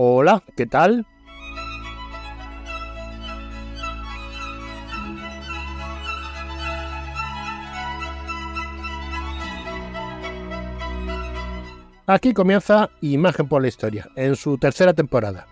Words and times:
Hola, 0.00 0.44
¿qué 0.56 0.64
tal? 0.64 1.04
Aquí 12.06 12.32
comienza 12.32 12.90
Imagen 13.00 13.48
por 13.48 13.60
la 13.60 13.66
Historia, 13.66 14.08
en 14.14 14.36
su 14.36 14.56
tercera 14.56 14.94
temporada. 14.94 15.48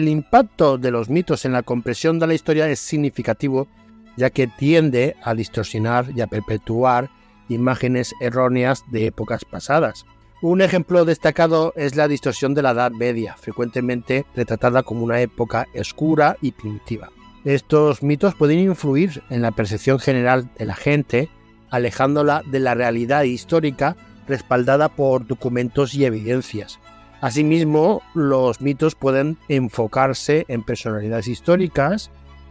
El 0.00 0.08
impacto 0.08 0.78
de 0.78 0.90
los 0.90 1.10
mitos 1.10 1.44
en 1.44 1.52
la 1.52 1.62
comprensión 1.62 2.18
de 2.18 2.26
la 2.26 2.32
historia 2.32 2.66
es 2.70 2.78
significativo, 2.78 3.68
ya 4.16 4.30
que 4.30 4.46
tiende 4.46 5.14
a 5.22 5.34
distorsionar 5.34 6.06
y 6.16 6.22
a 6.22 6.26
perpetuar 6.26 7.10
imágenes 7.50 8.14
erróneas 8.22 8.82
de 8.90 9.04
épocas 9.04 9.44
pasadas. 9.44 10.06
Un 10.40 10.62
ejemplo 10.62 11.04
destacado 11.04 11.74
es 11.76 11.96
la 11.96 12.08
distorsión 12.08 12.54
de 12.54 12.62
la 12.62 12.70
Edad 12.70 12.92
Media, 12.92 13.36
frecuentemente 13.36 14.24
retratada 14.34 14.82
como 14.84 15.04
una 15.04 15.20
época 15.20 15.66
oscura 15.78 16.38
y 16.40 16.52
primitiva. 16.52 17.10
Estos 17.44 18.02
mitos 18.02 18.34
pueden 18.34 18.58
influir 18.58 19.22
en 19.28 19.42
la 19.42 19.50
percepción 19.50 19.98
general 19.98 20.48
de 20.56 20.64
la 20.64 20.76
gente, 20.76 21.28
alejándola 21.68 22.42
de 22.50 22.60
la 22.60 22.74
realidad 22.74 23.24
histórica 23.24 23.96
respaldada 24.26 24.88
por 24.88 25.26
documentos 25.26 25.94
y 25.94 26.06
evidencias. 26.06 26.78
Asimismo, 27.20 28.02
los 28.14 28.60
mitos 28.60 28.94
pueden 28.94 29.36
enfocarse 29.48 30.46
en 30.48 30.62
personalidades 30.62 31.28
históricas, 31.28 32.10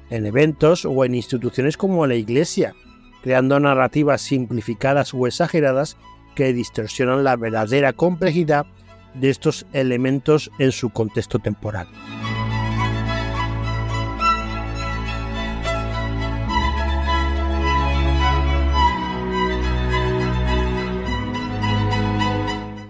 en 0.09 0.25
eventos 0.25 0.85
o 0.85 1.05
en 1.05 1.15
instituciones 1.15 1.75
como 1.75 2.05
la 2.05 2.15
Iglesia, 2.15 2.75
creando 3.23 3.59
narrativas 3.59 4.21
simplificadas 4.21 5.13
o 5.13 5.25
exageradas 5.25 5.97
que 6.35 6.53
distorsionan 6.53 7.23
la 7.23 7.35
verdadera 7.35 7.93
complejidad 7.93 8.65
de 9.15 9.29
estos 9.29 9.65
elementos 9.73 10.51
en 10.59 10.71
su 10.71 10.91
contexto 10.91 11.39
temporal. 11.39 11.87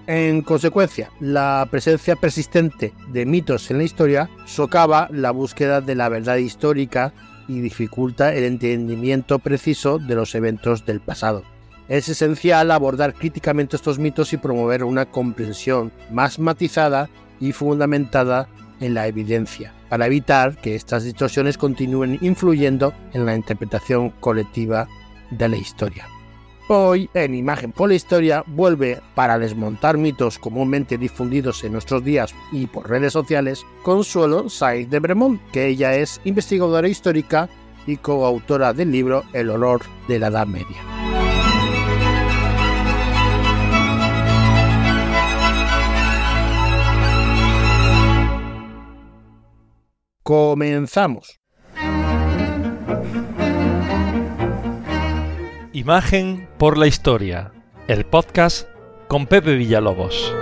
En 0.10 0.42
consecuencia, 0.42 1.12
la 1.20 1.68
presencia 1.70 2.16
persistente 2.16 2.96
de 3.14 3.28
mitos 3.28 3.70
en 3.70 3.78
la 3.78 3.84
historia 3.84 4.28
socava 4.48 5.08
la 5.12 5.30
búsqueda 5.30 5.82
de 5.82 5.94
la 5.94 6.10
verdad 6.10 6.38
histórica 6.38 7.14
y 7.48 7.60
dificulta 7.60 8.34
el 8.34 8.44
entendimiento 8.46 9.38
preciso 9.38 10.00
de 10.00 10.16
los 10.16 10.34
eventos 10.34 10.84
del 10.84 11.00
pasado. 11.00 11.44
Es 11.90 12.10
esencial 12.10 12.72
abordar 12.72 13.14
críticamente 13.14 13.76
estos 13.76 14.00
mitos 14.00 14.34
y 14.34 14.38
promover 14.38 14.84
una 14.84 15.06
comprensión 15.06 15.92
más 16.10 16.40
matizada 16.40 17.08
y 17.40 17.52
fundamentada 17.52 18.50
en 18.80 18.96
la 18.96 19.06
evidencia, 19.06 19.74
para 19.90 20.08
evitar 20.08 20.58
que 20.58 20.74
estas 20.74 21.04
distorsiones 21.04 21.60
continúen 21.60 22.18
influyendo 22.22 22.96
en 23.14 23.28
la 23.28 23.36
interpretación 23.36 24.10
colectiva 24.10 24.88
de 25.30 25.50
la 25.50 25.58
historia. 25.58 26.08
Hoy, 26.72 27.10
en 27.16 27.34
Imagen 27.34 27.72
por 27.72 27.90
la 27.90 27.96
Historia, 27.96 28.44
vuelve 28.46 29.02
para 29.16 29.40
desmontar 29.40 29.98
mitos 29.98 30.38
comúnmente 30.38 31.00
difundidos 31.00 31.64
en 31.64 31.72
nuestros 31.72 32.04
días 32.04 32.36
y 32.52 32.68
por 32.68 32.88
redes 32.88 33.12
sociales, 33.12 33.66
Consuelo 33.82 34.50
Saiz 34.50 34.88
de 34.88 35.00
Bremont, 35.00 35.42
que 35.52 35.66
ella 35.66 35.96
es 35.96 36.22
investigadora 36.26 36.88
histórica 36.88 37.50
y 37.88 37.98
coautora 37.98 38.72
del 38.74 38.92
libro 38.92 39.24
El 39.34 39.50
olor 39.50 39.82
de 40.08 40.20
la 40.20 40.28
Edad 40.28 40.46
Media. 40.46 40.78
Comenzamos. 50.22 51.39
Imagen 55.80 56.46
por 56.58 56.78
la 56.78 56.88
Historia, 56.88 57.54
el 57.88 58.06
podcast 58.06 58.68
con 59.08 59.28
Pepe 59.28 59.56
Villalobos. 59.56 60.36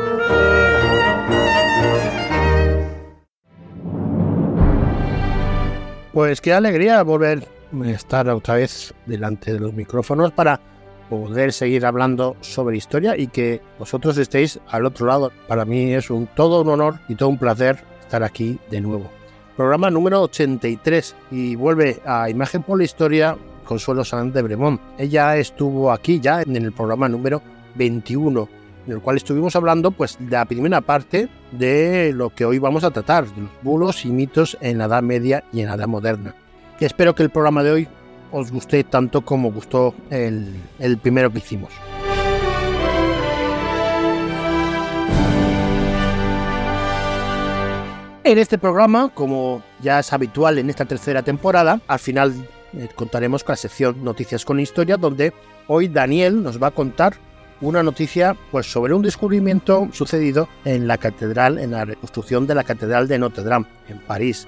Pues 6.12 6.42
qué 6.42 6.54
alegría 6.54 7.04
volver 7.04 7.48
a 7.72 7.90
estar 7.92 8.28
otra 8.30 8.56
vez 8.56 8.96
delante 9.06 9.54
de 9.54 9.60
los 9.60 9.74
micrófonos 9.76 10.32
para 10.32 10.60
poder 11.08 11.54
seguir 11.54 11.86
hablando 11.86 12.36
sobre 12.42 12.78
historia 12.78 13.16
y 13.16 13.28
que 13.28 13.62
vosotros 13.78 14.18
estéis 14.18 14.60
al 14.68 14.88
otro 14.88 15.06
lado. 15.06 15.32
Para 15.48 15.66
mí 15.66 15.94
es 15.94 16.10
un 16.10 16.26
todo 16.26 16.64
un 16.64 16.70
honor 16.70 17.00
y 17.10 17.14
todo 17.14 17.30
un 17.30 17.38
placer 17.38 17.78
estar 18.02 18.24
aquí 18.24 18.58
de 18.72 18.82
nuevo. 18.82 19.08
Programa 19.56 19.92
número 19.92 20.24
83 20.24 21.16
y 21.30 21.56
vuelve 21.56 22.02
a 22.08 22.28
Imagen 22.28 22.64
por 22.64 22.80
la 22.80 22.86
Historia 22.86 23.38
Consuelo 23.68 24.04
Sanz 24.04 24.34
de 24.34 24.42
Bremont. 24.42 24.82
Ella 24.98 25.38
estuvo 25.38 25.92
aquí 25.92 26.20
ya 26.20 26.42
en 26.42 26.56
el 26.56 26.72
programa 26.72 27.08
número 27.08 27.44
21, 27.76 28.50
en 28.88 28.94
el 28.94 29.02
cual 29.02 29.18
estuvimos 29.18 29.56
hablando 29.56 29.92
pues 29.92 30.18
de 30.20 30.32
la 30.32 30.46
primera 30.46 30.82
parte 30.82 31.30
de 31.52 32.12
lo 32.14 32.32
que 32.32 32.46
hoy 32.46 32.58
vamos 32.58 32.84
a 32.84 32.90
tratar, 32.92 33.28
de 33.28 33.42
los 33.42 33.52
bulos 33.62 34.06
y 34.06 34.10
mitos 34.10 34.58
en 34.62 34.80
la 34.80 34.86
Edad 34.86 35.04
Media 35.04 35.44
y 35.54 35.62
en 35.62 35.68
la 35.68 35.76
Edad 35.76 35.88
Moderna. 35.88 36.34
Y 36.80 36.86
espero 36.86 37.14
que 37.14 37.24
el 37.24 37.30
programa 37.30 37.62
de 37.62 37.72
hoy 37.72 37.88
os 38.32 38.52
guste 38.52 38.84
tanto 38.84 39.24
como 39.24 39.52
gustó 39.52 39.94
el, 40.10 40.56
el 40.80 40.98
primero 40.98 41.32
que 41.32 41.40
hicimos. 41.40 41.72
En 48.24 48.38
este 48.38 48.58
programa, 48.58 49.10
como 49.14 49.64
ya 49.82 50.00
es 50.00 50.12
habitual 50.12 50.58
en 50.58 50.70
esta 50.70 50.84
tercera 50.84 51.24
temporada, 51.24 51.80
al 51.88 52.00
final 52.00 52.34
eh, 52.74 52.90
contaremos 52.96 53.44
con 53.44 53.54
la 53.54 53.58
sección 53.58 54.04
Noticias 54.04 54.46
con 54.46 54.60
Historia, 54.60 54.98
donde 54.98 55.34
hoy 55.68 55.88
Daniel 55.88 56.42
nos 56.44 56.62
va 56.62 56.68
a 56.68 56.72
contar 56.72 57.16
una 57.62 57.84
noticia 57.84 58.36
pues, 58.52 58.72
sobre 58.72 58.94
un 58.94 59.02
descubrimiento 59.02 59.88
sucedido 59.92 60.48
en 60.66 60.88
la 60.88 60.98
catedral, 60.98 61.58
en 61.58 61.72
la 61.72 61.86
reconstrucción 61.86 62.46
de 62.46 62.56
la 62.56 62.64
catedral 62.64 63.08
de 63.08 63.20
Notre 63.20 63.44
Dame, 63.44 63.66
en 63.90 64.00
París. 64.00 64.48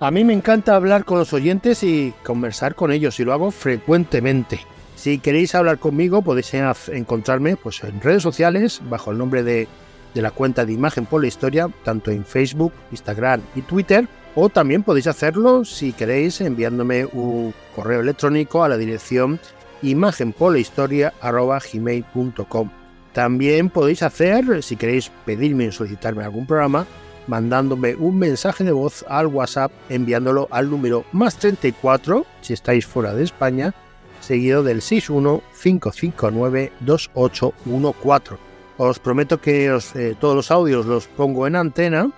A 0.00 0.10
mí 0.10 0.24
me 0.24 0.32
encanta 0.32 0.74
hablar 0.74 1.04
con 1.04 1.18
los 1.18 1.32
oyentes 1.32 1.84
y 1.84 2.12
conversar 2.24 2.74
con 2.74 2.90
ellos 2.90 3.20
y 3.20 3.24
lo 3.24 3.32
hago 3.32 3.52
frecuentemente. 3.52 4.58
Si 4.96 5.18
queréis 5.18 5.54
hablar 5.54 5.78
conmigo 5.78 6.22
podéis 6.22 6.52
encontrarme 6.54 7.56
pues, 7.56 7.84
en 7.84 8.00
redes 8.00 8.22
sociales 8.22 8.80
bajo 8.90 9.12
el 9.12 9.18
nombre 9.18 9.44
de 9.44 9.68
de 10.14 10.22
la 10.22 10.30
cuenta 10.30 10.64
de 10.64 10.72
Imagen 10.72 11.04
por 11.06 11.22
la 11.22 11.28
Historia, 11.28 11.68
tanto 11.84 12.10
en 12.10 12.24
Facebook, 12.24 12.72
Instagram 12.90 13.40
y 13.54 13.62
Twitter, 13.62 14.08
o 14.34 14.48
también 14.48 14.82
podéis 14.82 15.06
hacerlo 15.06 15.64
si 15.64 15.92
queréis 15.92 16.40
enviándome 16.40 17.04
un 17.04 17.54
correo 17.74 18.00
electrónico 18.00 18.64
a 18.64 18.68
la 18.68 18.76
dirección 18.76 19.38
imagenpolahistoria.gmail.com. 19.82 22.70
También 23.12 23.68
podéis 23.68 24.02
hacer, 24.02 24.62
si 24.62 24.76
queréis 24.76 25.10
pedirme 25.26 25.68
o 25.68 25.72
solicitarme 25.72 26.24
algún 26.24 26.46
programa, 26.46 26.86
mandándome 27.26 27.94
un 27.94 28.18
mensaje 28.18 28.64
de 28.64 28.72
voz 28.72 29.04
al 29.08 29.26
WhatsApp 29.26 29.70
enviándolo 29.88 30.48
al 30.50 30.70
número 30.70 31.04
más 31.12 31.36
34 31.36 32.24
si 32.40 32.54
estáis 32.54 32.86
fuera 32.86 33.14
de 33.14 33.24
España, 33.24 33.74
seguido 34.20 34.62
del 34.62 34.80
61 34.80 35.42
559 35.62 36.72
2814 36.80 38.51
os 38.78 38.98
prometo 38.98 39.40
que 39.40 39.66
eh, 39.66 40.14
todos 40.18 40.34
los 40.34 40.50
audios 40.50 40.86
los 40.86 41.06
pongo 41.06 41.46
en 41.46 41.56
antena, 41.56 42.10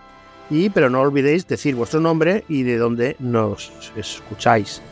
y, 0.51 0.71
pero 0.71 0.91
no 0.91 1.01
olvidéis 1.01 1.47
decir 1.47 1.75
vuestro 1.75 2.01
nombre 2.01 2.45
y 2.49 2.63
de 2.63 2.77
dónde 2.77 3.17
nos 3.19 3.73
escucháis. 3.97 4.83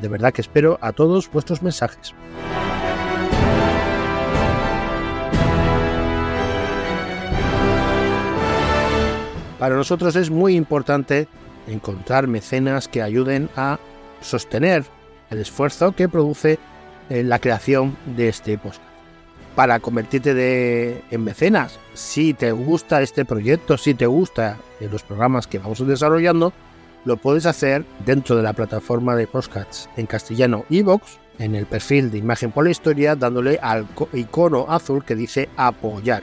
De 0.00 0.08
verdad 0.08 0.32
que 0.32 0.42
espero 0.42 0.78
a 0.80 0.92
todos 0.92 1.30
vuestros 1.30 1.62
mensajes. 1.62 2.14
Para 9.58 9.76
nosotros 9.76 10.16
es 10.16 10.30
muy 10.30 10.56
importante 10.56 11.28
encontrar 11.66 12.26
mecenas 12.26 12.88
que 12.88 13.02
ayuden 13.02 13.50
a 13.56 13.78
sostener 14.22 14.84
el 15.28 15.38
esfuerzo 15.38 15.92
que 15.92 16.08
produce 16.08 16.58
eh, 17.10 17.22
la 17.22 17.38
creación 17.38 17.96
de 18.16 18.28
este 18.28 18.56
podcast 18.56 18.89
para 19.60 19.78
convertirte 19.78 21.04
en 21.10 21.22
mecenas. 21.22 21.78
Si 21.92 22.32
te 22.32 22.50
gusta 22.50 23.02
este 23.02 23.26
proyecto, 23.26 23.76
si 23.76 23.92
te 23.92 24.06
gusta 24.06 24.56
los 24.80 25.02
programas 25.02 25.46
que 25.46 25.58
vamos 25.58 25.86
desarrollando, 25.86 26.54
lo 27.04 27.18
puedes 27.18 27.44
hacer 27.44 27.84
dentro 28.06 28.36
de 28.36 28.42
la 28.42 28.54
plataforma 28.54 29.14
de 29.16 29.26
podcasts 29.26 29.90
en 29.98 30.06
castellano 30.06 30.64
Evox, 30.70 31.18
en 31.38 31.54
el 31.54 31.66
perfil 31.66 32.10
de 32.10 32.16
imagen 32.16 32.52
por 32.52 32.64
la 32.64 32.70
historia 32.70 33.16
dándole 33.16 33.58
al 33.60 33.86
icono 34.14 34.64
azul 34.66 35.04
que 35.04 35.14
dice 35.14 35.50
apoyar 35.58 36.22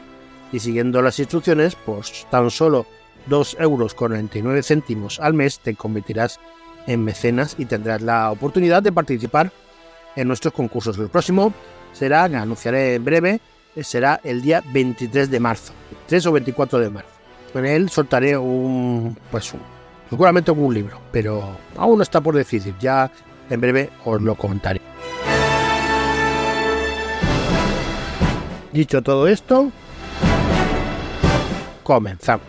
y 0.52 0.58
siguiendo 0.58 1.00
las 1.04 1.20
instrucciones 1.20 1.76
pues 1.76 2.26
tan 2.32 2.50
solo 2.50 2.88
2 3.28 3.58
euros 3.60 3.94
con 3.94 4.14
99 4.14 4.64
céntimos 4.64 5.20
al 5.20 5.36
mes 5.36 5.60
te 5.60 5.76
convertirás 5.76 6.40
en 6.88 7.04
mecenas 7.04 7.56
y 7.60 7.66
tendrás 7.66 8.02
la 8.02 8.32
oportunidad 8.32 8.82
de 8.82 8.92
participar 8.92 9.52
en 10.16 10.28
nuestros 10.28 10.56
concursos. 10.56 10.98
El 10.98 11.10
próximo 11.10 11.54
será, 11.98 12.26
anunciaré 12.26 12.96
en 12.96 13.04
breve, 13.04 13.42
será 13.82 14.20
el 14.24 14.42
día 14.42 14.64
23 14.72 15.30
de 15.30 15.40
marzo, 15.40 15.74
3 16.08 16.26
o 16.28 16.32
24 16.32 16.80
de 16.80 16.90
marzo. 16.90 17.10
Con 17.52 17.66
él 17.66 17.90
soltaré 17.90 18.38
un, 18.38 19.18
pues 19.32 19.54
un, 19.54 19.62
seguramente 20.10 20.52
un 20.52 20.74
libro, 20.74 21.00
pero 21.12 21.58
aún 21.76 21.98
no 21.98 22.04
está 22.04 22.22
por 22.22 22.36
decidir, 22.36 22.76
ya 22.80 23.12
en 23.50 23.62
breve 23.62 23.90
os 24.06 24.22
lo 24.22 24.36
comentaré. 24.36 24.82
Dicho 28.72 29.02
todo 29.02 29.28
esto, 29.28 29.72
comenzamos. 31.84 32.46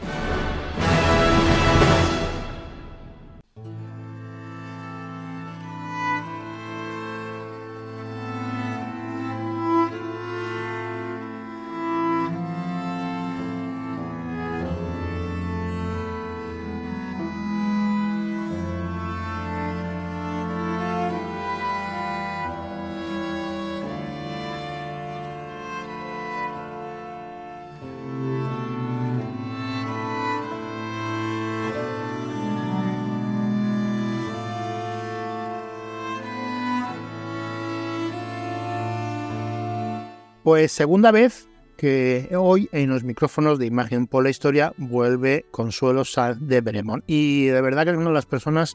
Pues 40.49 40.73
segunda 40.73 41.11
vez 41.11 41.47
que 41.77 42.31
hoy 42.35 42.71
en 42.73 42.89
los 42.89 43.05
micrófonos 43.05 43.59
de 43.59 43.67
imagen 43.67 44.07
por 44.07 44.25
la 44.25 44.31
historia 44.31 44.73
vuelve 44.79 45.45
Consuelo 45.51 46.07
Sanz 46.07 46.39
de 46.41 46.63
Bremont. 46.63 47.05
Y 47.07 47.49
de 47.49 47.61
verdad 47.61 47.85
que 47.85 47.91
es 47.91 47.99
una 47.99 48.07
de 48.07 48.15
las 48.15 48.25
personas 48.25 48.75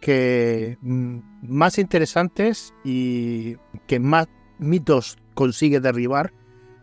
que 0.00 0.78
mm, 0.80 1.18
más 1.42 1.76
interesantes 1.76 2.72
y 2.84 3.56
que 3.86 4.00
más 4.00 4.28
mitos 4.58 5.18
consigue 5.34 5.78
derribar 5.78 6.32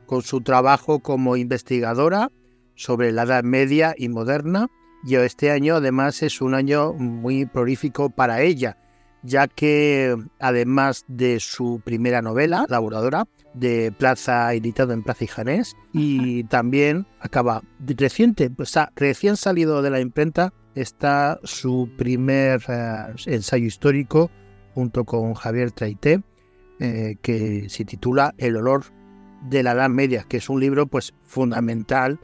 con 0.06 0.21
su 0.21 0.41
trabajo 0.41 1.00
como 1.00 1.35
investigadora 1.35 2.29
sobre 2.75 3.12
la 3.12 3.23
Edad 3.23 3.44
Media 3.44 3.95
y 3.97 4.07
moderna. 4.07 4.68
Y 5.03 5.15
este 5.15 5.50
año 5.50 5.77
además 5.77 6.21
es 6.21 6.41
un 6.41 6.53
año 6.53 6.94
muy 6.94 7.47
prolífico 7.47 8.12
para 8.12 8.44
ella, 8.44 8.77
ya 9.23 9.47
que 9.47 10.15
además 10.39 11.06
de 11.07 11.39
su 11.39 11.81
primera 11.83 12.21
novela, 12.21 12.65
Laboradora, 12.69 13.25
de 13.53 13.91
Plaza, 13.97 14.53
editado 14.53 14.94
en 14.94 15.03
Plaza 15.03 15.23
y 15.23 15.27
Janés, 15.27 15.75
y 15.94 16.44
también 16.45 17.06
acaba 17.19 17.62
reciente, 17.79 18.50
pues, 18.50 18.73
recién 18.95 19.38
salido 19.38 19.81
de 19.81 19.89
la 19.89 20.00
imprenta, 20.00 20.53
está 20.75 21.39
su 21.44 21.89
primer 21.97 22.62
eh, 22.68 23.13
ensayo 23.25 23.65
histórico 23.65 24.31
junto 24.73 25.03
con 25.03 25.33
Javier 25.33 25.71
Traité, 25.71 26.21
eh, 26.79 27.18
que 27.21 27.69
se 27.69 27.85
titula 27.85 28.33
El 28.38 28.56
olor 28.57 28.85
de 29.50 29.63
la 29.63 29.73
Edad 29.73 29.89
Media, 29.89 30.25
que 30.27 30.38
es 30.38 30.50
un 30.50 30.59
libro 30.59 30.88
pues 30.88 31.13
fundamental 31.23 32.19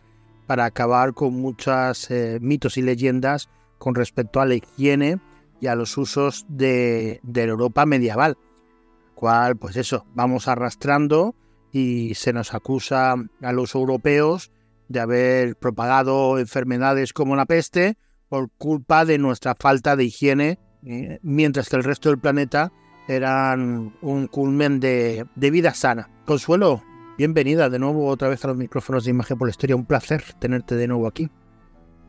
para 0.45 0.65
acabar 0.65 1.13
con 1.13 1.33
muchos 1.33 2.09
eh, 2.09 2.39
mitos 2.41 2.77
y 2.77 2.81
leyendas 2.81 3.49
con 3.77 3.95
respecto 3.95 4.39
a 4.39 4.45
la 4.45 4.55
higiene 4.55 5.19
y 5.59 5.67
a 5.67 5.75
los 5.75 5.97
usos 5.97 6.45
de, 6.49 7.19
de 7.23 7.43
Europa 7.43 7.85
medieval 7.85 8.37
cual, 9.17 9.57
pues 9.57 9.75
eso, 9.75 10.05
vamos 10.13 10.47
arrastrando 10.47 11.35
y 11.71 12.13
se 12.13 12.33
nos 12.33 12.53
acusa 12.53 13.15
a 13.41 13.51
los 13.51 13.73
europeos 13.73 14.51
de 14.89 14.99
haber 14.99 15.55
propagado 15.55 16.37
enfermedades 16.37 17.13
como 17.13 17.35
la 17.35 17.47
peste 17.47 17.97
por 18.29 18.51
culpa 18.57 19.05
de 19.05 19.17
nuestra 19.17 19.55
falta 19.55 19.95
de 19.95 20.03
higiene, 20.03 20.59
eh, 20.85 21.19
mientras 21.23 21.67
que 21.67 21.77
el 21.77 21.83
resto 21.83 22.09
del 22.09 22.19
planeta 22.19 22.71
eran 23.07 23.97
un 24.01 24.27
culmen 24.27 24.79
de, 24.79 25.25
de, 25.35 25.51
vida 25.51 25.73
sana. 25.73 26.09
Consuelo, 26.25 26.83
bienvenida 27.17 27.69
de 27.69 27.79
nuevo 27.79 28.05
otra 28.07 28.29
vez 28.29 28.45
a 28.45 28.49
los 28.49 28.57
micrófonos 28.57 29.03
de 29.03 29.11
Imagen 29.11 29.39
por 29.39 29.47
la 29.47 29.51
Historia. 29.51 29.75
Un 29.75 29.85
placer 29.85 30.23
tenerte 30.39 30.75
de 30.75 30.87
nuevo 30.87 31.07
aquí. 31.07 31.27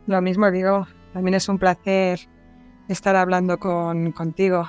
Lo 0.06 0.20
mismo 0.20 0.50
digo, 0.50 0.86
también 1.14 1.34
es 1.34 1.48
un 1.48 1.58
placer 1.58 2.28
estar 2.88 3.16
hablando 3.16 3.58
con, 3.58 4.12
contigo. 4.12 4.68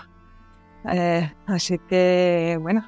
Eh, 0.92 1.32
así 1.48 1.80
que, 1.90 2.58
bueno, 2.62 2.86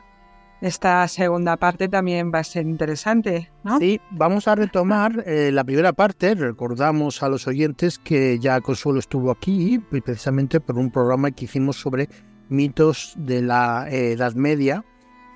esta 0.61 1.07
segunda 1.07 1.57
parte 1.57 1.87
también 1.87 2.31
va 2.33 2.39
a 2.39 2.43
ser 2.43 2.67
interesante, 2.67 3.51
¿no? 3.63 3.79
Sí, 3.79 3.99
vamos 4.11 4.47
a 4.47 4.55
retomar 4.55 5.23
eh, 5.25 5.49
la 5.51 5.63
primera 5.63 5.91
parte. 5.91 6.35
Recordamos 6.35 7.23
a 7.23 7.29
los 7.29 7.47
oyentes 7.47 7.97
que 7.97 8.37
ya 8.39 8.61
Consuelo 8.61 8.99
estuvo 8.99 9.31
aquí 9.31 9.79
precisamente 9.79 10.59
por 10.59 10.77
un 10.77 10.91
programa 10.91 11.31
que 11.31 11.45
hicimos 11.45 11.77
sobre 11.77 12.09
mitos 12.49 13.13
de 13.17 13.41
la 13.41 13.87
Edad 13.89 14.35
Media. 14.35 14.85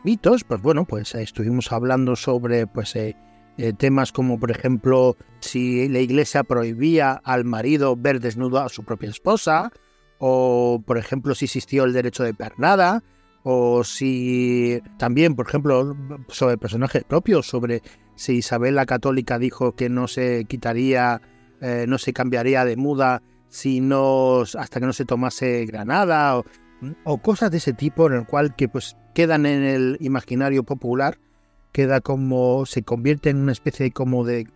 Mitos, 0.04 0.44
pues 0.44 0.62
bueno, 0.62 0.86
pues 0.86 1.16
estuvimos 1.16 1.72
hablando 1.72 2.16
sobre 2.16 2.68
pues 2.68 2.96
eh, 2.96 3.16
temas 3.78 4.12
como 4.12 4.40
por 4.40 4.52
ejemplo 4.52 5.18
si 5.40 5.90
la 5.90 6.00
iglesia 6.00 6.44
prohibía 6.44 7.14
al 7.24 7.46
marido 7.46 7.96
ver 7.96 8.20
desnudo 8.20 8.60
a 8.60 8.70
su 8.70 8.84
propia 8.84 9.10
esposa, 9.10 9.72
o 10.20 10.82
por 10.86 10.98
ejemplo 10.98 11.36
si 11.36 11.46
existió 11.46 11.84
el 11.84 11.94
derecho 11.94 12.24
de 12.24 12.34
pernada, 12.34 13.04
o 13.48 13.84
si 13.84 14.82
también, 14.98 15.36
por 15.36 15.48
ejemplo, 15.48 15.96
sobre 16.30 16.58
personajes 16.58 17.04
propios, 17.04 17.48
sobre 17.48 17.84
si 18.16 18.38
Isabel 18.38 18.74
la 18.74 18.88
Católica 18.88 19.38
dijo 19.38 19.76
que 19.76 19.88
no 19.88 20.08
se 20.08 20.46
quitaría, 20.46 21.22
eh, 21.62 21.86
no 21.88 22.00
se 22.00 22.12
cambiaría 22.12 22.66
de 22.66 22.76
muda 22.76 23.22
si 23.50 23.82
no, 23.82 24.42
hasta 24.42 24.80
que 24.80 24.86
no 24.88 24.94
se 24.94 25.06
tomase 25.06 25.66
Granada, 25.66 26.42
o, 27.04 27.18
cosas 27.20 27.52
de 27.52 27.58
ese 27.58 27.74
tipo 27.74 28.08
en 28.08 28.14
el 28.14 28.26
cual 28.26 28.56
que 28.56 28.68
pues 28.68 28.98
quedan 29.14 29.46
en 29.46 29.64
el 29.64 29.98
imaginario 30.00 30.64
popular, 30.64 31.20
queda 31.72 32.02
como, 32.02 32.66
se 32.66 32.82
convierte 32.82 33.30
en 33.30 33.38
una 33.38 33.52
especie 33.52 33.92
como 33.92 34.26
de, 34.26 34.48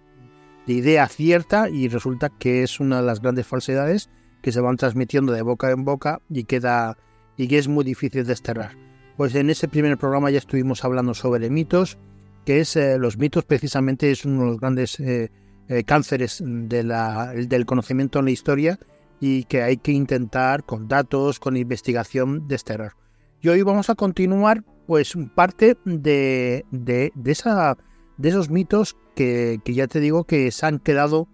de 0.65 0.73
idea 0.73 1.07
cierta 1.07 1.69
y 1.69 1.89
resulta 1.89 2.29
que 2.29 2.63
es 2.63 2.79
una 2.79 3.01
de 3.01 3.07
las 3.07 3.21
grandes 3.21 3.45
falsedades 3.45 4.09
que 4.41 4.51
se 4.51 4.61
van 4.61 4.77
transmitiendo 4.77 5.31
de 5.33 5.41
boca 5.41 5.71
en 5.71 5.85
boca 5.85 6.21
y 6.29 6.43
queda 6.43 6.97
y 7.37 7.47
que 7.47 7.57
es 7.57 7.67
muy 7.67 7.85
difícil 7.85 8.25
desterrar. 8.25 8.71
Pues 9.17 9.35
en 9.35 9.49
ese 9.49 9.67
primer 9.67 9.97
programa 9.97 10.29
ya 10.29 10.37
estuvimos 10.37 10.83
hablando 10.83 11.13
sobre 11.13 11.49
mitos, 11.49 11.97
que 12.45 12.61
es 12.61 12.75
eh, 12.75 12.97
los 12.97 13.17
mitos 13.17 13.45
precisamente 13.45 14.11
es 14.11 14.25
uno 14.25 14.41
de 14.41 14.47
los 14.47 14.59
grandes 14.59 14.99
eh, 14.99 15.31
eh, 15.67 15.83
cánceres 15.83 16.41
del 16.43 17.65
conocimiento 17.65 18.19
en 18.19 18.25
la 18.25 18.31
historia 18.31 18.79
y 19.19 19.43
que 19.43 19.61
hay 19.61 19.77
que 19.77 19.91
intentar 19.91 20.63
con 20.63 20.87
datos, 20.87 21.39
con 21.39 21.57
investigación 21.57 22.47
desterrar. 22.47 22.93
Y 23.41 23.49
hoy 23.49 23.61
vamos 23.61 23.89
a 23.89 23.95
continuar 23.95 24.63
pues 24.87 25.13
parte 25.35 25.77
de, 25.85 26.65
de, 26.71 27.11
de 27.13 28.29
esos 28.29 28.49
mitos 28.49 28.97
que, 29.15 29.59
que 29.63 29.73
ya 29.73 29.87
te 29.87 29.99
digo 29.99 30.23
que 30.23 30.49
se 30.51 30.65
han 30.65 30.79
quedado 30.79 31.27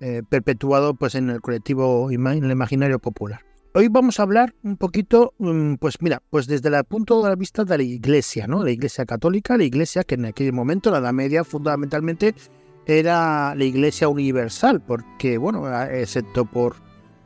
eh, 0.00 0.22
perpetuado 0.28 0.94
pues 0.94 1.14
en 1.14 1.30
el 1.30 1.40
colectivo, 1.40 2.10
en 2.10 2.26
el 2.26 2.50
imaginario 2.50 2.98
popular. 2.98 3.40
Hoy 3.74 3.88
vamos 3.88 4.18
a 4.18 4.22
hablar 4.22 4.54
un 4.62 4.76
poquito, 4.76 5.34
mm, 5.38 5.74
pues 5.74 6.00
mira, 6.00 6.22
pues 6.30 6.46
desde 6.46 6.68
el 6.68 6.84
punto 6.84 7.22
de 7.22 7.36
vista 7.36 7.64
de 7.64 7.76
la 7.76 7.84
Iglesia, 7.84 8.46
¿no? 8.46 8.64
La 8.64 8.70
Iglesia 8.70 9.04
católica, 9.04 9.56
la 9.56 9.64
Iglesia 9.64 10.04
que 10.04 10.14
en 10.14 10.24
aquel 10.24 10.52
momento, 10.52 10.90
la 10.90 10.98
Edad 10.98 11.12
Media, 11.12 11.44
fundamentalmente 11.44 12.34
era 12.86 13.54
la 13.54 13.64
Iglesia 13.64 14.08
universal, 14.08 14.80
porque, 14.80 15.36
bueno, 15.36 15.70
excepto 15.84 16.46
por 16.46 16.76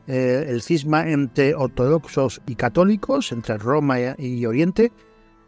eh, 0.07 0.45
el 0.49 0.61
cisma 0.61 1.09
entre 1.09 1.55
ortodoxos 1.55 2.41
y 2.45 2.55
católicos, 2.55 3.31
entre 3.31 3.57
Roma 3.57 3.97
y, 4.17 4.45
Oriente, 4.45 4.91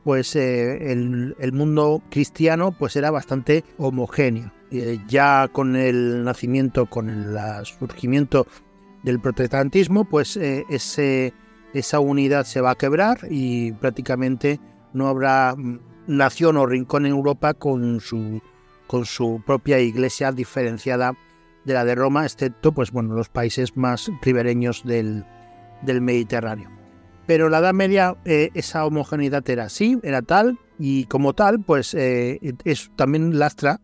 pues 0.05 0.35
eh, 0.37 0.91
el, 0.91 1.35
el, 1.39 1.51
mundo 1.51 2.01
cristiano 2.09 2.71
pues 2.71 2.95
era 2.95 3.11
bastante 3.11 3.65
homogéneo. 3.77 4.54
Eh, 4.71 4.99
ya 5.07 5.47
con 5.51 5.75
el 5.75 6.23
nacimiento, 6.23 6.87
con 6.87 7.09
el 7.09 7.37
surgimiento 7.65 8.47
del 9.03 9.19
protestantismo, 9.19 10.05
pues 10.05 10.35
eh, 10.37 10.65
ese, 10.69 11.33
esa 11.73 11.99
unidad 11.99 12.45
se 12.45 12.61
va 12.61 12.71
a 12.71 12.75
quebrar 12.75 13.19
y 13.29 13.73
prácticamente 13.73 14.59
no 14.93 15.07
habrá 15.07 15.55
mm, 15.55 15.79
nación 16.07 16.57
o 16.57 16.65
rincón 16.65 17.05
en 17.05 17.11
Europa 17.11 17.53
con 17.53 17.99
su, 17.99 18.41
con 18.87 19.05
su 19.05 19.41
propia 19.45 19.79
iglesia 19.79 20.31
diferenciada 20.31 21.13
de 21.63 21.73
la 21.73 21.85
de 21.85 21.95
Roma, 21.95 22.25
excepto 22.25 22.71
pues, 22.71 22.91
bueno, 22.91 23.13
los 23.13 23.29
países 23.29 23.77
más 23.77 24.11
ribereños 24.23 24.83
del, 24.83 25.25
del 25.83 26.01
Mediterráneo. 26.01 26.71
Pero 27.27 27.49
la 27.49 27.59
Edad 27.59 27.73
Media 27.73 28.15
eh, 28.25 28.49
esa 28.53 28.85
homogeneidad 28.85 29.47
era 29.49 29.65
así, 29.65 29.99
era 30.03 30.21
tal, 30.21 30.59
y 30.77 31.05
como 31.05 31.33
tal, 31.33 31.61
pues 31.61 31.93
eh, 31.93 32.39
es 32.63 32.91
también 32.95 33.39
lastra, 33.39 33.79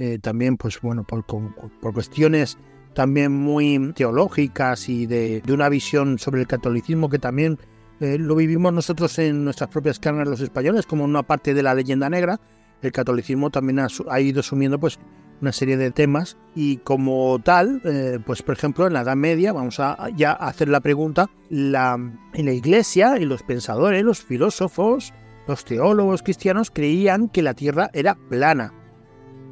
eh, 0.00 0.18
también 0.18 0.56
pues 0.56 0.80
bueno, 0.80 1.04
por, 1.04 1.24
por, 1.24 1.94
cuestiones 1.94 2.58
también 2.94 3.30
muy 3.30 3.92
teológicas 3.94 4.88
y 4.88 5.06
de, 5.06 5.40
de, 5.42 5.52
una 5.52 5.68
visión 5.68 6.18
sobre 6.18 6.40
el 6.40 6.48
catolicismo 6.48 7.08
que 7.08 7.20
también 7.20 7.58
lo 8.00 8.34
vivimos 8.34 8.72
nosotros 8.72 9.18
en 9.18 9.44
nuestras 9.44 9.68
propias 9.68 10.00
carnes 10.00 10.26
los 10.26 10.40
españoles 10.40 10.86
como 10.86 11.04
una 11.04 11.22
parte 11.22 11.52
de 11.52 11.62
la 11.62 11.74
leyenda 11.74 12.08
negra, 12.08 12.40
el 12.82 12.92
catolicismo 12.92 13.50
también 13.50 13.78
ha, 13.78 13.88
ha 14.08 14.20
ido 14.20 14.40
asumiendo 14.40 14.80
pues 14.80 14.98
una 15.40 15.52
serie 15.52 15.76
de 15.76 15.90
temas 15.90 16.36
y 16.54 16.78
como 16.78 17.38
tal, 17.42 17.80
eh, 17.84 18.18
pues 18.24 18.42
por 18.42 18.54
ejemplo 18.54 18.86
en 18.86 18.92
la 18.92 19.02
Edad 19.02 19.16
Media, 19.16 19.52
vamos 19.52 19.80
a 19.80 20.08
ya 20.16 20.32
hacer 20.32 20.68
la 20.68 20.80
pregunta, 20.80 21.30
la, 21.48 21.98
en 22.34 22.46
la 22.46 22.52
iglesia 22.52 23.18
y 23.18 23.24
los 23.24 23.42
pensadores, 23.42 24.02
los 24.02 24.22
filósofos, 24.22 25.14
los 25.46 25.64
teólogos 25.64 26.22
cristianos 26.22 26.70
creían 26.70 27.28
que 27.28 27.42
la 27.42 27.54
Tierra 27.54 27.90
era 27.92 28.14
plana. 28.14 28.74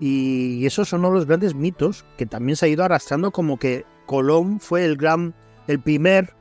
Y 0.00 0.64
esos 0.64 0.88
son 0.88 1.00
uno 1.00 1.10
de 1.10 1.14
los 1.16 1.26
grandes 1.26 1.54
mitos 1.54 2.04
que 2.16 2.26
también 2.26 2.56
se 2.56 2.66
ha 2.66 2.68
ido 2.68 2.84
arrastrando 2.84 3.30
como 3.30 3.58
que 3.58 3.84
Colón 4.06 4.60
fue 4.60 4.84
el 4.84 4.96
gran, 4.96 5.34
el 5.66 5.80
primer 5.80 6.34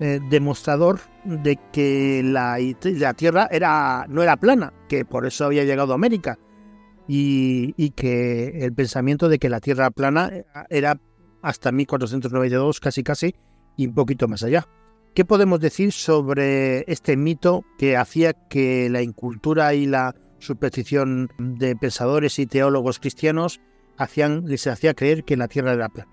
eh, 0.00 0.20
demostrador 0.28 1.00
de 1.24 1.58
que 1.72 2.22
la, 2.24 2.58
la, 2.82 3.14
Tierra 3.14 3.48
era, 3.50 4.06
no 4.08 4.22
era 4.22 4.36
plana, 4.36 4.72
que 4.88 5.04
por 5.04 5.26
eso 5.26 5.44
había 5.44 5.64
llegado 5.64 5.92
a 5.92 5.94
América 5.94 6.38
y, 7.06 7.90
que 7.90 8.64
el 8.64 8.72
pensamiento 8.72 9.28
de 9.28 9.38
que 9.38 9.48
la 9.48 9.60
Tierra 9.60 9.90
plana 9.90 10.30
eh, 10.32 10.44
era 10.70 11.00
hasta 11.42 11.72
1492 11.72 12.80
casi 12.80 13.02
casi 13.02 13.34
y 13.76 13.86
un 13.86 13.94
poquito 13.94 14.28
más 14.28 14.42
allá. 14.42 14.66
¿Qué 15.14 15.24
podemos 15.24 15.60
decir 15.60 15.92
sobre 15.92 16.90
este 16.90 17.16
mito 17.16 17.64
que 17.78 17.96
hacía 17.96 18.32
que 18.32 18.88
la 18.90 19.00
incultura 19.00 19.74
y 19.74 19.86
la 19.86 20.14
superstición 20.44 21.30
de 21.38 21.74
pensadores 21.74 22.38
y 22.38 22.46
teólogos 22.46 22.98
cristianos 22.98 23.60
hacían, 23.96 24.44
les 24.46 24.66
hacía 24.66 24.94
creer 24.94 25.24
que 25.24 25.36
la 25.36 25.48
Tierra 25.48 25.72
era 25.72 25.88
plana? 25.88 26.10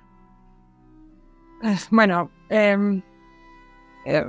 Eh, 1.64 1.78
bueno, 1.92 2.32
em, 2.50 3.02
eh, 4.06 4.26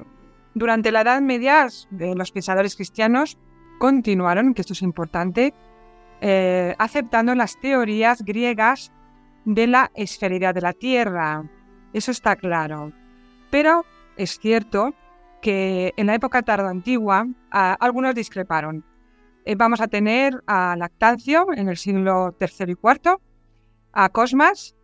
durante 0.55 0.93
la 0.93 1.01
Edad 1.01 1.21
Media 1.23 1.67
los 1.91 2.33
pensadores 2.33 2.77
cristianos 2.77 3.39
continuaron, 3.79 4.55
que 4.55 4.61
esto 4.61 4.75
es 4.75 4.83
importante, 4.83 5.55
eh, 6.21 6.75
aceptando 6.79 7.35
las 7.35 7.59
teorías 7.59 8.23
griegas 8.23 8.93
de 9.45 9.67
la 9.67 9.91
esferidad 9.95 10.55
de 10.55 10.61
la 10.61 10.73
Tierra. 10.73 11.45
Eso 11.93 12.11
está 12.11 12.37
claro. 12.37 12.93
Pero 13.51 13.85
es 14.17 14.39
cierto 14.39 14.95
que 15.41 15.93
en 15.97 16.07
la 16.07 16.15
época 16.15 16.43
tardoantigua 16.43 17.21
antigua 17.21 17.77
algunos 17.81 18.15
discreparon. 18.15 18.85
Eh, 19.45 19.57
vamos 19.57 19.81
a 19.81 19.89
tener 19.89 20.43
a 20.47 20.77
Lactancio 20.77 21.47
en 21.55 21.69
el 21.69 21.77
siglo 21.77 22.37
III 22.41 22.73
y 22.73 22.77
IV, 22.83 23.19
a 23.93 24.09
Cosmas, 24.11 24.77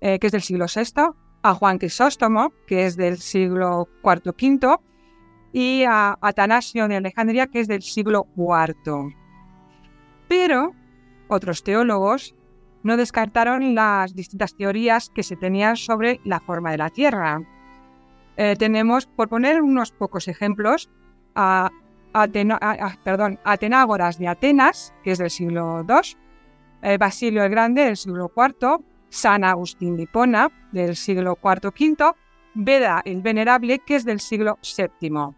eh, 0.00 0.18
que 0.18 0.28
es 0.28 0.32
del 0.32 0.42
siglo 0.42 0.66
VI, 0.74 1.12
a 1.42 1.54
Juan 1.54 1.78
Crisóstomo, 1.78 2.52
que 2.66 2.86
es 2.86 2.96
del 2.96 3.18
siglo 3.18 3.88
IV 4.02 4.32
V, 4.32 4.78
y 5.52 5.84
a 5.84 6.16
Atanasio 6.20 6.88
de 6.88 6.96
Alejandría, 6.96 7.48
que 7.48 7.60
es 7.60 7.68
del 7.68 7.82
siglo 7.82 8.26
IV. 8.36 9.14
Pero 10.28 10.72
otros 11.28 11.62
teólogos 11.62 12.34
no 12.82 12.96
descartaron 12.96 13.74
las 13.74 14.14
distintas 14.14 14.56
teorías 14.56 15.10
que 15.10 15.22
se 15.22 15.36
tenían 15.36 15.76
sobre 15.76 16.20
la 16.24 16.40
forma 16.40 16.70
de 16.70 16.78
la 16.78 16.88
Tierra. 16.88 17.42
Eh, 18.36 18.56
tenemos, 18.58 19.06
por 19.06 19.28
poner 19.28 19.60
unos 19.60 19.92
pocos 19.92 20.28
ejemplos, 20.28 20.88
a, 21.34 21.70
Atenágoras 22.12 24.18
de 24.18 24.28
Atenas, 24.28 24.92
que 25.02 25.12
es 25.12 25.18
del 25.18 25.30
siglo 25.30 25.86
II, 25.88 26.16
eh, 26.82 26.98
Basilio 26.98 27.44
el 27.44 27.50
Grande 27.50 27.84
del 27.84 27.96
siglo 27.96 28.30
IV, 28.34 28.80
San 29.08 29.44
Agustín 29.44 29.96
de 29.96 30.04
Hipona 30.04 30.50
del 30.72 30.96
siglo 30.96 31.38
IV-V, 31.42 32.14
Beda 32.54 33.02
el 33.04 33.22
Venerable, 33.22 33.78
que 33.80 33.96
es 33.96 34.04
del 34.04 34.20
siglo 34.20 34.58
VII. 34.62 35.34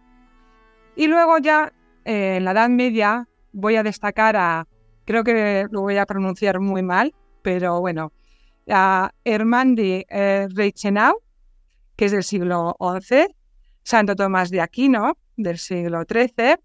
Y 0.97 1.07
luego 1.07 1.39
ya 1.39 1.73
eh, 2.05 2.37
en 2.37 2.45
la 2.45 2.53
Edad 2.53 2.69
Media 2.69 3.29
voy 3.53 3.77
a 3.77 3.83
destacar 3.83 4.37
a 4.37 4.67
creo 5.05 5.25
que 5.25 5.67
lo 5.71 5.83
voy 5.83 5.97
a 5.97 6.07
pronunciar 6.07 6.61
muy 6.61 6.83
mal, 6.83 7.15
pero 7.43 7.81
bueno, 7.81 8.13
a 8.69 9.13
Hermann 9.25 9.75
de 9.75 10.07
eh, 10.09 10.49
Reichenau, 10.55 11.21
que 11.97 12.07
es 12.07 12.13
del 12.13 12.23
siglo 12.23 12.77
XI, 12.81 13.35
Santo 13.83 14.15
Tomás 14.15 14.51
de 14.51 14.61
Aquino, 14.61 15.17
del 15.37 15.59
siglo 15.59 16.05
XIII, 16.09 16.57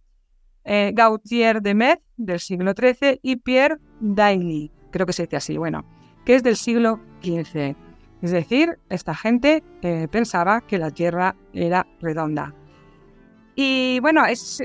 eh, 0.64 0.92
Gautier 0.94 1.62
de 1.62 1.74
Metz, 1.74 2.02
del 2.18 2.40
siglo 2.40 2.74
XIII, 2.74 3.20
y 3.22 3.38
Pierre 3.38 3.78
Dailly, 4.00 4.72
creo 4.92 5.06
que 5.06 5.14
se 5.14 5.24
dice 5.24 5.38
así, 5.38 5.58
bueno, 5.58 5.86
que 6.26 6.36
es 6.36 6.44
del 6.44 6.56
siglo 6.56 7.00
XV. 7.22 7.76
Es 8.22 8.32
decir, 8.32 8.80
esta 8.90 9.14
gente 9.14 9.64
eh, 9.82 10.08
pensaba 10.10 10.62
que 10.62 10.78
la 10.78 10.92
Tierra 10.92 11.36
era 11.54 11.86
redonda. 12.02 12.54
Y 13.56 14.00
bueno, 14.02 14.26
es 14.26 14.62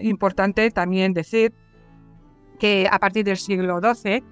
importante 0.00 0.70
también 0.70 1.12
decir 1.12 1.52
que 2.60 2.88
a 2.90 2.98
partir 2.98 3.24
del 3.24 3.36
siglo 3.38 3.80
XII 3.80 4.22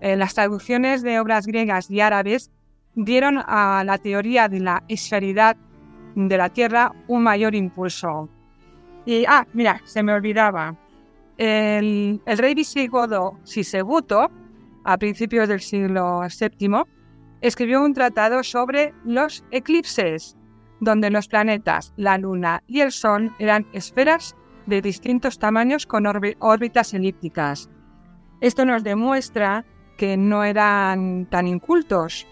eh, 0.00 0.16
las 0.16 0.34
traducciones 0.34 1.02
de 1.02 1.18
obras 1.18 1.46
griegas 1.46 1.90
y 1.90 2.00
árabes 2.00 2.52
dieron 2.94 3.38
a 3.38 3.82
la 3.84 3.98
teoría 3.98 4.48
de 4.48 4.60
la 4.60 4.84
esferidad 4.88 5.56
de 6.26 6.36
la 6.36 6.48
Tierra 6.48 6.92
un 7.06 7.22
mayor 7.22 7.54
impulso. 7.54 8.28
Y, 9.06 9.24
ah, 9.26 9.46
mira, 9.52 9.80
se 9.84 10.02
me 10.02 10.12
olvidaba. 10.12 10.76
El, 11.36 12.20
rey 12.26 12.54
visigodo 12.54 13.38
Sisebuto, 13.44 14.30
a 14.84 14.98
principios 14.98 15.48
del 15.48 15.60
siglo 15.60 16.22
VII, 16.22 16.82
escribió 17.40 17.82
un 17.82 17.94
tratado 17.94 18.42
sobre 18.42 18.92
los 19.04 19.44
eclipses, 19.52 20.36
donde 20.80 21.10
los 21.10 21.28
planetas, 21.28 21.92
la 21.96 22.18
Luna 22.18 22.62
y 22.66 22.80
el 22.80 22.90
Sol 22.90 23.32
eran 23.38 23.66
esferas 23.72 24.34
de 24.66 24.82
distintos 24.82 25.38
tamaños 25.38 25.86
con 25.86 26.06
órbitas 26.06 26.92
elípticas. 26.94 27.70
Esto 28.40 28.64
nos 28.64 28.82
demuestra 28.82 29.64
que 29.96 30.16
no 30.16 30.44
eran 30.44 31.26
tan 31.26 31.46
incultos. 31.46 32.26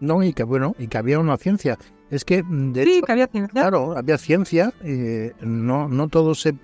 No, 0.00 0.22
y 0.22 0.32
que 0.32 0.42
bueno, 0.42 0.74
y 0.78 0.88
que 0.88 0.98
había 0.98 1.18
una 1.18 1.36
ciencia. 1.36 1.78
Es 2.12 2.26
que, 2.26 2.44
de 2.46 2.84
sí, 2.84 3.00
que 3.04 3.12
había 3.12 3.26
ciencia. 3.26 3.62
Claro, 3.62 3.96
había 3.96 4.18
ciencia. 4.18 4.74
Eh, 4.84 5.32
no, 5.40 5.88
no 5.88 6.08
todo 6.08 6.34
se, 6.34 6.54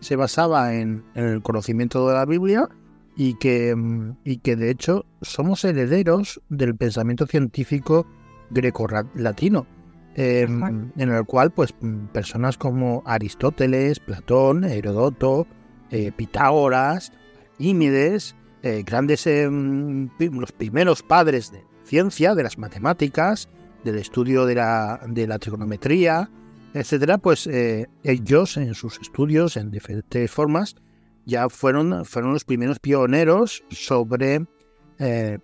se 0.00 0.16
basaba 0.16 0.74
en, 0.74 1.04
el 1.14 1.42
conocimiento 1.42 2.08
de 2.08 2.14
la 2.14 2.24
Biblia 2.24 2.70
y 3.14 3.34
que, 3.34 3.76
y 4.24 4.38
que 4.38 4.56
de 4.56 4.70
hecho 4.70 5.04
somos 5.20 5.62
herederos 5.66 6.40
del 6.48 6.74
pensamiento 6.74 7.26
científico 7.26 8.06
greco-latino. 8.48 9.66
Em, 10.14 10.90
en 10.96 11.10
el 11.10 11.24
cual 11.26 11.50
pues 11.50 11.74
personas 12.12 12.56
como 12.56 13.02
Aristóteles, 13.04 14.00
Platón, 14.00 14.64
Herodoto, 14.64 15.46
eh, 15.90 16.12
Pitágoras, 16.16 17.12
Arquímedes, 17.52 18.34
eh, 18.62 18.84
grandes, 18.86 19.26
em, 19.26 20.08
los 20.18 20.52
primeros 20.52 21.02
padres 21.02 21.52
de 21.52 21.62
ciencia, 21.84 22.34
de 22.34 22.42
las 22.42 22.56
matemáticas, 22.56 23.50
del 23.84 23.96
estudio 23.96 24.46
de 24.46 24.54
la, 24.56 25.00
de 25.06 25.26
la 25.26 25.38
trigonometría, 25.38 26.30
etcétera, 26.74 27.18
pues 27.18 27.46
eh, 27.46 27.86
ellos 28.02 28.56
en 28.56 28.74
sus 28.74 28.98
estudios, 29.00 29.56
en 29.56 29.70
diferentes 29.70 30.30
formas, 30.30 30.76
ya 31.24 31.48
fueron, 31.48 32.04
fueron 32.04 32.32
los 32.32 32.44
primeros 32.44 32.78
pioneros 32.78 33.64
sobre 33.70 34.46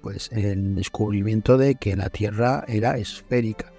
pues 0.00 0.32
el 0.32 0.74
descubrimiento 0.74 1.56
de 1.56 1.76
que 1.76 1.94
la 1.94 2.10
Tierra 2.10 2.64
era 2.66 2.96
esférica. 2.98 3.72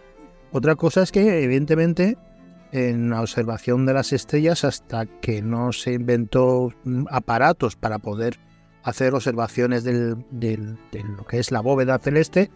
Otra 0.53 0.75
cosa 0.75 1.03
es 1.03 1.11
que, 1.11 1.43
evidentemente, 1.43 2.17
en 2.71 3.09
la 3.09 3.21
observación 3.21 3.85
de 3.85 3.93
las 3.93 4.13
estrellas 4.13 4.63
hasta 4.63 5.05
que 5.05 5.41
no 5.41 5.71
se 5.71 5.93
inventó 5.93 6.73
mm, 6.83 7.05
aparatos 7.09 7.75
para 7.75 7.99
poder 7.99 8.39
hacer 8.83 9.13
observaciones 9.13 9.83
de 9.83 10.15
lo 10.91 11.25
que 11.25 11.39
es 11.39 11.51
la 11.51 11.61
bóveda 11.61 11.99
celeste, 11.99 12.51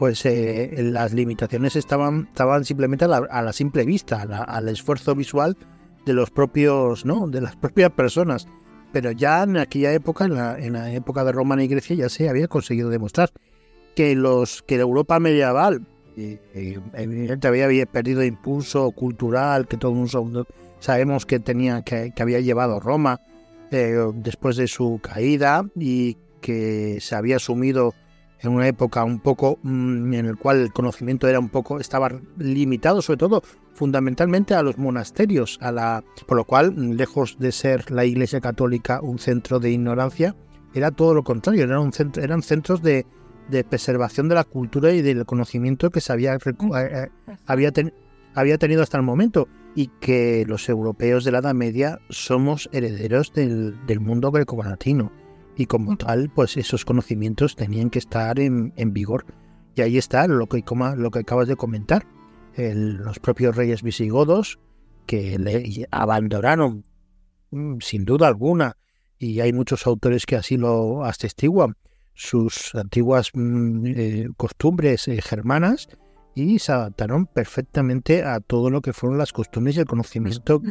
pues 0.00 0.24
eh, 0.24 0.72
las 0.78 1.12
limitaciones 1.12 1.76
estaban, 1.76 2.28
estaban 2.28 2.64
simplemente 2.64 3.04
a 3.04 3.42
la, 3.42 3.52
simple 3.52 3.84
vista, 3.84 4.22
al 4.22 4.68
esfuerzo 4.70 5.14
visual 5.14 5.58
de 6.06 6.14
los 6.14 6.30
propios, 6.30 7.04
¿no? 7.04 7.28
de 7.28 7.42
las 7.42 7.54
propias 7.60 7.90
personas. 7.90 8.48
Pero 8.94 9.12
ya 9.12 9.42
en 9.42 9.58
aquella 9.58 9.92
época, 9.92 10.24
en 10.24 10.36
la, 10.36 10.58
en 10.58 10.72
la 10.72 10.90
época 10.94 11.22
de 11.22 11.32
Roma 11.32 11.62
y 11.62 11.68
Grecia, 11.68 11.94
ya 11.94 12.08
se 12.08 12.30
había 12.30 12.48
conseguido 12.48 12.88
demostrar 12.88 13.28
que 13.94 14.14
los 14.14 14.62
que 14.62 14.76
la 14.76 14.84
Europa 14.84 15.20
medieval 15.20 15.86
evidentemente 16.54 17.62
había 17.62 17.84
perdido 17.84 18.24
impulso 18.24 18.90
cultural 18.92 19.68
que 19.68 19.76
todo 19.76 19.92
mundo 19.92 20.46
sabemos 20.78 21.26
que 21.26 21.40
tenía 21.40 21.82
que, 21.82 22.12
había 22.18 22.40
llevado 22.40 22.80
Roma 22.80 23.20
eh, 23.70 23.96
después 24.14 24.56
de 24.56 24.66
su 24.66 24.98
caída 25.02 25.66
y 25.76 26.16
que 26.40 26.98
se 27.00 27.14
había 27.14 27.38
sumido 27.38 27.94
en 28.42 28.52
una 28.52 28.68
época 28.68 29.04
un 29.04 29.20
poco 29.20 29.58
mm, 29.62 30.14
en 30.14 30.26
el 30.26 30.36
cual 30.36 30.60
el 30.60 30.72
conocimiento 30.72 31.28
era 31.28 31.38
un 31.38 31.48
poco 31.48 31.78
estaba 31.78 32.10
limitado 32.38 33.02
sobre 33.02 33.18
todo 33.18 33.42
fundamentalmente 33.74 34.54
a 34.54 34.62
los 34.62 34.76
monasterios, 34.76 35.58
a 35.62 35.72
la, 35.72 36.04
por 36.26 36.36
lo 36.36 36.44
cual, 36.44 36.96
lejos 36.96 37.38
de 37.38 37.50
ser 37.50 37.90
la 37.90 38.04
Iglesia 38.04 38.40
Católica 38.40 39.00
un 39.00 39.18
centro 39.18 39.58
de 39.58 39.70
ignorancia, 39.70 40.36
era 40.74 40.90
todo 40.90 41.14
lo 41.14 41.24
contrario, 41.24 41.64
eran, 41.64 41.78
un 41.78 41.92
centro, 41.92 42.22
eran 42.22 42.42
centros 42.42 42.82
de, 42.82 43.06
de, 43.48 43.64
preservación 43.64 44.28
de 44.28 44.34
la 44.34 44.44
cultura 44.44 44.92
y 44.92 45.00
del 45.00 45.24
conocimiento 45.24 45.90
que 45.90 46.02
se 46.02 46.12
había, 46.12 46.36
mm. 46.36 46.76
eh, 46.76 47.10
eh, 47.26 47.90
había 48.34 48.58
tenido 48.58 48.82
hasta 48.82 48.98
el 48.98 49.02
momento 49.02 49.48
y 49.74 49.86
que 50.00 50.44
los 50.46 50.68
europeos 50.68 51.24
de 51.24 51.32
la 51.32 51.38
Edad 51.38 51.54
Media 51.54 52.00
somos 52.10 52.68
herederos 52.72 53.32
del, 53.32 53.86
del 53.86 54.00
mundo 54.00 54.30
greco-latino 54.30 55.10
y 55.60 55.66
como 55.66 55.96
tal, 55.96 56.30
pues 56.30 56.56
esos 56.56 56.86
conocimientos 56.86 57.54
tenían 57.54 57.90
que 57.90 57.98
estar 57.98 58.40
en, 58.40 58.72
en 58.76 58.94
vigor. 58.94 59.26
Y 59.76 59.82
ahí 59.82 59.98
está 59.98 60.26
lo 60.26 60.46
que, 60.46 60.64
lo 60.96 61.10
que 61.10 61.18
acabas 61.18 61.48
de 61.48 61.56
comentar. 61.56 62.06
los 62.56 63.18
propios 63.18 63.54
reyes 63.56 63.82
visigodos 63.82 64.58
que 65.06 65.38
le 65.38 65.86
abandonaron 65.90 66.84
mm, 67.50 67.78
sin 67.80 68.04
duda 68.04 68.28
alguna, 68.28 68.76
y 69.18 69.40
hay 69.40 69.52
muchos 69.52 69.86
autores 69.86 70.24
que 70.24 70.36
así 70.36 70.56
lo 70.56 71.04
atestiguan, 71.04 71.76
sus 72.14 72.74
antiguas 72.74 73.30
mm, 73.34 73.86
eh, 73.86 74.28
costumbres 74.36 75.08
eh, 75.08 75.20
germanas 75.20 75.88
y 76.34 76.58
se 76.58 76.72
adaptaron 76.72 77.26
perfectamente 77.26 78.24
a 78.24 78.40
todo 78.40 78.70
lo 78.70 78.80
que 78.80 78.94
fueron 78.94 79.18
las 79.18 79.32
costumbres 79.32 79.76
y 79.76 79.80
el 79.80 79.86
conocimiento 79.86 80.62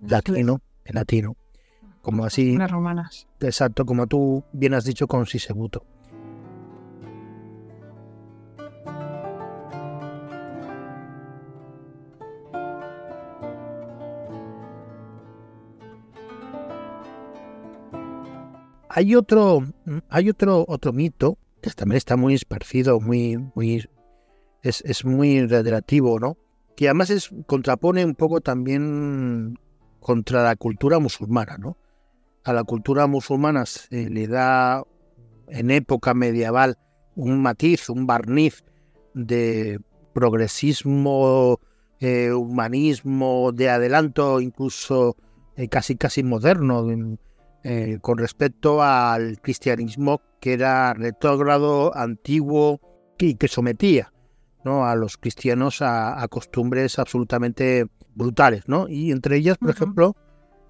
latino, 0.00 0.60
latino. 0.84 1.36
Como 2.02 2.24
así. 2.24 2.56
romanas. 2.56 3.26
Exacto, 3.40 3.84
como 3.84 4.06
tú 4.06 4.42
bien 4.52 4.74
has 4.74 4.84
dicho 4.84 5.06
con 5.06 5.26
Sisebuto. 5.26 5.84
Hay 18.92 19.14
otro, 19.14 19.62
hay 20.08 20.30
otro, 20.30 20.64
otro 20.66 20.92
mito 20.92 21.38
que 21.60 21.70
también 21.70 21.98
está 21.98 22.16
muy 22.16 22.34
esparcido, 22.34 22.98
muy, 22.98 23.36
muy, 23.54 23.88
es, 24.62 24.82
es 24.82 25.04
muy 25.04 25.46
relativo, 25.46 26.18
¿no? 26.18 26.36
Que 26.74 26.88
además 26.88 27.10
es, 27.10 27.30
contrapone 27.46 28.04
un 28.04 28.14
poco 28.14 28.40
también 28.40 29.58
contra 30.00 30.42
la 30.42 30.56
cultura 30.56 30.98
musulmana, 30.98 31.56
¿no? 31.58 31.76
A 32.44 32.52
la 32.52 32.64
cultura 32.64 33.06
musulmana 33.06 33.66
se 33.66 34.08
le 34.08 34.26
da 34.26 34.82
en 35.48 35.70
época 35.70 36.14
medieval 36.14 36.78
un 37.14 37.42
matiz, 37.42 37.88
un 37.90 38.06
barniz 38.06 38.64
de 39.14 39.80
progresismo, 40.14 41.60
eh, 42.00 42.32
humanismo, 42.32 43.52
de 43.52 43.68
adelanto 43.68 44.40
incluso 44.40 45.16
eh, 45.56 45.68
casi 45.68 45.96
casi 45.96 46.22
moderno 46.22 46.86
eh, 47.62 47.98
con 48.00 48.18
respecto 48.18 48.82
al 48.82 49.40
cristianismo 49.40 50.22
que 50.40 50.54
era 50.54 50.94
retrógrado, 50.94 51.94
antiguo 51.94 52.80
y 53.18 53.34
que 53.34 53.48
sometía 53.48 54.12
¿no? 54.64 54.86
a 54.86 54.94
los 54.94 55.18
cristianos 55.18 55.82
a, 55.82 56.26
costumbres 56.30 56.98
absolutamente 56.98 57.86
brutales. 58.14 58.66
¿no? 58.66 58.88
Y 58.88 59.10
entre 59.10 59.36
ellas, 59.36 59.58
por 59.58 59.68
ejemplo, 59.68 60.16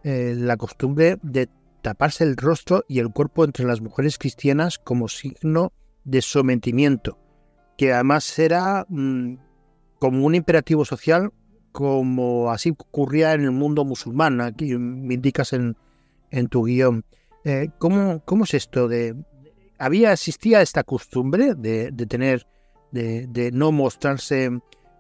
la 0.03 0.57
costumbre 0.57 1.19
de 1.23 1.49
taparse 1.83 2.25
el 2.25 2.37
rostro 2.37 2.85
y 2.89 2.99
el 2.99 3.11
cuerpo 3.11 3.45
entre 3.45 3.65
las 3.65 3.81
mujeres 3.81 4.19
cristianas 4.19 4.79
como 4.79 5.09
signo 5.09 5.73
de 6.05 6.23
sometimiento, 6.23 7.19
que 7.77 7.93
además 7.93 8.39
era 8.39 8.87
mm, 8.89 9.35
como 9.99 10.25
un 10.25 10.35
imperativo 10.35 10.85
social, 10.85 11.33
como 11.73 12.51
así 12.51 12.71
ocurría 12.71 13.35
en 13.35 13.43
el 13.43 13.53
mundo 13.53 13.85
musulmán, 13.85 14.41
aquí 14.41 14.77
me 14.77 15.15
indicas 15.15 15.53
en, 15.53 15.77
en 16.31 16.49
tu 16.49 16.65
guion. 16.65 17.05
Eh, 17.45 17.69
¿cómo, 17.79 18.23
¿cómo, 18.25 18.45
es 18.45 18.55
esto 18.55 18.89
de... 18.89 19.15
¿Había, 19.79 20.13
existía 20.13 20.61
esta 20.61 20.85
costumbre 20.85 21.55
de, 21.55 21.91
de 21.91 22.07
tener, 22.07 22.47
de, 22.93 23.27
de, 23.29 23.51
no 23.51 23.73
mostrarse, 23.73 24.51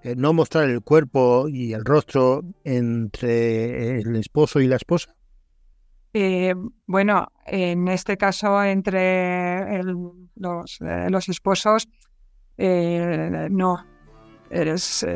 eh, 0.02 0.14
no 0.16 0.32
mostrar 0.32 0.70
el 0.70 0.80
cuerpo 0.80 1.48
y 1.48 1.74
el 1.74 1.84
rostro 1.84 2.44
entre 2.64 4.00
el 4.00 4.16
esposo 4.16 4.60
y 4.60 4.68
la 4.68 4.76
esposa? 4.76 5.14
Eh, 6.12 6.54
bueno, 6.86 7.28
en 7.46 7.86
este 7.88 8.16
caso 8.16 8.62
entre 8.64 9.80
los, 10.34 10.80
eh, 10.80 11.06
los, 11.08 11.28
esposos, 11.28 11.88
eh, 12.58 13.48
no, 13.50 13.86
eres, 14.50 15.06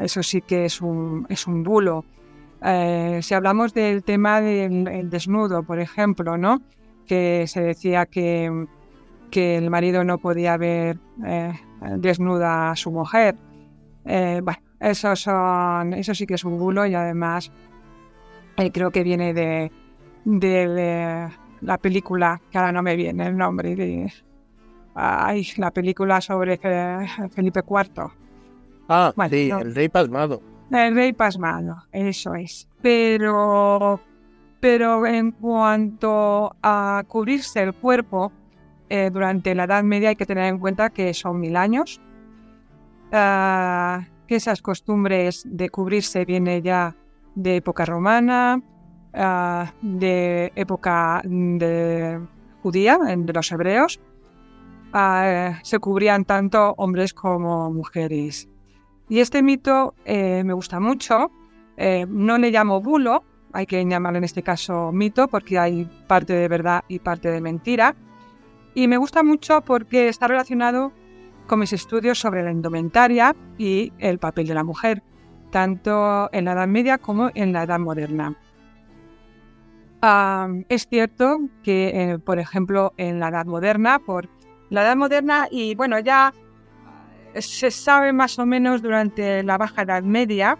eso 0.00 0.22
sí 0.22 0.40
que 0.40 0.64
es 0.64 0.80
un, 0.80 1.26
es 1.28 1.46
un 1.46 1.62
bulo. 1.62 2.06
si 3.20 3.34
hablamos 3.34 3.74
del 3.74 4.02
tema 4.02 4.40
del 4.40 5.10
desnudo, 5.10 5.62
por 5.62 5.78
ejemplo, 5.78 6.38
¿no? 6.38 6.62
que 7.06 7.46
se 7.46 7.60
decía 7.60 8.06
que, 8.06 8.66
que 9.30 9.56
el 9.56 9.68
marido 9.68 10.04
no 10.04 10.18
podía 10.18 10.56
ver 10.56 10.98
desnuda 11.98 12.70
a 12.70 12.76
su 12.76 12.90
mujer. 12.92 13.36
bueno, 14.04 14.62
eso, 14.78 15.14
son, 15.16 15.92
eso 15.92 16.14
sí 16.14 16.26
que 16.26 16.34
es 16.34 16.44
un 16.44 16.58
bulo 16.58 16.86
y 16.86 16.94
además 16.94 17.52
creo 18.72 18.90
que 18.90 19.02
viene 19.02 19.32
de, 19.34 19.70
de 20.24 21.30
la 21.60 21.78
película, 21.78 22.40
que 22.50 22.58
ahora 22.58 22.72
no 22.72 22.82
me 22.82 22.96
viene 22.96 23.26
el 23.26 23.36
nombre, 23.36 23.76
de, 23.76 24.12
ay, 24.94 25.46
la 25.56 25.70
película 25.70 26.20
sobre 26.20 26.58
Felipe 27.30 27.60
IV. 27.60 28.10
Ah, 28.88 29.12
sí, 29.28 29.50
el 29.50 29.74
rey 29.74 29.88
pasmado. 29.88 30.42
El 30.70 30.94
rey 30.94 31.12
pasmado, 31.12 31.84
eso 31.92 32.34
es. 32.34 32.68
Pero, 32.82 34.00
pero 34.60 35.06
en 35.06 35.32
cuanto 35.32 36.56
a 36.62 37.02
cubrirse 37.06 37.62
el 37.62 37.74
cuerpo, 37.74 38.32
eh, 38.88 39.10
durante 39.12 39.54
la 39.54 39.64
Edad 39.64 39.84
Media 39.84 40.10
hay 40.10 40.16
que 40.16 40.26
tener 40.26 40.44
en 40.44 40.58
cuenta 40.58 40.90
que 40.90 41.14
son 41.14 41.40
mil 41.40 41.56
años, 41.56 42.00
ah, 43.12 44.04
que 44.26 44.36
esas 44.36 44.62
costumbres 44.62 45.44
de 45.46 45.70
cubrirse 45.70 46.24
viene 46.24 46.62
ya 46.62 46.96
de 47.34 47.56
época 47.56 47.84
romana, 47.84 48.60
Ah, 49.12 49.72
de 49.82 50.52
época 50.54 51.20
de 51.24 52.20
judía, 52.62 52.98
de 52.98 53.32
los 53.32 53.50
hebreos, 53.50 54.00
ah, 54.92 55.58
se 55.62 55.78
cubrían 55.80 56.24
tanto 56.24 56.74
hombres 56.76 57.12
como 57.12 57.72
mujeres. 57.72 58.48
Y 59.08 59.18
este 59.18 59.42
mito 59.42 59.94
eh, 60.04 60.44
me 60.44 60.52
gusta 60.52 60.78
mucho. 60.78 61.32
Eh, 61.76 62.06
no 62.08 62.38
le 62.38 62.50
llamo 62.50 62.80
bulo, 62.80 63.24
hay 63.52 63.66
que 63.66 63.84
llamarlo 63.84 64.18
en 64.18 64.24
este 64.24 64.42
caso 64.42 64.92
mito 64.92 65.26
porque 65.26 65.58
hay 65.58 65.90
parte 66.06 66.34
de 66.34 66.46
verdad 66.46 66.84
y 66.86 67.00
parte 67.00 67.30
de 67.30 67.40
mentira. 67.40 67.96
Y 68.74 68.86
me 68.86 68.96
gusta 68.96 69.24
mucho 69.24 69.62
porque 69.62 70.08
está 70.08 70.28
relacionado 70.28 70.92
con 71.48 71.58
mis 71.58 71.72
estudios 71.72 72.20
sobre 72.20 72.44
la 72.44 72.52
indumentaria 72.52 73.34
y 73.58 73.92
el 73.98 74.20
papel 74.20 74.46
de 74.46 74.54
la 74.54 74.62
mujer, 74.62 75.02
tanto 75.50 76.32
en 76.32 76.44
la 76.44 76.52
Edad 76.52 76.68
Media 76.68 76.98
como 76.98 77.30
en 77.34 77.52
la 77.52 77.64
Edad 77.64 77.80
Moderna 77.80 78.36
es 80.02 80.86
cierto 80.88 81.40
que, 81.62 81.88
eh, 81.88 82.18
por 82.18 82.38
ejemplo, 82.38 82.92
en 82.96 83.20
la 83.20 83.28
Edad 83.28 83.46
Moderna, 83.46 83.98
por 83.98 84.28
la 84.70 84.82
Edad 84.82 84.96
Moderna, 84.96 85.48
y 85.50 85.74
bueno, 85.74 85.98
ya 85.98 86.32
se 87.34 87.70
sabe 87.70 88.12
más 88.12 88.38
o 88.38 88.46
menos 88.46 88.82
durante 88.82 89.42
la 89.42 89.58
Baja 89.58 89.82
Edad 89.82 90.02
Media, 90.02 90.58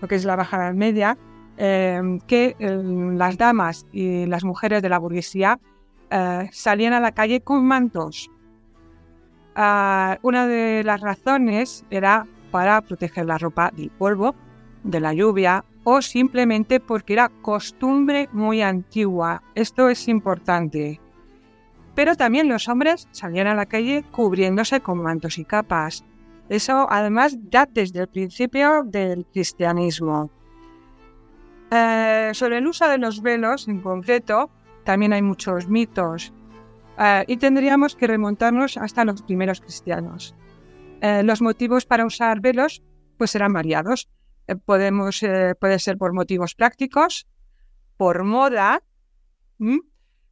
lo 0.00 0.08
que 0.08 0.16
es 0.16 0.24
la 0.24 0.36
Baja 0.36 0.58
Edad 0.58 0.74
Media, 0.74 1.16
em, 1.56 2.20
que 2.20 2.54
em, 2.58 3.16
las 3.16 3.38
damas 3.38 3.86
y 3.92 4.26
las 4.26 4.44
mujeres 4.44 4.82
de 4.82 4.88
la 4.88 4.98
burguesía 4.98 5.58
eh, 6.10 6.48
salían 6.52 6.92
a 6.92 7.00
la 7.00 7.12
calle 7.12 7.40
con 7.40 7.64
mantos. 7.66 8.30
Ah, 9.54 10.18
una 10.22 10.46
de 10.46 10.82
las 10.84 11.00
razones 11.00 11.84
era 11.90 12.26
para 12.50 12.80
proteger 12.82 13.26
la 13.26 13.38
ropa 13.38 13.70
del 13.74 13.90
polvo, 13.90 14.34
de 14.84 15.00
la 15.00 15.14
lluvia 15.14 15.64
o 15.84 16.02
simplemente 16.02 16.80
porque 16.80 17.14
era 17.14 17.28
costumbre 17.28 18.28
muy 18.32 18.62
antigua. 18.62 19.42
Esto 19.54 19.88
es 19.88 20.08
importante. 20.08 21.00
Pero 21.94 22.16
también 22.16 22.48
los 22.48 22.68
hombres 22.68 23.08
salían 23.10 23.46
a 23.46 23.54
la 23.54 23.66
calle 23.66 24.04
cubriéndose 24.10 24.80
con 24.80 25.02
mantos 25.02 25.38
y 25.38 25.44
capas. 25.44 26.04
Eso 26.48 26.86
además 26.90 27.38
ya 27.50 27.66
desde 27.66 28.00
el 28.00 28.08
principio 28.08 28.82
del 28.84 29.26
cristianismo. 29.26 30.30
Eh, 31.70 32.30
sobre 32.34 32.58
el 32.58 32.66
uso 32.66 32.88
de 32.88 32.98
los 32.98 33.22
velos 33.22 33.68
en 33.68 33.80
concreto, 33.80 34.50
también 34.84 35.12
hay 35.12 35.22
muchos 35.22 35.68
mitos. 35.68 36.32
Eh, 36.98 37.24
y 37.26 37.36
tendríamos 37.38 37.96
que 37.96 38.06
remontarnos 38.06 38.76
hasta 38.76 39.04
los 39.04 39.22
primeros 39.22 39.60
cristianos. 39.60 40.34
Eh, 41.00 41.22
los 41.22 41.40
motivos 41.42 41.86
para 41.86 42.06
usar 42.06 42.40
velos 42.40 42.82
pues 43.16 43.34
eran 43.34 43.52
variados. 43.52 44.08
Eh, 44.52 44.56
podemos, 44.56 45.22
eh, 45.22 45.54
puede 45.58 45.78
ser 45.78 45.96
por 45.98 46.12
motivos 46.12 46.54
prácticos, 46.54 47.26
por 47.96 48.24
moda, 48.24 48.82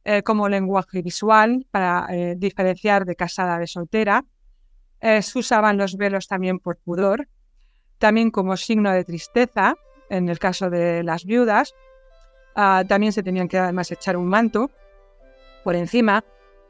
eh, 0.03 0.23
como 0.23 0.49
lenguaje 0.49 1.01
visual 1.01 1.65
para 1.71 2.07
diferenciar 2.35 3.05
de 3.05 3.15
casada 3.15 3.59
de 3.59 3.67
soltera. 3.67 4.25
se 4.99 5.39
usaban 5.39 5.77
los 5.77 5.95
velos 5.95 6.27
también 6.27 6.59
por 6.59 6.77
pudor. 6.77 7.27
también 7.97 8.31
como 8.31 8.57
signo 8.57 8.91
de 8.91 9.03
tristeza, 9.03 9.75
en 10.09 10.27
el 10.27 10.39
caso 10.39 10.71
de 10.71 11.03
las 11.03 11.23
viudas. 11.23 11.75
Ah, 12.55 12.83
también 12.87 13.13
se 13.13 13.21
tenían 13.21 13.47
que 13.47 13.59
además 13.59 13.91
echar 13.91 14.17
un 14.17 14.27
manto 14.27 14.71
por 15.63 15.75
encima. 15.75 16.23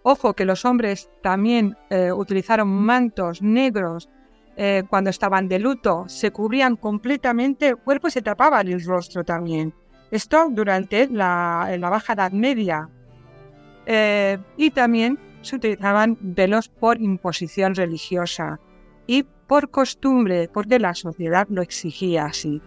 Ojo 0.03 0.33
que 0.33 0.43
los 0.43 0.65
hombres 0.65 1.09
también 1.23 1.77
utilizaron 2.13 2.67
mantos 2.67 3.41
negros 3.41 4.09
eh, 4.57 4.83
cuando 4.89 5.09
estaban 5.09 5.47
de 5.47 5.59
luto, 5.59 6.05
se 6.07 6.31
cubrían 6.31 6.75
completamente 6.75 7.69
el 7.69 7.77
cuerpo 7.77 8.07
y 8.07 8.11
se 8.11 8.21
tapaban 8.21 8.67
el 8.67 8.83
rostro 8.83 9.23
también. 9.23 9.73
Esto 10.11 10.47
durante 10.49 11.07
la, 11.07 11.73
la 11.79 11.89
Baja 11.89 12.13
Edad 12.13 12.31
Media. 12.31 12.89
Eh, 13.85 14.37
y 14.57 14.71
también 14.71 15.17
se 15.41 15.55
utilizaban 15.55 16.17
velos 16.21 16.69
por 16.69 17.01
imposición 17.01 17.75
religiosa 17.75 18.59
y 19.07 19.23
por 19.23 19.69
costumbre, 19.69 20.49
porque 20.53 20.79
la 20.79 20.93
sociedad 20.93 21.47
lo 21.49 21.61
exigía 21.61 22.25
así. 22.25 22.61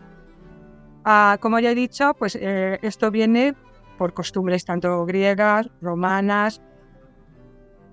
Ah, 1.04 1.38
como 1.40 1.58
ya 1.58 1.70
he 1.70 1.74
dicho, 1.74 2.14
pues 2.18 2.36
eh, 2.40 2.78
esto 2.82 3.10
viene 3.10 3.54
por 3.98 4.14
costumbres 4.14 4.64
tanto 4.64 5.04
griegas, 5.06 5.70
romanas. 5.80 6.60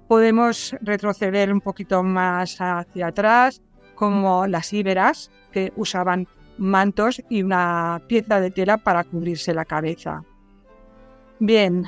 Podemos 0.08 0.76
retroceder 0.82 1.54
un 1.54 1.62
poquito 1.62 2.04
más 2.04 2.58
hacia 2.60 3.08
atrás, 3.08 3.62
como 4.02 4.48
las 4.48 4.74
íberas, 4.74 5.30
que 5.52 5.72
usaban 5.76 6.28
mantos 6.58 7.22
y 7.30 7.44
una 7.44 8.02
pieza 8.08 8.42
de 8.42 8.50
tela 8.50 8.78
para 8.78 9.04
cubrirse 9.04 9.54
la 9.54 9.64
cabeza. 9.64 10.24
Bien, 11.38 11.86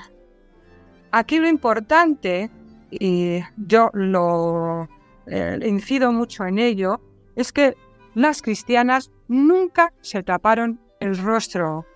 aquí 1.12 1.40
lo 1.40 1.48
importante, 1.48 2.52
y 2.92 3.40
yo 3.58 3.90
lo 3.94 4.88
eh, 5.26 5.58
incido 5.66 6.12
mucho 6.12 6.46
en 6.46 6.60
ello, 6.60 7.02
es 7.36 7.52
que 7.52 7.74
las 8.14 8.44
cristianas 8.44 9.10
nunca 9.28 9.92
se 10.02 10.22
taparon 10.22 10.80
el 11.00 11.18
rostro. 11.18 11.88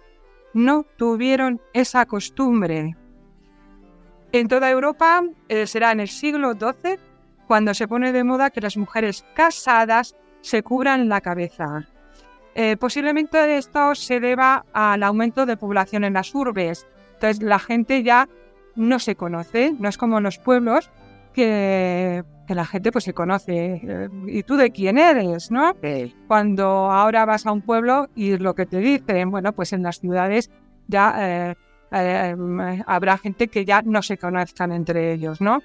No 0.51 0.83
tuvieron 0.97 1.61
esa 1.73 2.07
costumbre. 2.07 2.97
En 4.31 4.47
toda 4.47 4.71
Europa 4.71 5.23
eh, 5.47 5.67
será 5.67 5.91
en 5.91 5.99
el 5.99 6.07
siglo 6.07 6.53
XII 6.53 7.06
cuando 7.47 7.73
se 7.73 7.87
pone 7.87 8.11
de 8.11 8.23
moda 8.23 8.49
que 8.49 8.61
las 8.61 8.77
mujeres 8.77 9.25
casadas 9.33 10.15
se 10.41 10.63
cubran 10.63 11.09
la 11.09 11.21
cabeza. 11.21 11.87
Eh, 12.55 12.77
posiblemente 12.77 13.57
esto 13.57 13.95
se 13.95 14.19
deba 14.19 14.65
al 14.73 15.03
aumento 15.03 15.45
de 15.45 15.57
población 15.57 16.03
en 16.03 16.13
las 16.13 16.33
urbes. 16.33 16.87
Entonces 17.13 17.43
la 17.43 17.59
gente 17.59 18.03
ya 18.03 18.27
no 18.75 18.99
se 18.99 19.15
conoce, 19.15 19.73
no 19.79 19.89
es 19.89 19.97
como 19.97 20.17
en 20.17 20.23
los 20.23 20.37
pueblos 20.39 20.91
que 21.33 22.23
que 22.47 22.55
la 22.55 22.65
gente 22.65 22.91
pues 22.91 23.03
se 23.03 23.13
conoce. 23.13 23.81
Eh, 23.83 24.09
¿Y 24.27 24.43
tú 24.43 24.55
de 24.55 24.71
quién 24.71 24.97
eres? 24.97 25.51
¿no? 25.51 25.75
Cuando 26.27 26.65
ahora 26.65 27.25
vas 27.25 27.45
a 27.45 27.51
un 27.51 27.61
pueblo 27.61 28.09
y 28.15 28.37
lo 28.37 28.55
que 28.55 28.65
te 28.65 28.77
dicen, 28.77 29.29
bueno, 29.29 29.51
pues 29.53 29.73
en 29.73 29.83
las 29.83 29.99
ciudades 29.99 30.49
ya 30.87 31.15
eh, 31.19 31.55
eh, 31.91 32.35
habrá 32.87 33.17
gente 33.17 33.49
que 33.49 33.65
ya 33.65 33.81
no 33.81 34.01
se 34.01 34.17
conozcan 34.17 34.71
entre 34.71 35.13
ellos, 35.13 35.41
¿no? 35.41 35.61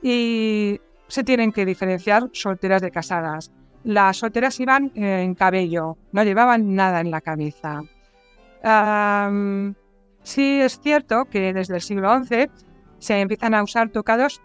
Y 0.00 0.80
se 1.08 1.24
tienen 1.24 1.52
que 1.52 1.64
diferenciar 1.64 2.28
solteras 2.32 2.82
de 2.82 2.90
casadas. 2.90 3.52
Las 3.84 4.18
solteras 4.18 4.58
iban 4.58 4.90
en 4.94 5.34
cabello, 5.34 5.96
no 6.12 6.24
llevaban 6.24 6.74
nada 6.74 7.00
en 7.00 7.10
la 7.10 7.20
cabeza. 7.20 7.82
sí 10.22 10.60
es 10.60 10.80
cierto 10.80 11.26
que 11.26 11.52
desde 11.52 11.76
el 11.76 11.80
siglo 11.80 12.24
XI 12.24 12.50
se 12.98 13.20
empiezan 13.20 13.54
a 13.54 13.62
usar 13.62 13.90
tocados 13.90 14.40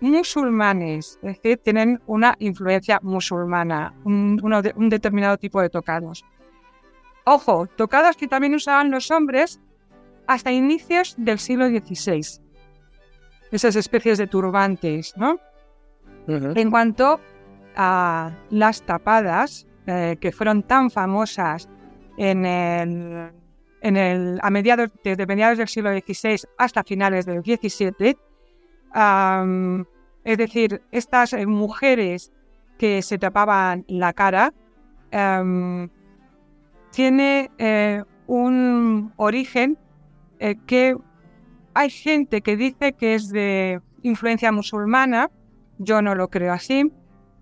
musulmanes, 0.00 1.18
es 1.22 1.36
decir, 1.36 1.60
tienen 1.62 2.02
una 2.06 2.34
influencia 2.40 2.98
musulmana, 3.02 3.94
un, 4.04 4.40
un 4.74 4.88
determinado 4.88 5.38
tipo 5.38 5.60
de 5.60 5.70
tocados. 5.70 6.24
Ojo, 7.24 7.68
tocados 7.76 8.16
que 8.16 8.26
también 8.26 8.56
usaban 8.56 8.90
los 8.90 9.12
hombres 9.12 9.60
hasta 10.26 10.50
inicios 10.50 11.14
del 11.16 11.38
siglo 11.38 11.68
XVI. 11.68 12.40
Esas 13.52 13.76
especies 13.76 14.18
de 14.18 14.26
turbantes, 14.26 15.16
¿no? 15.16 15.38
En 16.26 16.70
cuanto 16.70 17.20
a 17.76 18.32
las 18.50 18.82
tapadas, 18.82 19.66
eh, 19.86 20.16
que 20.20 20.30
fueron 20.30 20.62
tan 20.62 20.90
famosas 20.90 21.68
en 22.16 22.46
el, 22.46 24.38
a 24.40 24.50
mediados, 24.50 24.90
desde 25.02 25.26
mediados 25.26 25.58
del 25.58 25.66
siglo 25.66 25.90
XVI 25.90 26.36
hasta 26.58 26.84
finales 26.84 27.26
del 27.26 27.42
XVII, 27.42 28.16
es 30.24 30.38
decir, 30.38 30.82
estas 30.92 31.32
eh, 31.32 31.46
mujeres 31.46 32.30
que 32.78 33.02
se 33.02 33.18
tapaban 33.18 33.84
la 33.88 34.12
cara 34.12 34.54
em, 35.10 35.88
tiene 36.92 37.50
eh, 37.58 38.04
un 38.26 39.12
origen 39.16 39.78
que 40.66 40.96
hay 41.74 41.90
gente 41.90 42.40
que 42.40 42.56
dice 42.56 42.92
que 42.92 43.14
es 43.14 43.30
de 43.30 43.80
influencia 44.02 44.50
musulmana, 44.50 45.30
yo 45.78 46.02
no 46.02 46.14
lo 46.14 46.28
creo 46.28 46.52
así. 46.52 46.92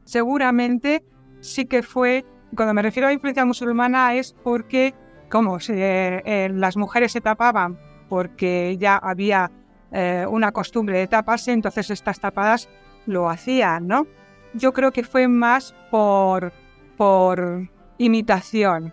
Seguramente 0.05 1.05
sí 1.41 1.67
que 1.67 1.83
fue, 1.83 2.25
cuando 2.55 2.75
me 2.75 2.83
refiero 2.83 3.09
a 3.09 3.13
influencia 3.13 3.45
musulmana 3.45 4.15
es 4.15 4.35
porque, 4.43 4.95
como 5.29 5.59
las 5.59 6.77
mujeres 6.77 7.13
se 7.13 7.21
tapaban 7.21 7.79
porque 8.11 8.77
ya 8.79 8.97
había 8.97 9.51
eh, 9.93 10.27
una 10.29 10.53
costumbre 10.53 10.99
de 10.99 11.07
taparse, 11.07 11.53
entonces 11.53 11.89
estas 11.91 12.21
tapadas 12.21 12.69
lo 13.07 13.31
hacían, 13.31 13.87
¿no? 13.87 14.07
Yo 14.53 14.73
creo 14.73 14.91
que 14.91 15.05
fue 15.05 15.29
más 15.29 15.75
por, 15.91 16.53
por 16.97 17.71
imitación. 17.99 18.93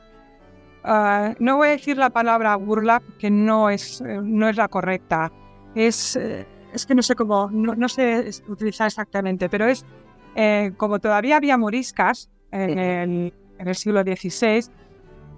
Ah, 0.84 1.34
no 1.39 1.58
voy 1.58 1.69
a 1.69 1.71
decir 1.71 1.97
la 1.97 2.12
palabra 2.12 2.56
burla, 2.56 3.02
que 3.19 3.32
no 3.32 3.69
es, 3.69 4.02
no 4.02 4.47
es 4.47 4.56
la 4.56 4.67
correcta. 4.67 5.32
Es, 5.73 6.15
eh, 6.15 6.45
es 6.73 6.86
que 6.86 6.95
no 6.95 7.01
sé 7.01 7.15
cómo, 7.15 7.49
no, 7.51 7.89
sé 7.89 8.30
utilizar 8.47 8.88
exactamente, 8.88 9.49
pero 9.49 9.67
es 9.67 9.86
eh, 10.36 10.73
como 10.77 10.99
todavía 10.99 11.38
había 11.38 11.58
moriscas 11.58 12.30
en 12.51 12.80
el, 12.80 13.34
en 13.60 13.67
el 13.67 13.75
siglo 13.75 14.01
XVI, 14.01 14.69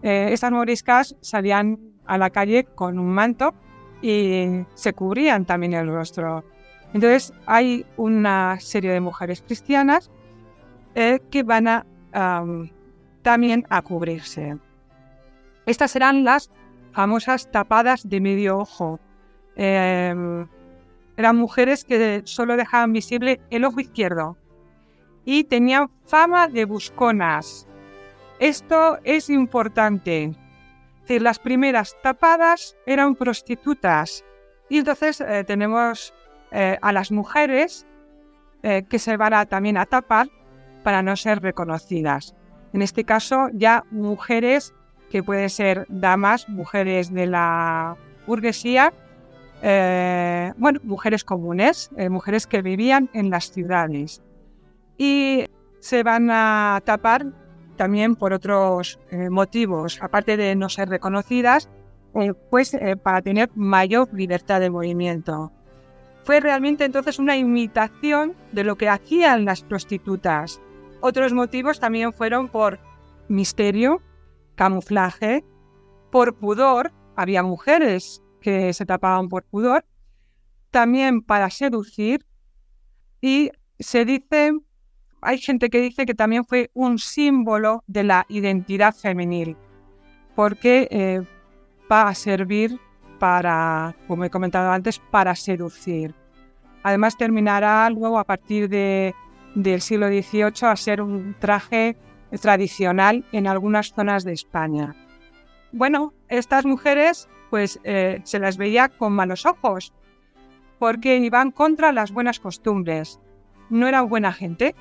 estas 0.02 0.52
moriscas 0.52 1.16
salían 1.22 1.80
a 2.06 2.18
la 2.18 2.30
calle 2.30 2.64
con 2.64 2.98
un 3.00 3.10
manto 3.10 3.54
y 4.02 4.66
se 4.74 4.94
cubrían 4.94 5.46
también 5.46 5.74
el 5.74 5.88
rostro. 5.88 6.44
Entonces 6.94 7.34
hay 7.46 7.86
una 7.98 8.60
serie 8.60 8.92
de 8.92 9.00
mujeres 9.00 9.42
cristianas 9.42 10.10
eh, 10.96 11.20
que 11.30 11.44
van 11.44 11.68
a 11.68 11.86
también 13.22 13.66
a 13.70 13.82
cubrirse. 13.82 14.58
Estas 15.66 15.92
serán 15.92 16.24
las 16.24 16.50
famosas 16.94 17.52
tapadas 17.52 18.08
de 18.10 18.20
medio 18.20 18.58
ojo. 18.58 19.00
Em, 19.56 20.48
eran 21.20 21.36
mujeres 21.36 21.86
que 21.86 22.24
solo 22.26 22.58
dejaban 22.58 22.94
visible 22.94 23.40
el 23.52 23.66
ojo 23.66 23.80
izquierdo 23.80 24.38
y 25.24 25.44
tenían 25.44 25.92
fama 26.06 26.48
de 26.48 26.66
busconas. 26.66 27.68
Esto 28.40 28.98
es 29.04 29.30
importante 29.30 30.34
las 31.18 31.40
primeras 31.40 31.98
tapadas 32.04 32.76
eran 32.86 33.16
prostitutas. 33.16 34.24
Y 34.70 34.78
entonces 34.78 35.22
eh, 35.22 35.44
tenemos 35.44 36.14
eh, 36.52 36.78
a 36.80 36.92
las 36.92 37.12
mujeres 37.12 37.88
eh, 38.62 38.84
que 38.88 39.00
se 39.00 39.18
van 39.18 39.34
a, 39.34 39.46
también 39.48 39.78
a 39.78 39.88
tapar 39.88 40.28
para 40.84 41.02
no 41.02 41.16
ser 41.16 41.42
reconocidas. 41.42 42.36
En 42.74 42.84
este 42.84 43.04
caso, 43.04 43.50
ya 43.54 43.84
mujeres 43.90 44.76
que 45.10 45.24
pueden 45.24 45.50
ser 45.50 45.88
damas, 45.90 46.48
mujeres 46.48 47.12
de 47.12 47.26
la 47.26 47.98
burguesía, 48.28 48.94
bueno, 49.62 50.80
mujeres 50.84 51.24
comunes, 51.24 51.90
mujeres 52.10 52.48
que 52.48 52.62
vivían 52.62 53.10
en 53.14 53.30
las 53.30 53.52
ciudades. 53.52 54.22
Y 54.98 55.46
se 55.80 56.04
van 56.04 56.30
a 56.30 56.82
tapar 56.86 57.26
también 57.80 58.18
por 58.18 58.34
otros 58.34 59.00
eh, 59.10 59.30
motivos, 59.30 60.00
aparte 60.02 60.36
de 60.36 60.54
no 60.54 60.68
ser 60.68 60.90
reconocidas, 60.90 61.70
eh, 62.14 62.34
pues 62.50 62.74
eh, 62.74 62.98
para 62.98 63.22
tener 63.22 63.50
mayor 63.56 64.10
libertad 64.14 64.60
de 64.60 64.70
movimiento. 64.70 65.54
Fue 66.26 66.42
realmente 66.42 66.84
entonces 66.84 67.20
una 67.20 67.38
imitación 67.38 68.36
de 68.52 68.66
lo 68.66 68.76
que 68.76 68.90
hacían 68.90 69.46
las 69.46 69.64
prostitutas. 69.64 70.60
Otros 71.00 71.32
motivos 71.32 71.80
también 71.80 72.12
fueron 72.12 72.50
por 72.50 72.80
misterio, 73.30 74.02
camuflaje, 74.56 75.46
por 76.12 76.36
pudor, 76.36 76.92
había 77.16 77.44
mujeres 77.44 78.22
que 78.40 78.74
se 78.74 78.86
tapaban 78.86 79.30
por 79.30 79.44
pudor, 79.44 79.86
también 80.72 81.22
para 81.22 81.50
seducir 81.50 82.26
y 83.22 83.52
se 83.80 84.06
dice 84.06 84.54
hay 85.22 85.38
gente 85.38 85.70
que 85.70 85.82
dice 85.82 86.06
que 86.06 86.14
también 86.14 86.46
fue 86.46 86.72
un 86.74 86.98
símbolo 86.98 87.84
de 87.88 88.04
la 88.04 88.26
identidad 88.30 88.96
femenil, 88.96 89.58
porque 90.36 90.88
eh, 90.92 91.22
va 91.92 92.08
a 92.08 92.16
servir 92.16 92.80
para, 93.20 93.96
como 94.08 94.24
he 94.24 94.30
comentado 94.30 94.72
antes, 94.72 95.00
para 95.12 95.36
seducir. 95.36 96.16
Además 96.84 97.18
terminará 97.18 97.90
luego 97.90 98.18
a 98.18 98.24
partir 98.24 98.70
de, 98.70 99.14
del 99.56 99.82
siglo 99.82 100.08
XVIII 100.08 100.54
a 100.62 100.76
ser 100.78 101.02
un 101.02 101.36
traje 101.38 101.98
tradicional 102.42 103.26
en 103.34 103.48
algunas 103.48 103.94
zonas 103.94 104.24
de 104.24 104.34
España. 104.34 104.96
Bueno, 105.74 106.14
estas 106.30 106.66
mujeres 106.66 107.28
pues 107.50 107.80
eh, 107.84 108.22
se 108.24 108.40
las 108.40 108.58
veía 108.58 108.90
con 108.90 109.14
malos 109.14 109.46
ojos 109.46 109.94
porque 110.80 111.18
iban 111.18 111.52
contra 111.52 111.92
las 111.92 112.12
buenas 112.12 112.40
costumbres. 112.40 113.20
No 113.70 113.88
eran 113.88 114.10
buena 114.10 114.32
gente, 114.32 114.76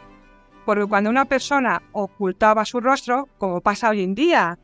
porque 0.64 0.86
cuando 0.86 1.10
una 1.10 1.24
persona 1.24 1.82
ocultaba 1.92 2.64
su 2.64 2.80
rostro, 2.80 3.28
como 3.38 3.60
pasa 3.60 3.90
hoy 3.90 4.02
en 4.02 4.14
día, 4.14 4.58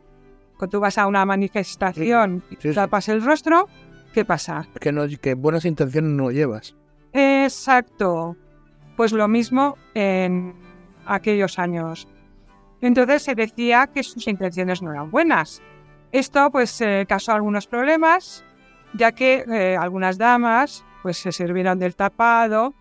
cuando 0.56 0.78
tú 0.78 0.80
vas 0.80 0.96
a 0.96 1.06
una 1.06 1.26
manifestación 1.26 2.42
y 2.50 2.72
tapas 2.72 3.08
el 3.08 3.22
rostro, 3.22 3.68
¿qué 4.12 4.24
pasa? 4.24 4.66
Que, 4.80 4.92
no, 4.92 5.06
que 5.20 5.34
buenas 5.34 5.64
intenciones 5.64 6.12
no 6.12 6.30
llevas. 6.30 6.76
Exacto. 7.12 8.36
Pues 8.96 9.12
lo 9.12 9.26
mismo 9.26 9.76
en 9.94 10.54
aquellos 11.04 11.58
años. 11.58 12.08
Entonces 12.80 13.22
se 13.22 13.34
decía 13.34 13.88
que 13.88 14.02
sus 14.02 14.28
intenciones 14.28 14.82
no 14.82 14.92
eran 14.92 15.10
buenas. 15.10 15.62
Esto 16.14 16.48
pues 16.52 16.80
eh, 16.80 17.06
causó 17.08 17.32
algunos 17.32 17.66
problemas, 17.66 18.44
ya 18.92 19.10
que 19.10 19.44
eh, 19.52 19.76
algunas 19.76 20.16
damas 20.16 20.84
pues 21.02 21.16
se 21.16 21.32
sirvieron 21.32 21.80
del 21.80 21.96
tapado 21.96 22.72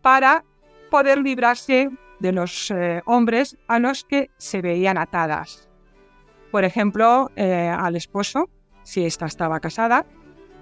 para 0.00 0.44
poder 0.90 1.18
librarse 1.18 1.90
de 2.18 2.32
los 2.32 2.72
eh, 2.72 3.00
hombres 3.06 3.56
a 3.68 3.78
los 3.78 4.02
que 4.02 4.30
se 4.36 4.62
veían 4.62 4.98
atadas. 4.98 5.68
Por 6.50 6.64
ejemplo, 6.64 7.30
al 7.36 7.94
esposo, 7.94 8.50
si 8.82 9.06
ésta 9.06 9.26
estaba 9.26 9.60
casada, 9.60 10.04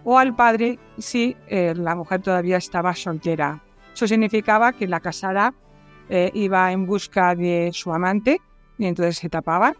o 0.05 0.19
al 0.19 0.37
padre 0.37 0.79
si 0.99 1.37
la 1.49 1.97
mujer 1.97 2.21
todavía 2.21 2.59
estaba 2.59 2.95
soltera. 2.95 3.65
Eso 3.93 4.07
significaba 4.07 4.73
que 4.73 4.87
la 4.87 5.01
casada 5.01 5.53
iba 6.09 6.71
en 6.71 6.87
busca 6.87 7.35
de 7.35 7.71
su 7.73 7.93
amante 7.93 8.41
y 8.79 8.87
entonces 8.87 9.17
se 9.17 9.29
tapaba 9.29 9.75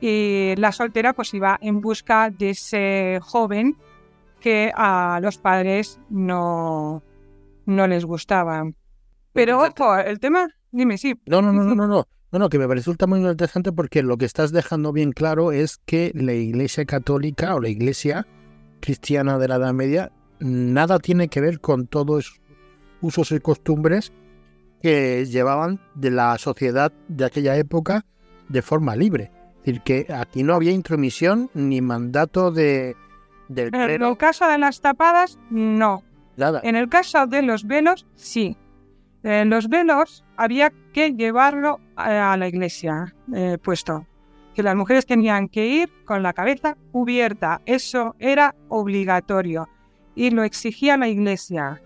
y 0.00 0.54
la 0.56 0.72
soltera 0.72 1.12
pues 1.12 1.32
iba 1.34 1.58
en 1.60 1.80
busca 1.80 2.30
de 2.30 2.50
ese 2.50 3.18
joven 3.22 3.76
que 4.40 4.70
a 4.74 5.18
los 5.22 5.38
padres 5.38 5.98
no, 6.10 7.02
no 7.64 7.86
les 7.86 8.04
gustaba. 8.04 8.64
Pero 9.32 9.60
ojo, 9.60 9.96
el 9.96 10.20
tema, 10.20 10.48
dime, 10.70 10.98
sí. 10.98 11.14
No, 11.26 11.42
no, 11.42 11.52
no, 11.52 11.64
no, 11.64 11.74
no, 11.74 11.86
no. 11.86 12.08
No, 12.32 12.40
no, 12.40 12.48
que 12.48 12.58
me 12.58 12.66
resulta 12.66 13.06
muy 13.06 13.20
interesante 13.20 13.72
porque 13.72 14.02
lo 14.02 14.18
que 14.18 14.24
estás 14.24 14.50
dejando 14.50 14.92
bien 14.92 15.12
claro 15.12 15.52
es 15.52 15.78
que 15.86 16.10
la 16.14 16.34
Iglesia 16.34 16.84
Católica 16.84 17.54
o 17.54 17.60
la 17.60 17.68
Iglesia 17.68 18.26
cristiana 18.80 19.38
de 19.38 19.48
la 19.48 19.56
Edad 19.56 19.72
Media 19.72 20.12
nada 20.40 20.98
tiene 20.98 21.28
que 21.28 21.40
ver 21.40 21.60
con 21.60 21.86
todos 21.86 22.40
usos 23.00 23.30
y 23.30 23.38
costumbres 23.38 24.12
que 24.82 25.24
llevaban 25.24 25.80
de 25.94 26.10
la 26.10 26.36
sociedad 26.36 26.92
de 27.08 27.24
aquella 27.24 27.56
época 27.56 28.04
de 28.48 28.60
forma 28.60 28.96
libre 28.96 29.30
decir, 29.66 29.82
que 29.82 30.12
aquí 30.12 30.42
no 30.42 30.54
había 30.54 30.72
intromisión 30.72 31.50
ni 31.54 31.80
mandato 31.80 32.50
de, 32.50 32.96
del 33.48 33.74
En 33.74 34.02
el 34.02 34.16
caso 34.16 34.48
de 34.48 34.58
las 34.58 34.80
tapadas, 34.80 35.38
no. 35.50 36.02
Nada. 36.36 36.60
En 36.64 36.76
el 36.76 36.88
caso 36.88 37.26
de 37.26 37.42
los 37.42 37.66
velos, 37.66 38.06
sí. 38.14 38.56
Los 39.22 39.68
velos 39.68 40.24
había 40.36 40.72
que 40.92 41.12
llevarlo 41.12 41.80
a 41.96 42.36
la 42.36 42.46
iglesia 42.46 43.14
eh, 43.34 43.58
puesto. 43.60 44.06
Que 44.54 44.62
las 44.62 44.76
mujeres 44.76 45.04
tenían 45.04 45.48
que 45.48 45.66
ir 45.66 45.90
con 46.04 46.22
la 46.22 46.32
cabeza 46.32 46.76
cubierta. 46.92 47.60
Eso 47.66 48.14
era 48.20 48.54
obligatorio. 48.68 49.68
Y 50.14 50.30
lo 50.30 50.44
exigía 50.44 50.96
la 50.96 51.08
iglesia. 51.08 51.82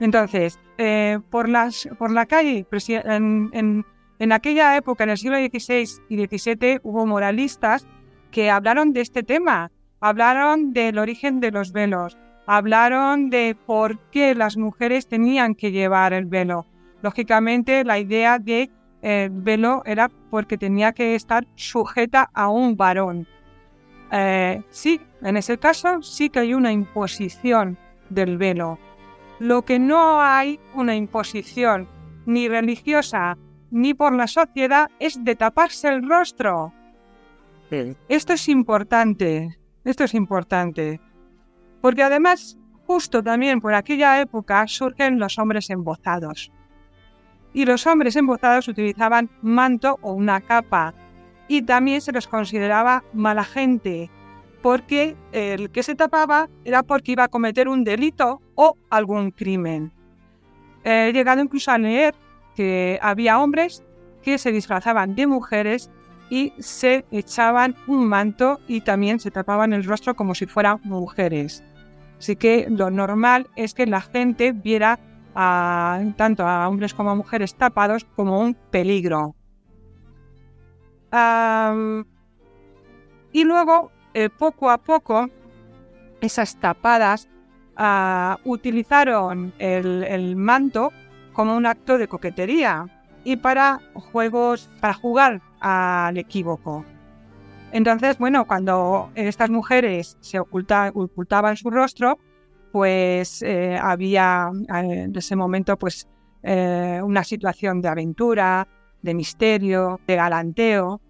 Entonces, 0.00 0.58
eh, 0.78 1.18
por, 1.30 1.48
las, 1.50 1.86
por 1.98 2.10
la 2.10 2.24
calle, 2.24 2.66
en, 2.88 3.50
en 3.52 3.84
aquella 4.32 4.76
época, 4.76 5.04
en 5.04 5.10
el 5.10 5.18
siglo 5.18 5.36
XVI 5.36 6.02
y 6.08 6.16
XVII, 6.24 6.80
hubo 6.82 7.06
moralistas 7.06 7.86
que 8.30 8.50
hablaron 8.50 8.92
de 8.92 9.02
este 9.02 9.22
tema, 9.22 9.70
hablaron 10.00 10.72
del 10.72 10.98
origen 10.98 11.40
de 11.40 11.50
los 11.50 11.72
velos, 11.72 12.16
hablaron 12.46 13.30
de 13.30 13.56
por 13.66 13.98
qué 14.10 14.34
las 14.34 14.56
mujeres 14.56 15.08
tenían 15.08 15.54
que 15.54 15.72
llevar 15.72 16.12
el 16.12 16.26
velo. 16.26 16.66
Lógicamente, 17.02 17.84
la 17.84 17.98
idea 17.98 18.38
de 18.38 18.70
el 19.02 19.30
velo 19.30 19.82
era 19.84 20.10
porque 20.30 20.58
tenía 20.58 20.92
que 20.92 21.14
estar 21.14 21.46
sujeta 21.54 22.30
a 22.34 22.48
un 22.48 22.76
varón. 22.76 23.28
Eh, 24.10 24.62
sí, 24.70 25.00
en 25.22 25.36
ese 25.36 25.58
caso 25.58 26.02
sí 26.02 26.30
que 26.30 26.40
hay 26.40 26.54
una 26.54 26.72
imposición 26.72 27.78
del 28.08 28.38
velo. 28.38 28.78
Lo 29.38 29.62
que 29.62 29.78
no 29.78 30.22
hay 30.22 30.58
una 30.74 30.94
imposición 30.94 31.88
ni 32.24 32.48
religiosa 32.48 33.36
ni 33.70 33.94
por 33.94 34.14
la 34.14 34.26
sociedad 34.26 34.90
es 34.98 35.22
de 35.24 35.36
taparse 35.36 35.88
el 35.88 36.08
rostro. 36.08 36.72
Esto 38.08 38.32
es 38.32 38.48
importante, 38.48 39.58
esto 39.84 40.04
es 40.04 40.14
importante, 40.14 41.00
porque 41.80 42.02
además 42.02 42.58
justo 42.86 43.22
también 43.22 43.60
por 43.60 43.74
aquella 43.74 44.20
época 44.20 44.66
surgen 44.68 45.18
los 45.18 45.38
hombres 45.38 45.70
embozados. 45.70 46.52
Y 47.52 47.64
los 47.64 47.86
hombres 47.86 48.14
embozados 48.16 48.68
utilizaban 48.68 49.30
manto 49.42 49.98
o 50.02 50.12
una 50.12 50.40
capa 50.40 50.94
y 51.48 51.62
también 51.62 52.00
se 52.00 52.12
los 52.12 52.28
consideraba 52.28 53.02
mala 53.12 53.44
gente, 53.44 54.10
porque 54.62 55.16
el 55.32 55.70
que 55.70 55.82
se 55.82 55.94
tapaba 55.94 56.48
era 56.64 56.82
porque 56.82 57.12
iba 57.12 57.24
a 57.24 57.28
cometer 57.28 57.68
un 57.68 57.82
delito 57.82 58.40
o 58.54 58.76
algún 58.90 59.30
crimen. 59.30 59.92
He 60.84 61.12
llegado 61.12 61.42
incluso 61.42 61.70
a 61.72 61.78
leer 61.78 62.14
que 62.56 62.98
había 63.02 63.38
hombres 63.38 63.84
que 64.22 64.38
se 64.38 64.50
disfrazaban 64.50 65.14
de 65.14 65.28
mujeres 65.28 65.90
y 66.28 66.52
se 66.58 67.04
echaban 67.12 67.76
un 67.86 68.08
manto 68.08 68.58
y 68.66 68.80
también 68.80 69.20
se 69.20 69.30
tapaban 69.30 69.72
el 69.72 69.84
rostro 69.84 70.16
como 70.16 70.34
si 70.34 70.46
fueran 70.46 70.80
mujeres. 70.82 71.62
Así 72.18 72.34
que 72.34 72.66
lo 72.68 72.90
normal 72.90 73.48
es 73.54 73.74
que 73.74 73.86
la 73.86 74.00
gente 74.00 74.50
viera 74.50 74.98
a, 75.34 76.00
tanto 76.16 76.44
a 76.46 76.68
hombres 76.68 76.94
como 76.94 77.10
a 77.10 77.14
mujeres 77.14 77.54
tapados 77.54 78.04
como 78.16 78.40
un 78.40 78.54
peligro. 78.54 79.36
y 83.32 83.44
luego, 83.44 83.92
eh, 84.12 84.28
poco 84.28 84.70
a 84.70 84.78
poco, 84.78 85.28
esas 86.20 86.56
tapadas 86.56 87.28
ah, 87.76 88.38
utilizaron 88.44 89.52
el 89.58 90.36
manto 90.36 90.90
como 91.36 91.54
un 91.54 91.66
acto 91.66 91.98
de 91.98 92.08
coquetería 92.08 92.86
y 93.22 93.36
para 93.36 93.80
juegos, 93.92 94.70
para 94.80 94.94
jugar 94.94 95.42
al 95.60 96.16
equívoco. 96.16 96.82
Entonces, 97.72 98.16
bueno, 98.16 98.46
cuando 98.46 99.10
estas 99.14 99.50
mujeres 99.50 100.16
se 100.20 100.38
ocultaban 100.40 101.56
su 101.58 101.68
rostro, 101.68 102.18
pues 102.72 103.42
eh, 103.42 103.78
había 103.78 104.50
en 104.70 105.14
ese 105.14 105.36
momento 105.36 105.76
pues 105.78 106.08
eh, 106.42 107.02
una 107.04 107.22
situación 107.22 107.82
de 107.82 107.88
aventura, 107.88 108.66
de 109.02 109.12
misterio, 109.12 110.00
de 110.06 110.16
galanteo. 110.16 111.02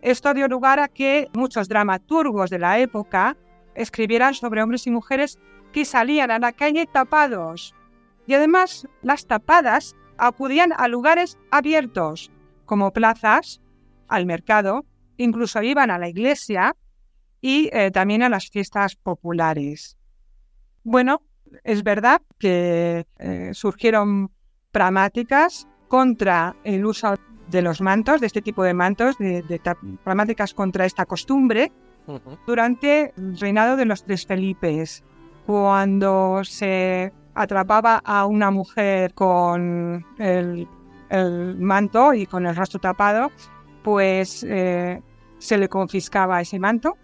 Esto 0.00 0.32
dio 0.32 0.46
lugar 0.46 0.78
a 0.78 0.86
que 0.86 1.26
muchos 1.34 1.68
dramaturgos 1.68 2.50
de 2.50 2.60
la 2.60 2.78
época 2.78 3.36
escribieran 3.74 4.34
sobre 4.34 4.62
hombres 4.62 4.86
y 4.86 4.92
mujeres 4.92 5.40
que 5.72 5.84
salían 5.84 6.30
a 6.30 6.38
la 6.38 6.52
calle 6.52 6.86
tapados 6.86 7.74
y 8.32 8.34
además, 8.34 8.88
las 9.02 9.26
tapadas 9.26 9.94
acudían 10.16 10.72
a 10.74 10.88
lugares 10.88 11.36
abiertos, 11.50 12.32
como 12.64 12.90
plazas, 12.90 13.60
al 14.08 14.24
mercado, 14.24 14.86
incluso 15.18 15.62
iban 15.62 15.90
a 15.90 15.98
la 15.98 16.08
iglesia 16.08 16.74
y 17.42 17.68
eh, 17.74 17.90
también 17.90 18.22
a 18.22 18.30
las 18.30 18.48
fiestas 18.48 18.96
populares. 18.96 19.98
Bueno, 20.82 21.20
es 21.62 21.82
verdad 21.82 22.22
que 22.38 23.06
eh, 23.18 23.50
surgieron 23.52 24.30
pramáticas 24.70 25.68
contra 25.88 26.56
el 26.64 26.86
uso 26.86 27.16
de 27.50 27.60
los 27.60 27.82
mantos, 27.82 28.22
de 28.22 28.28
este 28.28 28.40
tipo 28.40 28.62
de 28.62 28.72
mantos, 28.72 29.18
de, 29.18 29.60
pramáticas 30.02 30.54
contra 30.54 30.86
esta 30.86 31.04
costumbre, 31.04 31.70
durante 32.46 33.12
el 33.14 33.38
reinado 33.38 33.76
de 33.76 33.84
los 33.84 34.04
tres 34.04 34.24
Felipes, 34.24 35.04
cuando 35.44 36.40
se 36.44 37.12
atrapaba 37.34 38.02
a 38.04 38.26
una 38.26 38.50
mujer 38.50 39.14
con 39.14 40.04
el, 40.18 40.68
manto 41.58 42.14
y 42.14 42.26
con 42.26 42.46
el 42.46 42.56
rostro 42.56 42.80
tapado, 42.80 43.30
pues 43.82 44.44
eh, 44.48 45.02
se 45.38 45.58
le 45.58 45.68
confiscaba 45.68 46.40
ese 46.40 46.58
manto. 46.58 46.96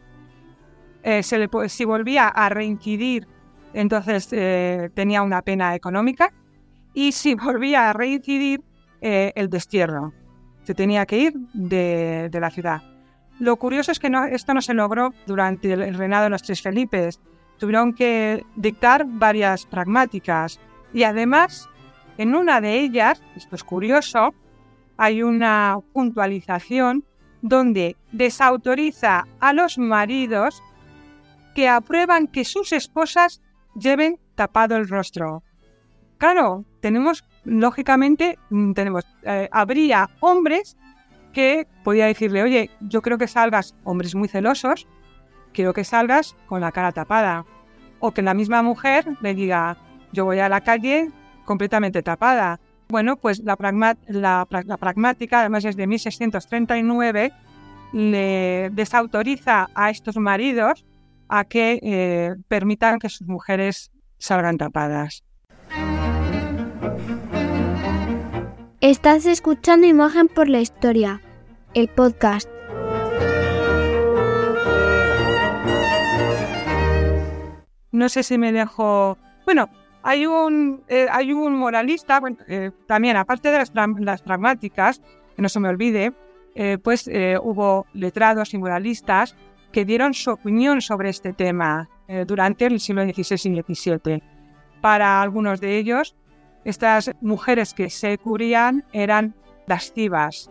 Eh, 1.03 1.23
se 1.23 1.39
le, 1.39 1.49
si 1.69 1.85
volvía 1.85 2.29
a 2.29 2.49
reincidir, 2.49 3.27
entonces 3.75 4.29
eh, 4.33 4.91
tenía 4.95 5.23
una 5.23 5.43
pena 5.43 5.75
económica. 5.75 6.33
Y 6.95 7.13
si 7.13 7.35
volvía 7.35 7.91
a 7.91 7.93
reincidir, 7.93 8.63
el 9.01 9.49
destierro. 9.49 10.13
Se 10.65 10.75
tenía 10.75 11.07
que 11.07 11.19
ir 11.19 11.33
de, 11.53 12.29
la 12.33 12.51
ciudad. 12.51 12.83
Lo 13.39 13.55
curioso 13.55 13.93
es 13.93 14.01
que 14.01 14.11
esto 14.33 14.55
no 14.55 14.61
se 14.61 14.75
logró 14.75 15.15
durante 15.25 15.73
el 15.73 15.95
reinado 15.95 16.25
de 16.25 16.31
los 16.31 16.43
tres 16.43 16.61
Felipes 16.61 17.21
tuvieron 17.59 17.93
que 17.93 18.45
dictar 18.57 19.05
varias 19.07 19.67
pragmáticas 19.67 20.61
y 20.93 21.03
además 21.03 21.69
en 22.17 22.35
una 22.35 22.61
de 22.61 22.81
ellas, 22.81 23.23
esto 23.37 23.55
es 23.55 23.65
curioso, 23.65 24.35
hay 24.97 25.23
una 25.23 25.79
puntualización 25.93 27.05
donde 27.43 27.97
desautoriza 28.11 29.27
a 29.39 29.53
los 29.53 29.79
maridos 29.79 30.63
que 31.55 31.69
aprueban 31.69 32.27
que 32.27 32.45
sus 32.45 32.73
esposas 32.73 33.41
lleven 33.75 34.19
tapado 34.35 34.77
el 34.77 34.89
rostro. 34.89 35.43
Claro, 36.19 36.65
tenemos, 36.81 37.25
lógicamente, 37.45 38.39
mm, 38.51 38.73
tenemos, 38.73 39.05
eh, 39.23 39.49
habría 39.53 40.11
hombres 40.21 40.77
que 41.33 41.69
podía 41.85 42.07
decirle, 42.07 42.43
oye, 42.43 42.71
yo 42.81 43.03
creo 43.03 43.19
que 43.19 43.29
salgas, 43.29 43.77
hombres 43.85 44.17
muy 44.17 44.27
celosos, 44.27 44.89
quiero 45.53 45.73
que 45.73 45.85
salgas 45.85 46.37
con 46.47 46.61
la 46.61 46.73
cara 46.73 46.93
tapada. 46.93 47.45
O 48.01 48.13
que 48.13 48.23
la 48.23 48.35
misma 48.35 48.63
mujer 48.63 49.05
le 49.21 49.35
diga, 49.35 49.77
yo 50.13 50.25
voy 50.25 50.39
a 50.39 50.49
la 50.49 50.61
calle 50.61 51.11
completamente 51.45 52.03
tapada. 52.03 52.61
Bueno, 52.89 53.17
pues 53.17 53.41
la, 53.41 53.57
pragmática, 53.57 55.41
además 55.41 55.65
es 55.65 55.77
de 55.77 55.87
1639, 55.87 57.33
le 57.93 58.71
desautoriza 58.73 59.69
a 59.75 59.91
estos 59.91 60.17
maridos 60.17 60.87
a 61.29 61.45
que 61.45 61.81
eh, 61.83 62.35
permitan 62.49 62.99
que 62.99 63.09
sus 63.09 63.27
mujeres 63.27 63.91
salgan 64.19 64.57
tapadas. 64.57 65.23
Estás 68.81 69.27
escuchando 69.27 69.87
Imagen 69.87 70.29
por 70.29 70.49
la 70.49 70.61
Historia, 70.61 71.21
el 71.75 71.89
podcast. 71.89 72.49
No 77.93 78.09
sé 78.09 78.23
si 78.23 78.39
me 78.39 78.53
dejo... 78.53 79.19
Bueno, 79.45 79.71
hay 80.03 80.27
un, 80.27 80.83
eh, 80.89 81.07
hay 81.11 81.33
un 81.33 81.55
moralista, 81.55 82.21
eh, 82.47 82.71
también 82.87 83.17
aparte 83.17 83.51
de 83.51 83.59
las, 83.59 83.73
las, 83.75 84.23
pragmáticas, 84.23 85.01
que 85.35 85.43
no 85.43 85.49
se 85.49 85.61
me 85.61 85.69
olvide, 85.69 86.13
eh, 86.55 86.79
pues 86.83 87.09
hubo 87.43 87.87
letrados 87.93 88.55
y 88.55 88.59
moralistas 88.59 89.37
que 89.73 89.85
dieron 89.85 90.15
su 90.15 90.31
opinión 90.31 90.81
sobre 90.81 91.11
este 91.11 91.33
tema 91.33 91.89
durante 92.27 92.65
el 92.65 92.81
siglo 92.81 93.03
XVI 93.05 93.51
y 93.53 93.75
XVII. 93.75 94.23
Para 94.81 95.21
algunos 95.21 95.61
de 95.61 95.77
ellos, 95.77 96.17
estas 96.65 97.13
mujeres 97.21 97.75
que 97.75 97.91
se 97.91 98.17
cubrían 98.17 98.85
eran 98.93 99.35
lascivas 99.67 100.51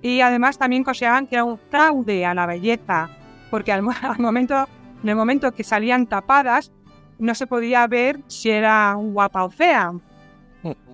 y 0.00 0.20
además 0.20 0.58
también 0.58 0.84
consideraban 0.84 1.26
que 1.26 1.36
era 1.36 1.44
un 1.44 1.58
fraude 1.58 2.24
a 2.26 2.34
la 2.34 2.46
belleza, 2.46 3.08
porque 3.50 3.72
al, 3.72 3.84
al 4.02 4.18
momento, 4.18 4.68
en 5.02 5.08
el 5.08 5.16
momento 5.16 5.52
que 5.52 5.64
salían 5.64 6.06
tapadas, 6.06 6.72
no 7.18 7.34
se 7.34 7.46
podía 7.46 7.86
ver 7.86 8.20
si 8.26 8.50
era 8.50 8.94
guapa 8.94 9.44
o 9.44 9.50
fea. 9.50 9.92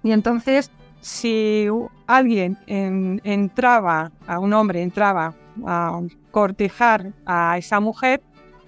Y 0.03 0.13
entonces, 0.13 0.71
si 1.01 1.67
alguien 2.07 2.59
entraba, 2.67 4.13
a 4.27 4.39
un 4.39 4.53
hombre 4.53 4.83
entraba 4.83 5.35
a 5.67 6.01
cortejar 6.31 7.13
a 7.27 7.59
esa 7.59 7.81
mujer, 7.81 8.23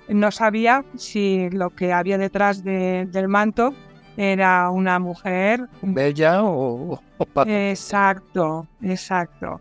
no 0.08 0.30
sabía 0.30 0.84
si 0.96 1.48
lo 1.50 1.70
que 1.70 1.92
había 1.92 2.18
detrás 2.18 2.64
del 2.64 3.28
manto 3.28 3.74
era 4.16 4.70
una 4.70 4.98
mujer 4.98 5.68
bella 5.82 6.42
o, 6.42 7.00
o 7.18 7.42
Exacto, 7.46 8.66
exacto. 8.82 9.60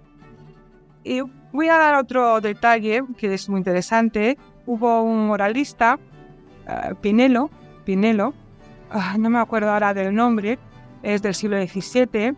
Y 1.04 1.22
voy 1.52 1.70
a 1.70 1.78
dar 1.78 1.96
otro 1.96 2.42
detalle 2.42 3.04
que 3.18 3.34
es 3.34 3.48
muy 3.48 3.60
interesante. 3.60 4.38
Hubo 4.66 5.02
un 5.04 5.28
moralista, 5.28 6.00
uh, 6.68 6.96
Pinelo, 6.96 7.50
Pinelo, 7.86 8.34
ah, 8.92 9.16
no 9.18 9.30
me 9.30 9.40
acuerdo 9.40 9.72
ahora 9.72 9.94
del 9.94 10.14
nombre, 10.14 10.60
es 11.04 11.22
del 11.22 11.34
siglo 11.34 11.58
XVII, 11.58 12.36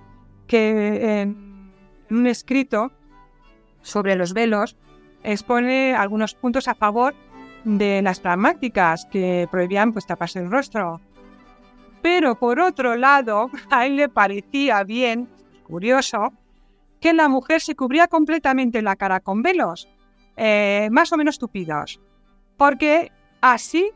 que 0.47 1.21
en, 1.21 1.71
un 2.09 2.27
escrito 2.27 2.91
sobre 3.81 4.15
los 4.15 4.33
velos 4.33 4.75
expone 5.23 5.95
algunos 5.95 6.35
puntos 6.35 6.67
a 6.67 6.75
favor 6.75 7.15
de 7.63 8.01
las 8.01 8.19
pragmáticas 8.19 9.05
que 9.05 9.47
prohibían 9.51 9.93
pues 9.93 10.05
taparse 10.05 10.39
el 10.39 10.51
rostro. 10.51 10.99
Pero 12.01 12.35
por 12.35 12.59
otro 12.59 12.95
lado, 12.95 13.49
a 13.69 13.85
él 13.85 13.95
le 13.95 14.09
parecía 14.09 14.83
bien, 14.83 15.29
curioso, 15.63 16.33
que 16.99 17.13
la 17.13 17.29
mujer 17.29 17.61
se 17.61 17.75
cubría 17.75 18.07
completamente 18.07 18.81
la 18.81 18.95
cara 18.95 19.19
con 19.19 19.41
velos, 19.41 19.87
eh, 20.37 20.89
más 20.91 21.11
o 21.11 21.17
menos 21.17 21.39
tupidos, 21.39 21.99
porque 22.61 23.11
así 23.41 23.89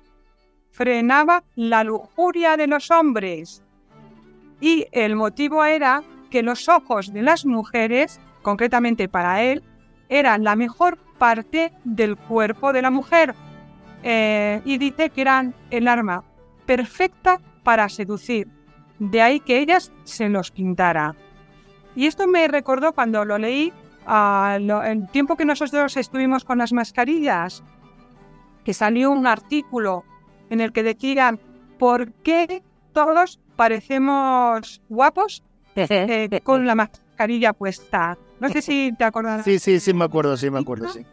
frenaba 0.72 1.44
la 1.54 1.84
lujuria 1.84 2.58
de 2.58 2.66
los 2.66 2.90
hombres. 2.90 3.62
Y 4.60 4.88
el 4.92 5.16
motivo 5.16 5.64
era 5.64 6.02
que 6.32 6.42
los 6.42 6.68
ojos 6.68 7.14
de 7.14 7.22
las 7.22 7.46
mujeres, 7.46 8.20
concretamente 8.42 9.08
para 9.08 9.44
él, 9.44 9.62
eran 10.10 10.44
la 10.44 10.56
mejor 10.56 10.98
parte 11.20 11.74
del 11.84 12.18
cuerpo 12.18 12.74
de 12.74 12.82
la 12.82 12.90
mujer. 12.90 13.36
Eh, 14.02 14.64
y 14.66 14.80
dice 14.80 15.12
que 15.12 15.22
eran 15.22 15.54
el 15.70 15.88
arma 15.88 16.24
perfecta 16.66 17.40
para 17.62 17.88
seducir. 17.88 18.48
De 18.98 19.22
ahí 19.22 19.42
que 19.42 19.60
ellas 19.60 19.92
se 20.06 20.28
los 20.28 20.50
pintara. 20.50 21.16
Y 21.96 22.08
esto 22.08 22.26
me 22.26 22.48
recordó 22.48 22.94
cuando 22.94 23.26
lo 23.26 23.38
leí, 23.38 23.72
el 24.08 25.08
tiempo 25.12 25.36
que 25.36 25.46
nosotros 25.46 25.96
estuvimos 25.98 26.44
con 26.44 26.58
las 26.58 26.74
mascarillas, 26.74 27.64
que 28.66 28.74
salió 28.74 29.12
un 29.12 29.28
artículo 29.28 30.04
en 30.50 30.60
el 30.60 30.74
que 30.74 30.84
decían 30.84 31.40
por 31.78 32.12
qué 32.12 32.64
todos 32.92 33.40
parecemos 33.56 34.82
guapos 34.90 35.44
eh, 35.76 36.42
con 36.44 36.66
la 36.66 36.76
mascarilla 36.76 37.54
puesta. 37.54 38.18
No 38.40 38.50
sé 38.50 38.62
si 38.62 38.94
te 38.98 39.06
acordarás. 39.06 39.46
Sí, 39.46 39.60
sí, 39.60 39.80
sí, 39.80 39.94
me 39.94 40.04
acuerdo, 40.04 40.36
sí, 40.36 40.50
me 40.50 40.60
acuerdo, 40.60 40.90
sí. 40.90 41.06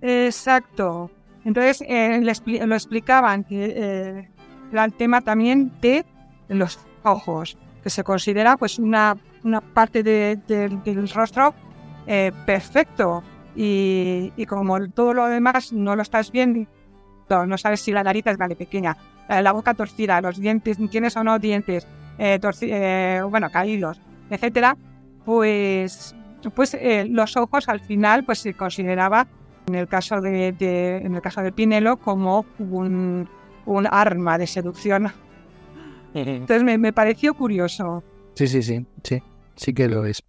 Exacto. 0.00 1.10
Entonces 1.44 1.82
eh, 1.86 2.20
lo 2.20 2.74
explicaban 2.74 3.44
que 3.44 3.74
eh, 3.76 4.30
era 4.72 4.84
el 4.84 4.92
tema 4.94 5.20
también 5.20 5.72
de 5.80 6.04
los 6.48 6.78
ojos, 7.02 7.56
que 7.82 7.90
se 7.90 8.02
considera 8.02 8.56
pues 8.56 8.78
una, 8.78 9.16
una 9.44 9.60
parte 9.60 10.02
del 10.02 11.08
rostro 11.14 11.54
perfecto 12.44 13.22
y, 13.56 14.32
y, 14.36 14.46
como 14.46 14.88
todo 14.90 15.14
lo 15.14 15.26
demás 15.26 15.72
no 15.72 15.96
lo 15.96 16.02
estás 16.02 16.30
viendo 16.30 16.66
no 17.46 17.58
sabes 17.58 17.80
si 17.80 17.92
la 17.92 18.02
nariz 18.02 18.26
es 18.26 18.36
grande, 18.36 18.56
pequeña, 18.56 18.96
eh, 19.28 19.42
la 19.42 19.52
boca 19.52 19.74
torcida, 19.74 20.20
los 20.20 20.38
dientes, 20.38 20.78
tienes 20.90 21.16
o 21.16 21.24
no 21.24 21.38
dientes, 21.38 21.86
eh, 22.18 22.38
eh, 22.62 23.22
bueno, 23.28 23.50
caídos, 23.50 24.00
etcétera, 24.28 24.76
pues, 25.24 26.14
pues 26.54 26.76
los 27.08 27.36
ojos 27.36 27.68
al 27.68 27.80
final 27.80 28.24
pues 28.24 28.40
se 28.40 28.54
consideraba 28.54 29.26
en 29.68 29.74
el 29.74 29.86
caso 29.86 30.20
de, 30.20 30.48
en 30.58 31.14
el 31.14 31.22
caso 31.22 31.42
de 31.42 31.52
Pinelo 31.52 31.98
como 31.98 32.44
un, 32.58 33.28
un 33.66 33.86
arma 33.86 34.38
de 34.38 34.46
seducción. 34.46 35.12
Entonces 36.14 36.64
me, 36.64 36.76
me 36.78 36.92
pareció 36.92 37.34
curioso. 37.34 38.02
Sí, 38.34 38.48
sí, 38.48 38.62
sí, 38.62 38.84
sí, 39.04 39.22
sí 39.54 39.72
que 39.72 39.88
lo 39.88 40.04
es. 40.04 40.22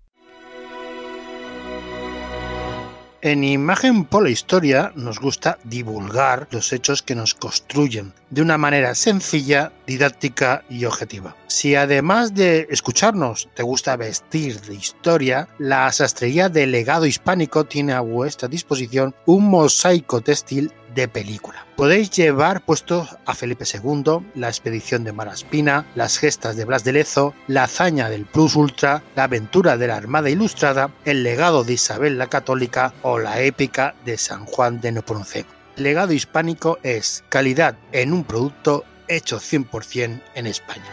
En 3.24 3.44
Imagen 3.44 4.06
por 4.06 4.24
la 4.24 4.32
Historia 4.32 4.92
nos 4.96 5.20
gusta 5.20 5.60
divulgar 5.64 6.48
los 6.50 6.74
hechos 6.74 7.04
que 7.04 7.14
nos 7.14 7.36
construyen 7.36 8.14
de 8.32 8.42
una 8.42 8.58
manera 8.58 8.96
sencilla, 8.96 9.72
didáctica 9.86 10.64
y 10.70 10.86
objetiva. 10.86 11.36
Si 11.48 11.76
además 11.76 12.34
de 12.34 12.68
escucharnos 12.70 13.50
te 13.54 13.62
gusta 13.62 13.98
vestir 13.98 14.60
de 14.62 14.76
historia, 14.76 15.48
la 15.60 15.92
sastrería 15.92 16.50
del 16.50 16.72
legado 16.72 17.06
hispánico 17.06 17.66
tiene 17.66 17.94
a 17.94 18.00
vuestra 18.00 18.48
disposición 18.48 19.14
un 19.26 19.50
mosaico 19.50 20.22
textil 20.22 20.72
de 20.96 21.08
película. 21.08 21.66
Podéis 21.76 22.12
llevar 22.12 22.64
puestos 22.64 23.18
a 23.26 23.34
Felipe 23.34 23.66
II, 23.66 24.20
la 24.36 24.50
expedición 24.50 25.04
de 25.04 25.14
Maraspina, 25.14 25.86
las 25.96 26.18
gestas 26.18 26.56
de 26.56 26.66
Blas 26.66 26.84
de 26.84 26.94
Lezo, 26.94 27.34
la 27.48 27.64
hazaña 27.64 28.10
del 28.10 28.26
Plus 28.26 28.56
Ultra, 28.56 29.04
la 29.16 29.24
aventura 29.26 29.78
de 29.78 29.88
la 29.88 29.98
Armada 29.98 30.30
Ilustrada, 30.30 30.92
el 31.06 31.24
legado 31.24 31.64
de 31.64 31.74
Isabel 31.74 32.18
la 32.18 32.28
Católica 32.28 32.94
o 33.02 33.20
la 33.20 33.42
épica 33.42 33.96
de 34.06 34.18
San 34.18 34.46
Juan 34.46 34.82
de 34.82 34.92
Nepomuceno. 34.92 35.61
Legado 35.76 36.14
hispánico 36.14 36.78
es 36.84 37.24
calidad 37.30 37.78
en 37.92 38.14
un 38.14 38.24
producto 38.24 38.84
hecho 39.08 39.38
100% 39.38 40.22
en 40.36 40.48
España. 40.48 40.86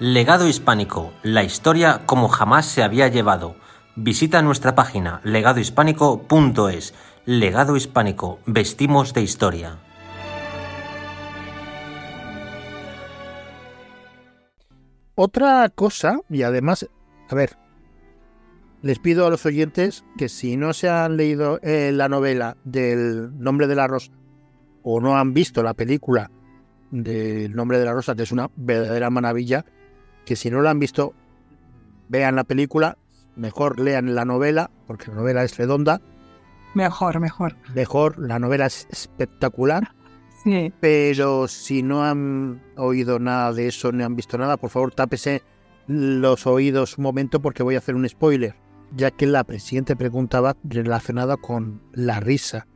Legado 0.00 0.46
hispánico, 0.46 1.12
la 1.22 1.42
historia 1.42 2.02
como 2.06 2.28
jamás 2.28 2.66
se 2.66 2.82
había 2.82 3.08
llevado 3.08 3.56
Visita 4.00 4.42
nuestra 4.42 4.76
página 4.76 5.20
legadohispánico.es. 5.24 6.94
Legado 7.24 7.76
Hispánico, 7.76 8.38
vestimos 8.46 9.12
de 9.12 9.22
historia. 9.22 9.78
Otra 15.16 15.68
cosa, 15.74 16.20
y 16.30 16.42
además, 16.42 16.88
a 17.28 17.34
ver, 17.34 17.58
les 18.82 18.98
pido 18.98 19.26
a 19.26 19.30
los 19.30 19.44
oyentes 19.46 20.04
que 20.16 20.28
si 20.28 20.56
no 20.56 20.72
se 20.72 20.88
han 20.88 21.16
leído 21.16 21.58
eh, 21.62 21.90
la 21.92 22.08
novela 22.08 22.56
del 22.64 23.38
Nombre 23.38 23.66
de 23.66 23.74
la 23.74 23.86
Rosa 23.86 24.12
o 24.82 25.00
no 25.00 25.16
han 25.16 25.34
visto 25.34 25.62
la 25.62 25.74
película 25.74 26.30
del 26.90 27.54
Nombre 27.54 27.78
de 27.78 27.84
la 27.84 27.92
Rosa, 27.92 28.14
que 28.14 28.22
es 28.22 28.32
una 28.32 28.50
verdadera 28.56 29.10
maravilla, 29.10 29.64
que 30.24 30.36
si 30.36 30.50
no 30.50 30.62
la 30.62 30.70
han 30.70 30.78
visto, 30.78 31.14
vean 32.08 32.36
la 32.36 32.44
película, 32.44 32.96
mejor 33.36 33.80
lean 33.80 34.14
la 34.14 34.24
novela, 34.24 34.70
porque 34.86 35.08
la 35.08 35.16
novela 35.16 35.44
es 35.44 35.56
redonda. 35.56 36.00
Mejor, 36.74 37.20
mejor. 37.20 37.56
Mejor, 37.74 38.18
la 38.18 38.38
novela 38.38 38.66
es 38.66 38.86
espectacular. 38.90 39.94
Sí. 40.44 40.72
Pero 40.78 41.48
si 41.48 41.82
no 41.82 42.04
han 42.04 42.62
oído 42.76 43.18
nada 43.18 43.52
de 43.52 43.66
eso, 43.66 43.90
ni 43.90 44.04
han 44.04 44.14
visto 44.14 44.38
nada, 44.38 44.56
por 44.56 44.70
favor 44.70 44.94
tápese 44.94 45.42
los 45.88 46.46
oídos 46.46 46.96
un 46.96 47.02
momento 47.02 47.42
porque 47.42 47.64
voy 47.64 47.74
a 47.74 47.78
hacer 47.78 47.96
un 47.96 48.08
spoiler, 48.08 48.54
ya 48.96 49.10
que 49.10 49.26
la 49.26 49.44
siguiente 49.58 49.96
pregunta 49.96 50.40
va 50.40 50.56
relacionada 50.64 51.36
con 51.36 51.82
la 51.92 52.20
risa, 52.20 52.66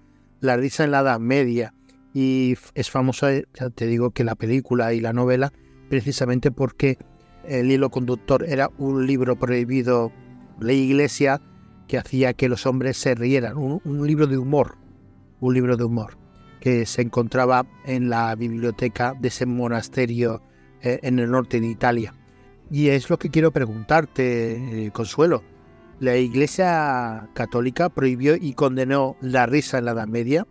la 0.40 0.56
risa 0.56 0.84
en 0.84 0.90
la 0.90 1.00
Edad 1.00 1.20
Media. 1.20 1.74
Y 2.14 2.56
es 2.74 2.90
famosa, 2.90 3.30
ya 3.54 3.70
te 3.70 3.86
digo, 3.86 4.10
que 4.10 4.24
la 4.24 4.34
película 4.34 4.92
y 4.92 5.00
la 5.00 5.12
novela, 5.12 5.52
precisamente 5.88 6.50
porque 6.50 6.98
el 7.44 7.70
hilo 7.70 7.90
conductor 7.90 8.44
era 8.46 8.70
un 8.78 9.06
libro 9.06 9.36
prohibido, 9.36 10.12
la 10.60 10.72
iglesia, 10.72 11.40
que 11.88 11.98
hacía 11.98 12.32
que 12.34 12.48
los 12.48 12.66
hombres 12.66 12.96
se 12.96 13.14
rieran, 13.14 13.56
un, 13.56 14.06
libro 14.06 14.26
de 14.26 14.38
humor, 14.38 14.76
un 15.40 15.54
libro 15.54 15.76
de 15.76 15.84
humor 15.84 16.16
que 16.60 16.86
se 16.86 17.02
encontraba 17.02 17.66
en 17.84 18.08
la 18.08 18.34
biblioteca 18.36 19.14
de 19.20 19.28
ese 19.28 19.46
monasterio 19.46 20.40
eh, 20.80 21.00
en 21.02 21.18
el 21.18 21.30
norte 21.30 21.60
de 21.60 21.66
Italia. 21.66 22.14
Y 22.70 22.88
es 22.88 23.10
lo 23.10 23.18
que 23.18 23.30
quiero 23.30 23.50
preguntarte, 23.50 24.86
eh, 24.86 24.90
Consuelo. 24.92 25.42
La 26.02 26.16
Iglesia 26.16 27.28
Católica 27.32 27.88
prohibió 27.88 28.34
y 28.34 28.54
condenó 28.54 29.16
la 29.20 29.46
risa 29.46 29.78
en 29.78 29.84
la 29.84 29.92
Edad 29.92 30.08
Media. 30.08 30.48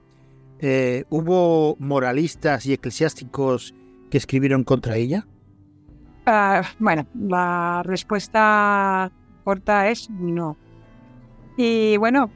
Eh, 0.59 1.03
¿Hubo 1.09 1.75
moralistas 1.77 2.65
y 2.65 2.71
eclesiásticos 2.71 3.75
que 4.09 4.17
escribieron 4.17 4.63
contra 4.63 4.95
ella? 4.95 5.27
Ah, 6.25 6.61
bueno, 6.79 7.05
la 7.13 7.83
respuesta 7.83 9.11
corta 9.43 9.89
es 9.89 10.09
no. 10.09 10.55
Y 11.57 11.97
bueno, 11.97 12.31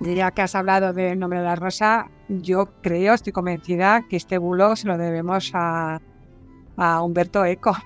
ya 0.00 0.32
que 0.32 0.42
has 0.42 0.56
hablado 0.56 0.92
del 0.92 1.20
nombre 1.20 1.38
de 1.38 1.44
la 1.44 1.54
rosa, 1.54 2.10
yo 2.28 2.66
creo, 2.82 3.14
estoy 3.14 3.32
convencida 3.32 4.08
que 4.10 4.16
este 4.16 4.38
bulo 4.38 4.74
se 4.74 4.88
lo 4.88 4.98
debemos 4.98 5.52
a, 5.54 6.00
a 6.76 7.00
Humberto 7.00 7.44
Eco. 7.44 7.76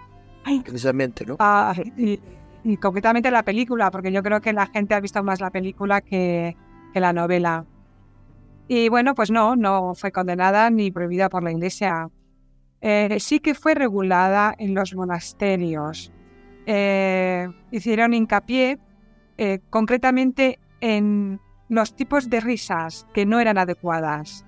Precisamente, 0.64 1.26
¿no? 1.26 1.36
Ah, 1.38 1.74
y, 1.98 2.18
y, 2.64 2.76
concretamente 2.76 3.30
la 3.30 3.42
película, 3.42 3.90
porque 3.90 4.12
yo 4.12 4.22
creo 4.22 4.40
que 4.40 4.52
la 4.52 4.66
gente 4.66 4.94
ha 4.94 5.00
visto 5.00 5.22
más 5.22 5.40
la 5.40 5.50
película 5.50 6.00
que, 6.00 6.56
la 6.94 7.12
novela. 7.12 7.64
Y 8.66 8.88
bueno, 8.88 9.14
pues 9.14 9.30
no, 9.30 9.54
no 9.54 9.94
fue 9.94 10.10
condenada 10.10 10.68
ni 10.68 10.90
prohibida 10.90 11.28
por 11.28 11.44
la 11.44 11.52
iglesia. 11.52 12.10
Eh, 12.80 13.16
sí 13.20 13.38
que 13.38 13.54
fue 13.54 13.74
regulada 13.74 14.54
en 14.58 14.74
los 14.74 14.96
monasterios. 14.96 16.12
Eh, 16.66 17.48
hicieron 17.70 18.14
hincapié 18.14 18.78
eh, 19.36 19.60
concretamente 19.70 20.58
en 20.80 21.40
los 21.68 21.94
tipos 21.94 22.28
de 22.28 22.40
risas 22.40 23.06
que 23.14 23.26
no 23.26 23.38
eran 23.38 23.58
adecuadas. 23.58 24.44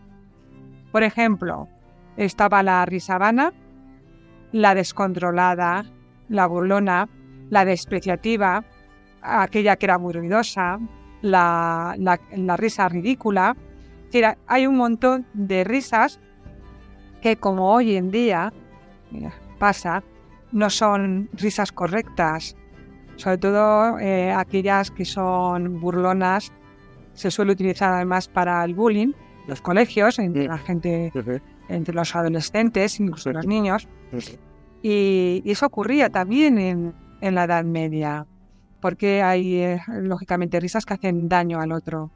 Por 0.90 1.02
ejemplo, 1.02 1.68
estaba 2.16 2.62
la 2.62 2.84
risa 2.86 3.16
vana, 3.18 3.52
la 4.52 4.74
descontrolada, 4.74 5.84
la 6.28 6.46
burlona, 6.46 7.08
la 7.50 7.64
despreciativa, 7.64 8.64
aquella 9.20 9.76
que 9.76 9.86
era 9.86 9.98
muy 9.98 10.14
ruidosa, 10.14 10.78
la, 11.20 11.94
la, 11.98 12.56
risa 12.56 12.88
ridícula. 12.88 13.56
hay 14.46 14.66
un 14.66 14.76
montón 14.76 15.26
de 15.34 15.64
risas 15.64 16.18
que 17.20 17.36
como 17.36 17.74
hoy 17.74 17.96
en 17.96 18.10
día 18.10 18.52
pasa, 19.58 20.02
no 20.52 20.70
son 20.70 21.28
risas 21.34 21.70
correctas, 21.70 22.56
sobre 23.16 23.38
todo 23.38 23.98
eh, 23.98 24.32
aquellas 24.32 24.90
que 24.90 25.04
son 25.04 25.80
burlonas 25.80 26.52
se 27.12 27.30
suele 27.30 27.52
utilizar 27.52 27.92
además 27.92 28.28
para 28.28 28.64
el 28.64 28.74
bullying, 28.74 29.12
los 29.46 29.60
colegios, 29.60 30.18
entre 30.18 30.46
la 30.46 30.58
gente, 30.58 31.12
entre 31.68 31.94
los 31.94 32.14
adolescentes, 32.16 32.98
incluso 32.98 33.32
los 33.32 33.46
niños. 33.46 33.88
Y, 34.82 35.42
eso 35.44 35.66
ocurría 35.66 36.08
también 36.08 36.58
en, 36.58 36.94
en, 37.20 37.34
la 37.34 37.44
Edad 37.44 37.64
Media, 37.64 38.26
porque 38.80 39.22
hay, 39.22 39.56
eh, 39.56 39.80
lógicamente, 39.88 40.60
risas 40.60 40.86
que 40.86 40.94
hacen 40.94 41.28
daño 41.28 41.60
al 41.60 41.72
otro. 41.72 42.10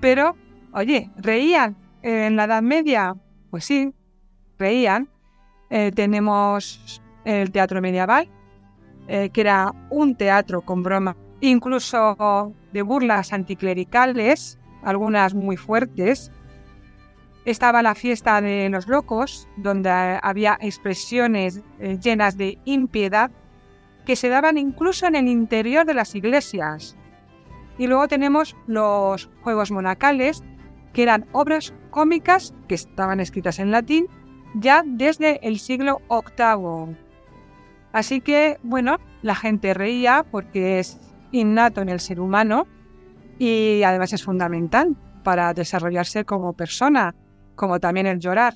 Pero, 0.00 0.36
oye, 0.72 1.10
¿reían 1.16 1.76
en 2.02 2.36
la 2.36 2.44
Edad 2.44 2.62
Media? 2.62 3.14
Pues 3.50 3.64
sí, 3.64 3.92
reían. 4.58 5.08
Eh, 5.70 5.90
tenemos 5.94 7.02
el 7.24 7.50
teatro 7.50 7.80
medieval, 7.80 8.28
eh, 9.08 9.30
que 9.30 9.40
era 9.40 9.72
un 9.90 10.14
teatro 10.16 10.60
con 10.60 10.82
broma 10.82 11.16
incluso 11.40 12.54
de 12.72 12.82
burlas 12.82 13.32
anticlericales, 13.32 14.58
algunas 14.82 15.34
muy 15.34 15.56
fuertes. 15.56 16.30
Estaba 17.44 17.82
la 17.82 17.94
fiesta 17.94 18.40
de 18.40 18.68
los 18.70 18.88
locos, 18.88 19.46
donde 19.56 19.90
había 19.90 20.58
expresiones 20.60 21.62
llenas 22.02 22.36
de 22.36 22.58
impiedad 22.64 23.30
que 24.06 24.16
se 24.16 24.30
daban 24.30 24.56
incluso 24.56 25.06
en 25.06 25.16
el 25.16 25.28
interior 25.28 25.84
de 25.84 25.94
las 25.94 26.14
iglesias. 26.14 26.96
Y 27.76 27.88
luego 27.88 28.08
tenemos 28.08 28.56
los 28.66 29.28
juegos 29.42 29.70
monacales, 29.70 30.42
que 30.94 31.02
eran 31.02 31.26
obras 31.32 31.74
cómicas 31.90 32.54
que 32.68 32.74
estaban 32.76 33.20
escritas 33.20 33.58
en 33.58 33.70
latín 33.70 34.08
ya 34.54 34.82
desde 34.86 35.46
el 35.46 35.58
siglo 35.58 36.00
VIII. 36.08 36.96
Así 37.92 38.22
que, 38.22 38.58
bueno, 38.62 38.98
la 39.22 39.34
gente 39.34 39.74
reía 39.74 40.24
porque 40.30 40.78
es 40.78 40.98
innato 41.32 41.82
en 41.82 41.90
el 41.90 42.00
ser 42.00 42.20
humano 42.20 42.66
y 43.38 43.82
además 43.82 44.12
es 44.12 44.24
fundamental 44.24 44.96
para 45.22 45.52
desarrollarse 45.52 46.24
como 46.24 46.54
persona, 46.54 47.14
como 47.54 47.80
también 47.80 48.06
el 48.06 48.20
llorar. 48.20 48.54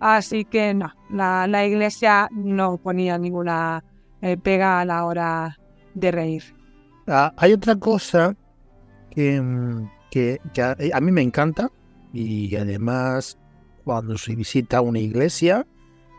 Así 0.00 0.44
que 0.44 0.74
no, 0.74 0.92
la, 1.10 1.66
iglesia 1.66 2.28
no 2.32 2.78
ponía 2.78 3.18
ninguna 3.18 3.84
eh, 4.22 4.36
pega 4.36 4.80
a 4.80 4.84
la 4.84 5.04
hora 5.04 5.58
de 5.94 6.10
reír. 6.10 6.42
Ah, 7.06 7.32
hay 7.36 7.52
otra 7.52 7.76
cosa 7.76 8.36
que, 9.10 9.42
que, 10.10 10.40
a, 10.92 11.00
mí 11.00 11.12
me 11.12 11.22
encanta 11.22 11.70
y 12.12 12.54
además 12.56 13.38
cuando 13.84 14.18
se 14.18 14.34
visita 14.34 14.80
una 14.80 14.98
iglesia, 14.98 15.66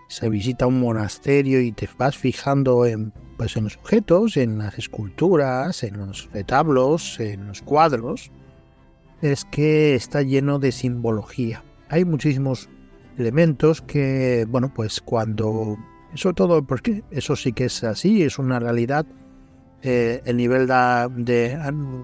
se 0.08 0.30
visita 0.30 0.66
un 0.68 0.80
monasterio 0.80 1.62
y 1.62 1.72
te 1.72 1.88
vas 1.98 2.18
fijando 2.18 2.86
en 2.86 3.14
pues 3.40 3.56
en 3.56 3.64
los 3.64 3.78
objetos, 3.78 4.36
en 4.36 4.58
las 4.58 4.78
esculturas, 4.78 5.84
en 5.84 5.98
los 5.98 6.30
retablos, 6.34 7.22
en 7.22 7.48
los 7.48 7.62
cuadros, 7.62 8.32
es 9.22 9.46
que 9.46 9.96
está 9.96 10.24
lleno 10.24 10.60
de 10.60 10.74
simbología. 10.74 11.64
Hay 11.88 12.04
muchísimos 12.04 12.70
elementos 13.18 13.82
que, 13.82 14.46
bueno, 14.50 14.74
pues 14.74 15.00
cuando, 15.00 15.78
sobre 16.16 16.36
todo 16.36 16.64
porque 16.64 17.04
eso 17.12 17.36
sí 17.36 17.54
que 17.54 17.66
es 17.66 17.84
así, 17.84 18.24
es 18.24 18.40
una 18.40 18.60
realidad, 18.60 19.06
eh, 19.82 20.22
el 20.26 20.38
nivel 20.38 20.68
de, 20.68 21.58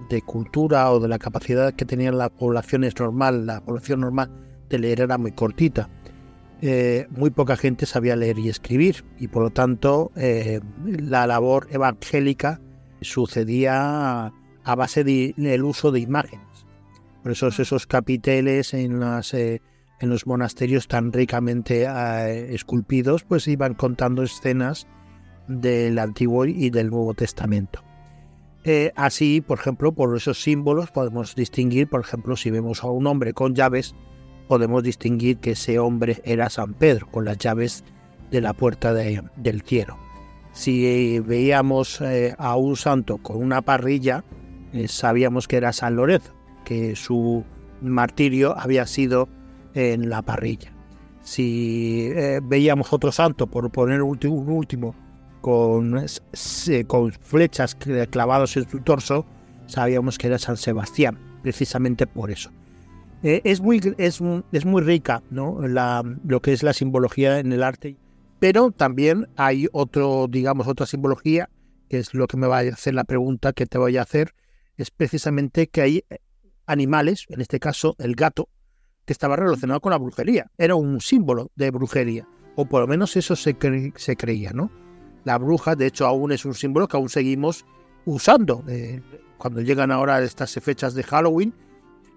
de, 0.10 0.22
cultura 0.22 0.92
o 0.92 1.00
de 1.00 1.08
la 1.10 1.20
capacidad 1.20 1.74
que 1.74 1.86
tenía 1.86 2.12
la 2.12 2.30
población 2.30 2.84
es 2.84 2.98
normal, 2.98 3.46
la 3.46 3.62
población 3.62 4.02
normal 4.02 4.30
de 4.70 4.80
leer 4.80 5.02
era 5.02 5.18
muy 5.18 5.32
cortita. 5.32 5.90
Eh, 6.62 7.06
muy 7.10 7.32
poca 7.32 7.58
gente 7.58 7.86
sabía 7.86 8.16
leer 8.16 8.40
y 8.40 8.48
escribir 8.48 9.04
y 9.20 9.28
por 9.28 9.44
lo 9.44 9.50
tanto 9.50 10.12
eh, 10.16 10.62
la 10.86 11.28
labor 11.28 11.68
evangélica 11.70 12.62
sucedía 13.02 14.32
a 14.64 14.76
base 14.76 15.04
del 15.04 15.64
uso 15.64 15.92
de 15.92 16.00
imágenes. 16.00 16.66
Por 17.22 17.34
eso 17.34 17.48
esos 17.48 17.86
capiteles 17.88 18.74
en, 18.74 19.00
las, 19.00 19.34
eh, 19.34 19.62
en 20.00 20.10
los 20.10 20.28
monasterios 20.28 20.88
tan 20.88 21.12
ricamente 21.12 21.88
esculpidos 22.54 23.24
pues 23.24 23.48
iban 23.48 23.74
contando 23.74 24.24
escenas 24.24 24.88
del 25.48 26.00
Antiguo 26.00 26.46
y 26.46 26.70
del 26.70 26.90
Nuevo 26.90 27.14
Testamento. 27.14 27.82
así, 28.96 29.42
por 29.42 29.60
ejemplo, 29.60 29.94
por 29.94 30.16
esos 30.18 30.42
símbolos 30.42 30.92
podemos 30.92 31.36
distinguir, 31.36 31.88
por 31.88 32.02
ejemplo, 32.02 32.36
si 32.36 32.50
vemos 32.50 32.84
a 32.84 32.88
un 32.88 33.08
hombre 33.08 33.34
con 33.34 33.56
llaves, 33.56 33.96
podemos 34.48 34.84
distinguir 34.84 35.38
que 35.38 35.52
ese 35.52 35.80
hombre 35.80 36.22
era 36.24 36.50
San 36.50 36.74
Pedro, 36.74 37.08
con 37.12 37.26
las 37.26 37.38
llaves 37.38 37.84
de 38.32 38.42
la 38.42 38.54
puerta 38.54 38.94
del 38.94 39.62
cielo. 39.62 39.98
Si 40.52 41.20
veíamos 41.20 42.00
eh, 42.02 42.34
a 42.38 42.56
un 42.56 42.78
santo 42.78 43.18
con 43.18 43.38
una 43.38 43.62
parrilla, 43.62 44.24
eh, 44.72 44.88
sabíamos 44.88 45.48
que 45.48 45.58
era 45.58 45.74
San 45.74 45.96
Lorenzo, 45.96 46.34
que 46.64 46.96
su 46.96 47.44
martirio 47.82 48.58
había 48.58 48.88
sido 48.88 49.28
en 49.76 50.10
la 50.10 50.22
parrilla. 50.24 50.72
Si 51.22 52.10
eh, 52.16 52.40
veíamos 52.44 52.92
otro 52.92 53.12
santo, 53.12 53.48
por 53.48 53.72
poner 53.72 54.02
un 54.02 54.18
último, 54.48 54.96
con, 55.42 56.06
flechas 57.22 57.76
clavadas 58.10 58.58
en 58.58 58.68
su 58.68 58.80
torso, 58.80 59.26
sabíamos 59.68 60.18
que 60.18 60.28
era 60.28 60.40
San 60.40 60.58
Sebastián, 60.58 61.20
precisamente 61.44 62.08
por 62.08 62.32
eso. 62.32 62.52
Eh, 63.22 63.42
es, 63.44 63.62
muy, 63.62 63.80
es, 63.98 64.22
es, 64.52 64.66
muy 64.66 64.82
rica 64.82 65.24
¿no? 65.30 65.60
lo 65.62 66.42
que 66.42 66.54
es 66.54 66.64
la 66.64 66.74
simbología 66.74 67.40
en 67.40 67.52
el 67.54 67.64
arte, 67.64 67.98
pero 68.40 68.72
también 68.72 69.28
hay 69.36 69.68
otro, 69.72 70.28
digamos, 70.30 70.68
otra 70.68 70.86
simbología 70.86 71.50
que 71.90 72.00
es 72.00 72.14
lo 72.14 72.28
que 72.28 72.38
me 72.38 72.48
va 72.48 72.60
a 72.60 72.62
hacer 72.62 72.94
la 72.94 73.04
pregunta 73.04 73.54
que 73.54 73.66
te 73.66 73.78
voy 73.78 73.98
a 73.98 74.02
hacer, 74.02 74.34
es 74.78 74.92
precisamente 74.92 75.68
que 75.68 75.82
hay 75.82 76.04
animales, 76.66 77.26
en 77.30 77.42
este 77.42 77.60
caso 77.60 77.96
el 78.00 78.16
gato, 78.16 78.50
que 79.06 79.14
estaba 79.14 79.36
relacionado 79.36 79.80
con 79.80 79.92
la 79.92 79.98
brujería. 79.98 80.52
Era 80.58 80.76
un 80.76 81.00
símbolo 81.02 81.52
de 81.56 81.72
brujería, 81.72 82.28
o 82.56 82.66
por 82.66 82.82
lo 82.82 82.88
menos 82.88 83.16
eso 83.16 83.36
se, 83.36 83.56
se 83.96 84.16
creía, 84.16 84.52
¿no? 84.52 84.72
La 85.24 85.38
bruja, 85.38 85.76
de 85.76 85.88
hecho, 85.88 86.06
aún 86.06 86.32
es 86.32 86.46
un 86.46 86.54
símbolo 86.54 86.88
que 86.88 86.98
aún 86.98 87.10
seguimos 87.10 87.66
usando. 88.06 88.64
Eh, 88.68 89.02
cuando 89.38 89.62
llegan 89.62 89.92
ahora 89.92 90.22
estas 90.22 90.54
fechas 90.62 90.94
de 90.94 91.04
Halloween, 91.04 91.54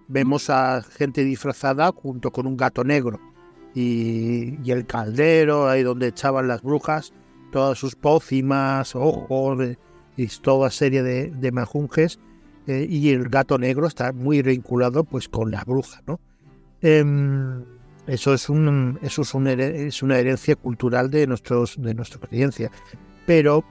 vemos 0.09 0.51
a 0.51 0.82
gente 0.82 1.24
disfrazada 1.24 1.91
junto 1.93 2.30
con 2.30 2.47
un 2.47 2.57
gato 2.57 2.84
negro 2.84 3.20
y, 3.74 4.70
el 4.70 4.86
caldero, 4.86 5.68
ahí 5.68 5.82
donde 5.82 6.09
echaban 6.09 6.49
las 6.49 6.62
brujas, 6.62 7.12
todas 7.53 7.78
sus 7.78 7.95
pócimas, 7.95 8.95
ojos 8.95 9.59
y 10.16 10.26
toda 10.26 10.70
serie 10.70 11.03
de, 11.03 11.30
de. 11.30 12.18
Eh, 12.66 12.86
y 12.89 13.11
el 13.11 13.28
gato 13.28 13.57
negro 13.57 13.86
está 13.86 14.12
muy 14.12 14.43
vinculado 14.43 15.05
pues 15.05 15.28
con 15.28 15.51
la 15.51 15.64
bruja, 15.64 16.03
¿no? 16.07 16.20
Em, 16.83 17.64
eso 18.07 18.33
es, 18.33 18.49
un, 18.49 18.99
eso 19.03 19.22
es, 19.22 19.35
es, 19.35 20.03
una 20.03 20.18
herencia 20.18 20.57
cultural 20.57 21.11
de, 21.11 21.26
nuestros, 21.26 21.76
de 21.81 21.95
nuestra 21.95 22.20
creencia. 22.20 22.70
Pero 23.26 23.64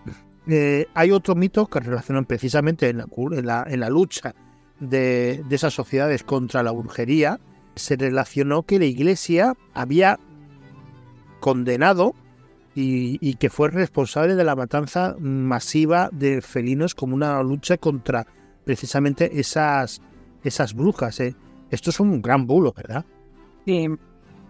eh, 0.47 0.85
hay 0.93 1.11
otro 1.11 1.35
mito 1.35 1.67
que 1.67 1.79
relacionan 1.79 2.25
precisamente 2.25 2.89
en 2.89 2.97
la, 2.97 3.65
en 3.67 3.79
la, 3.79 3.89
lucha 3.89 4.35
de, 4.79 5.43
esas 5.49 5.73
sociedades 5.73 6.23
contra 6.23 6.63
la 6.63 6.71
brujería. 6.71 7.39
Se 7.75 7.95
relacionó 7.95 8.63
que 8.63 8.79
la 8.79 8.85
iglesia 8.85 9.55
había 9.73 10.19
condenado 11.39 12.13
y, 12.75 13.33
que 13.35 13.49
fue 13.49 13.71
responsable 13.71 14.35
de 14.35 14.43
la 14.43 14.55
matanza 14.55 15.15
masiva 15.19 16.09
de 16.11 16.41
felinos 16.43 16.93
como 16.93 17.15
una 17.15 17.41
lucha 17.41 17.77
contra 17.77 18.27
precisamente 18.65 19.39
esas, 19.39 19.99
esas 20.43 20.75
brujas. 20.75 21.19
¿eh? 21.19 21.35
Esto 21.71 21.89
es 21.89 21.99
un 21.99 22.21
gran 22.21 22.47
bulo, 22.47 22.73
¿verdad? 22.73 23.05
Sí, 23.65 23.87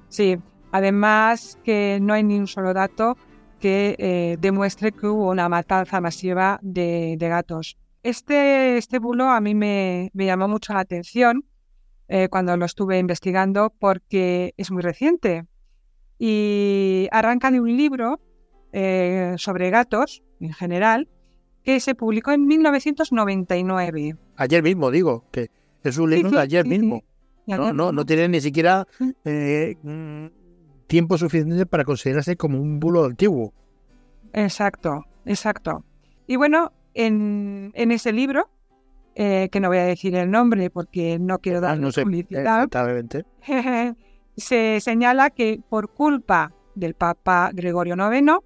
sí. 0.10 0.38
Además 0.72 1.58
que 1.64 2.00
no 2.02 2.14
hay 2.14 2.24
ni 2.24 2.38
un 2.38 2.48
solo 2.48 2.74
dato 2.74 3.18
que 3.60 3.96
eh, 3.98 4.38
demuestre 4.40 4.92
que 4.92 5.08
hubo 5.08 5.32
una 5.32 5.50
matanza 5.50 6.00
masiva 6.02 6.60
de, 6.62 7.18
gatos. 7.20 7.78
Este, 8.04 8.78
este 8.78 9.00
bulo 9.00 9.26
a 9.26 9.42
mí 9.42 9.56
me, 9.56 10.12
llamó 10.14 10.48
mucho 10.48 10.74
la 10.74 10.82
atención 10.82 11.46
eh, 12.08 12.28
cuando 12.30 12.56
lo 12.56 12.66
estuve 12.66 13.00
investigando 13.00 13.74
porque 13.80 14.54
es 14.58 14.72
muy 14.72 14.82
reciente 14.82 15.46
y 16.20 17.08
arranca 17.12 17.52
de 17.52 17.60
un 17.60 17.76
libro 17.76 18.20
eh, 18.72 19.36
sobre 19.38 19.70
gatos 19.70 20.24
en 20.40 20.54
general 20.54 21.10
que 21.64 21.80
se 21.80 21.96
publicó 21.96 22.32
en 22.32 22.46
1999. 22.46 24.16
Ayer 24.38 24.64
mismo, 24.64 24.92
digo, 24.92 25.26
que 25.32 25.50
es 25.84 25.98
un 25.98 26.10
libro 26.10 26.32
de 26.32 26.40
ayer 26.40 26.66
mismo. 26.66 27.04
No, 27.48 27.72
no, 27.72 27.92
no 27.92 28.06
tiene 28.06 28.28
ni 28.28 28.42
siquiera 28.42 28.86
eh, 29.24 29.78
tiempo 30.88 31.18
suficiente 31.18 31.66
para 31.66 31.86
considerarse 31.86 32.36
como 32.36 32.60
un 32.60 32.80
bulo 32.80 33.06
antiguo. 33.06 33.54
Exacto, 34.34 35.06
exacto. 35.26 35.86
Y 36.28 36.36
bueno, 36.36 36.74
en, 36.94 37.72
ese 37.74 38.12
libro, 38.12 38.50
eh, 39.16 39.50
que 39.52 39.60
no 39.60 39.70
voy 39.70 39.78
a 39.78 39.86
decir 39.86 40.16
el 40.16 40.30
nombre 40.30 40.70
porque 40.70 41.18
no 41.20 41.40
quiero 41.40 41.62
dar 41.62 41.72
ah, 41.72 41.76
no 41.78 41.92
sé, 41.92 42.04
publicidad, 42.04 42.68
se 44.36 44.80
señala 44.82 45.30
que 45.30 45.62
por 45.70 45.94
culpa 45.94 46.54
del 46.76 46.96
Papa 46.96 47.52
Gregorio 47.54 47.96
IX, 47.96 48.40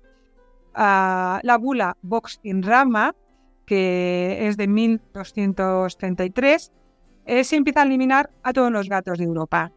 la 0.76 1.58
bula 1.60 1.98
Vox 2.02 2.40
in 2.44 2.64
Rama, 2.64 3.16
que 3.66 4.48
es 4.48 4.58
de 4.58 4.68
1233, 4.68 6.68
eh, 6.68 6.72
se 7.26 7.56
empieza 7.56 7.82
a 7.82 7.86
eliminar 7.86 8.30
a 8.44 8.54
todos 8.54 8.72
los 8.72 8.90
gatos 8.90 9.18
de 9.18 9.26
Europa. 9.26 9.72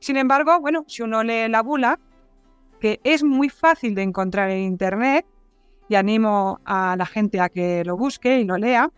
Sin 0.00 0.16
embargo, 0.16 0.60
bueno, 0.60 0.84
si 0.88 1.02
uno 1.02 1.22
lee 1.22 1.48
la 1.48 1.62
bula, 1.62 1.98
que 2.80 3.00
es 3.04 3.22
muy 3.22 3.48
fácil 3.48 3.94
de 3.94 4.02
encontrar 4.02 4.50
en 4.50 4.60
Internet, 4.60 5.26
y 5.88 5.94
animo 5.94 6.60
a 6.64 6.96
la 6.96 7.06
gente 7.06 7.38
a 7.40 7.48
que 7.48 7.84
lo 7.84 7.96
busque 7.96 8.40
y 8.40 8.44
lo 8.44 8.56
lea, 8.56 8.90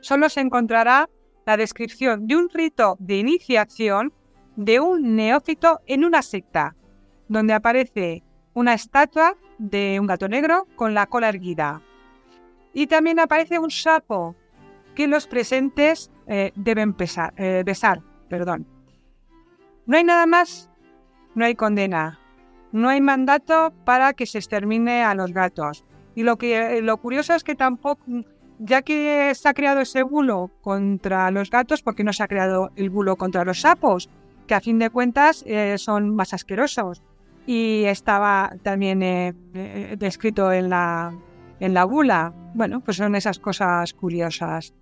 solo 0.00 0.28
se 0.28 0.40
encontrará 0.40 1.08
la 1.44 1.56
descripción 1.56 2.26
de 2.26 2.36
un 2.36 2.48
rito 2.48 2.96
de 3.00 3.18
iniciación 3.18 4.12
de 4.56 4.78
un 4.78 5.16
neófito 5.16 5.80
en 5.86 6.04
una 6.04 6.22
secta, 6.22 6.76
donde 7.28 7.52
aparece 7.52 8.22
una 8.54 8.74
estatua 8.74 9.36
de 9.58 9.98
un 9.98 10.06
gato 10.06 10.28
negro 10.28 10.66
con 10.76 10.94
la 10.94 11.06
cola 11.06 11.28
erguida. 11.28 11.82
Y 12.72 12.86
también 12.86 13.18
aparece 13.18 13.58
un 13.58 13.70
sapo 13.70 14.36
que 15.00 15.08
los 15.08 15.26
presentes 15.26 16.10
eh, 16.26 16.52
deben 16.56 16.94
eh, 17.38 17.62
besar. 17.64 18.02
Perdón. 18.28 18.66
No 19.86 19.96
hay 19.96 20.04
nada 20.04 20.26
más, 20.26 20.70
no 21.34 21.46
hay 21.46 21.54
condena, 21.54 22.18
no 22.70 22.90
hay 22.90 23.00
mandato 23.00 23.72
para 23.86 24.12
que 24.12 24.26
se 24.26 24.36
extermine 24.36 25.02
a 25.02 25.14
los 25.14 25.32
gatos. 25.32 25.86
Y 26.14 26.22
lo, 26.22 26.36
que, 26.36 26.76
eh, 26.76 26.82
lo 26.82 26.98
curioso 26.98 27.32
es 27.32 27.44
que 27.44 27.54
tampoco, 27.54 28.04
ya 28.58 28.82
que 28.82 29.32
se 29.34 29.48
ha 29.48 29.54
creado 29.54 29.80
ese 29.80 30.02
bulo 30.02 30.50
contra 30.60 31.30
los 31.30 31.48
gatos, 31.48 31.80
¿por 31.80 31.94
qué 31.94 32.04
no 32.04 32.12
se 32.12 32.22
ha 32.22 32.28
creado 32.28 32.70
el 32.76 32.90
bulo 32.90 33.16
contra 33.16 33.46
los 33.46 33.62
sapos? 33.62 34.10
Que 34.46 34.54
a 34.54 34.60
fin 34.60 34.78
de 34.78 34.90
cuentas 34.90 35.46
son 35.76 36.14
más 36.14 36.34
asquerosos. 36.34 37.02
Y 37.46 37.84
estaba 37.84 38.52
también 38.62 39.00
descrito 39.98 40.52
en 40.52 40.68
la, 40.68 41.14
en 41.58 41.72
la 41.72 41.84
bula. 41.84 42.34
Bueno, 42.52 42.80
pues 42.80 42.98
son 42.98 43.14
esas 43.14 43.38
cosas 43.38 43.94
curiosas. 43.94 44.74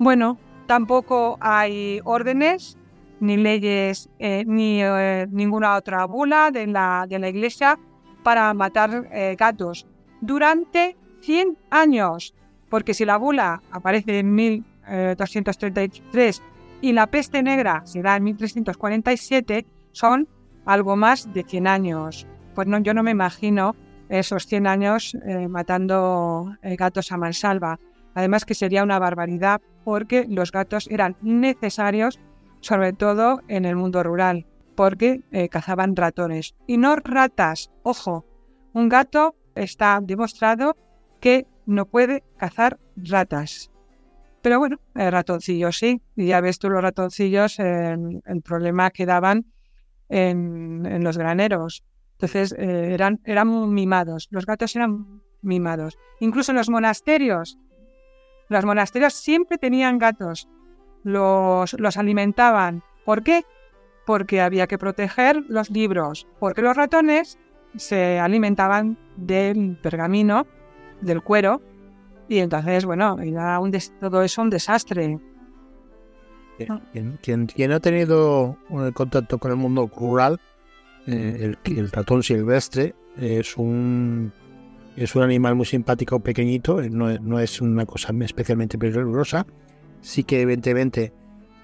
Bueno, 0.00 0.36
tampoco 0.66 1.38
hay 1.42 2.00
órdenes, 2.04 2.78
ni 3.20 3.36
leyes, 3.36 4.08
eh, 4.18 4.44
ni 4.46 4.82
eh, 4.82 5.26
ninguna 5.30 5.76
otra 5.76 6.06
bula 6.06 6.50
de 6.50 6.66
la, 6.66 7.04
de 7.06 7.18
la 7.18 7.28
Iglesia 7.28 7.78
para 8.22 8.54
matar 8.54 9.10
eh, 9.12 9.36
gatos 9.38 9.86
durante 10.22 10.96
100 11.20 11.58
años. 11.68 12.34
Porque 12.70 12.94
si 12.94 13.04
la 13.04 13.18
bula 13.18 13.60
aparece 13.72 14.20
en 14.20 14.34
1233 14.34 16.42
y 16.80 16.92
la 16.92 17.08
peste 17.08 17.42
negra 17.42 17.82
se 17.84 18.00
da 18.00 18.16
en 18.16 18.24
1347, 18.24 19.66
son 19.92 20.26
algo 20.64 20.96
más 20.96 21.30
de 21.34 21.42
100 21.42 21.66
años. 21.66 22.26
Pues 22.54 22.66
no, 22.66 22.78
yo 22.78 22.94
no 22.94 23.02
me 23.02 23.10
imagino 23.10 23.76
esos 24.08 24.46
100 24.46 24.66
años 24.66 25.14
matando 25.50 26.56
gatos 26.62 27.12
a 27.12 27.18
mansalva. 27.18 27.78
Además 28.14 28.46
que 28.46 28.54
sería 28.54 28.82
una 28.82 28.98
barbaridad 28.98 29.60
porque 29.84 30.26
los 30.28 30.52
gatos 30.52 30.88
eran 30.90 31.16
necesarios, 31.22 32.20
sobre 32.60 32.92
todo 32.92 33.40
en 33.48 33.64
el 33.64 33.76
mundo 33.76 34.02
rural, 34.02 34.46
porque 34.74 35.22
eh, 35.32 35.48
cazaban 35.48 35.96
ratones. 35.96 36.54
Y 36.66 36.76
no 36.76 36.96
ratas, 36.96 37.70
ojo, 37.82 38.24
un 38.72 38.88
gato 38.88 39.34
está 39.54 40.00
demostrado 40.02 40.76
que 41.20 41.46
no 41.66 41.86
puede 41.86 42.22
cazar 42.36 42.78
ratas. 42.96 43.70
Pero 44.42 44.58
bueno, 44.58 44.80
el 44.94 45.12
ratoncillos 45.12 45.76
sí, 45.76 46.00
y 46.16 46.26
ya 46.26 46.40
ves 46.40 46.58
tú 46.58 46.70
los 46.70 46.82
ratoncillos, 46.82 47.58
el 47.58 48.42
problema 48.42 48.90
que 48.90 49.06
daban 49.06 49.44
en, 50.08 51.04
los 51.04 51.18
graneros. 51.18 51.84
Entonces 52.12 52.52
eh, 52.58 52.92
eran, 52.92 53.20
eran 53.24 53.72
mimados, 53.72 54.28
los 54.30 54.46
gatos 54.46 54.74
eran 54.76 55.22
mimados. 55.42 55.98
Incluso 56.20 56.52
en 56.52 56.56
los 56.56 56.68
monasterios 56.68 57.58
los 58.50 58.64
monasterios 58.66 59.14
siempre 59.14 59.56
tenían 59.56 59.98
gatos, 59.98 60.48
los, 61.04 61.72
los 61.74 61.96
alimentaban. 61.96 62.82
¿Por 63.06 63.22
qué? 63.22 63.44
Porque 64.04 64.40
había 64.40 64.66
que 64.66 64.76
proteger 64.76 65.44
los 65.48 65.70
libros, 65.70 66.26
porque 66.38 66.60
los 66.60 66.76
ratones 66.76 67.38
se 67.76 68.18
alimentaban 68.18 68.98
del 69.16 69.78
pergamino, 69.80 70.46
del 71.00 71.22
cuero, 71.22 71.62
y 72.28 72.38
entonces, 72.38 72.84
bueno, 72.84 73.18
era 73.20 73.58
un 73.60 73.72
todo 74.00 74.22
eso 74.22 74.42
un 74.42 74.50
desastre. 74.50 75.18
Quien, 76.92 77.46
quien, 77.46 77.72
ha 77.72 77.80
tenido 77.80 78.56
un 78.68 78.92
contacto 78.92 79.38
con 79.38 79.52
el 79.52 79.56
mundo 79.56 79.90
rural, 79.96 80.40
eh, 81.06 81.54
el, 81.64 81.90
ratón 81.90 82.22
silvestre 82.22 82.94
es 83.16 83.56
un 83.56 84.32
es 85.00 85.14
un 85.14 85.22
animal 85.22 85.54
muy 85.54 85.64
simpático, 85.64 86.20
pequeñito, 86.20 86.82
eh, 86.82 86.90
no, 86.90 87.40
es 87.40 87.60
una 87.62 87.86
cosa 87.86 88.12
especialmente 88.20 88.76
peligrosa. 88.76 89.46
Sí 90.02 90.24
que 90.24 90.42
evidentemente 90.42 91.14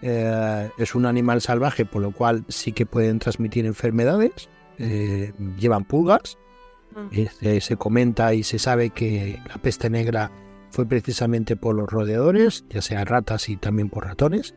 eh, 0.01 0.71
es 0.79 0.95
un 0.95 1.05
animal 1.05 1.43
salvaje, 1.43 1.85
por 1.85 2.01
lo 2.01 2.13
cual 2.13 2.47
sí 2.49 2.73
que 2.73 2.87
pueden 2.87 3.19
transmitir 3.19 3.67
enfermedades. 3.67 4.49
Eh, 4.79 5.33
llevan 5.59 5.85
pulgas. 5.85 6.39
Mm. 6.95 7.59
se 7.61 7.77
comenta 7.77 8.33
y 8.33 8.43
se 8.43 8.59
sabe 8.59 8.89
que 8.89 9.39
la 9.47 9.57
peste 9.57 9.91
negra 9.91 10.31
fue 10.71 10.87
precisamente 10.87 11.55
por 11.55 11.75
los 11.75 11.91
rodeadores, 11.91 12.65
ya 12.71 12.81
sea 12.81 13.05
ratas 13.05 13.51
y 13.51 13.57
también 13.57 13.91
por 13.91 14.07
ratones, 14.07 14.55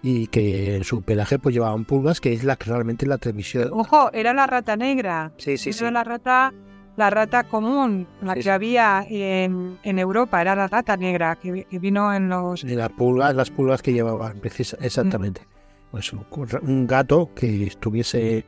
y 0.00 0.28
que 0.28 0.76
en 0.76 0.84
su 0.84 1.02
pelaje 1.02 1.40
pues 1.40 1.56
llevaban 1.56 1.84
pulgas, 1.84 2.20
que 2.20 2.32
es 2.34 2.44
la 2.44 2.54
que 2.54 2.70
realmente 2.70 3.04
la 3.04 3.18
transmisión. 3.18 3.70
Ojo, 3.72 4.12
era 4.12 4.32
la 4.32 4.46
rata 4.46 4.76
negra. 4.76 5.32
Sí, 5.38 5.58
sí, 5.58 5.70
era 5.70 5.90
la 5.90 6.04
rata 6.04 6.54
la 6.96 7.10
rata 7.10 7.44
común, 7.44 8.06
la 8.20 8.34
que 8.34 8.50
había 8.50 9.06
en, 9.08 9.78
en, 9.82 9.98
Europa, 9.98 10.40
era 10.40 10.54
la 10.54 10.68
rata 10.68 10.96
negra 10.96 11.36
que, 11.36 11.66
vino 11.70 12.12
en 12.12 12.28
los... 12.28 12.64
las 12.64 12.90
pulgas, 12.90 13.34
las 13.34 13.50
pulgas 13.50 13.82
que 13.82 13.92
llevaban, 13.92 14.40
exactamente. 14.80 15.42
Pues 15.90 16.12
un, 16.12 16.86
gato 16.86 17.30
que 17.34 17.64
estuviese 17.64 18.44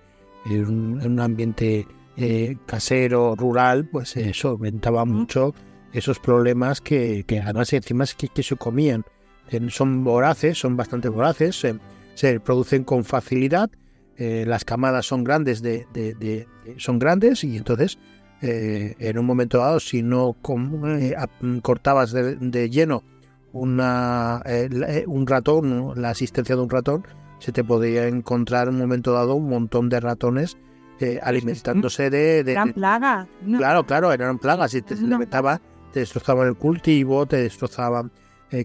en 0.46 1.00
un, 1.00 1.20
ambiente 1.20 1.86
eh, 2.16 2.56
casero, 2.66 3.34
rural, 3.34 3.88
pues 3.90 4.16
eso 4.16 4.50
aumentaba 4.50 5.04
mucho 5.04 5.54
esos 5.92 6.18
problemas 6.18 6.80
que, 6.80 7.24
que 7.26 7.40
además 7.40 7.72
encima 7.72 8.04
es 8.04 8.14
que, 8.14 8.28
que, 8.28 8.42
se 8.42 8.56
comían. 8.56 9.04
Son 9.68 10.04
voraces, 10.04 10.58
son 10.58 10.76
bastante 10.76 11.08
voraces, 11.08 11.60
se, 11.60 11.78
se 12.14 12.40
producen 12.40 12.84
con 12.84 13.04
facilidad, 13.04 13.70
eh, 14.16 14.44
las 14.46 14.64
camadas 14.64 15.06
son 15.06 15.24
grandes, 15.24 15.60
de, 15.60 15.86
de, 15.92 16.46
son 16.76 16.98
grandes 16.98 17.42
y 17.42 17.56
entonces 17.56 17.98
eh, 18.42 18.94
en 18.98 19.18
un 19.18 19.26
momento 19.26 19.58
dado, 19.58 19.80
si 19.80 20.02
no 20.02 20.36
eh, 20.86 21.16
cortabas 21.62 22.12
de, 22.12 22.70
lleno 22.70 23.02
una, 23.52 24.42
un 25.06 25.26
ratón, 25.26 25.92
la 25.96 26.10
asistencia 26.10 26.56
de 26.56 26.62
un 26.62 26.70
ratón, 26.70 27.06
se 27.38 27.52
te 27.52 27.62
podía 27.62 28.06
encontrar 28.06 28.68
en 28.68 28.74
un 28.74 28.80
momento 28.80 29.12
dado 29.12 29.34
un 29.34 29.48
montón 29.48 29.88
de 29.88 30.00
ratones 30.00 30.56
alimentándose 31.22 32.10
de, 32.10 32.40
Eran 32.40 32.72
plagas. 32.72 33.28
Claro, 33.56 33.84
claro, 33.84 34.12
eran 34.12 34.38
plagas 34.38 34.74
y 34.74 34.82
te, 34.82 34.96
te 34.96 36.00
destrozaban 36.00 36.48
el 36.48 36.56
cultivo, 36.56 37.26
te 37.26 37.36
destrozaban, 37.36 38.10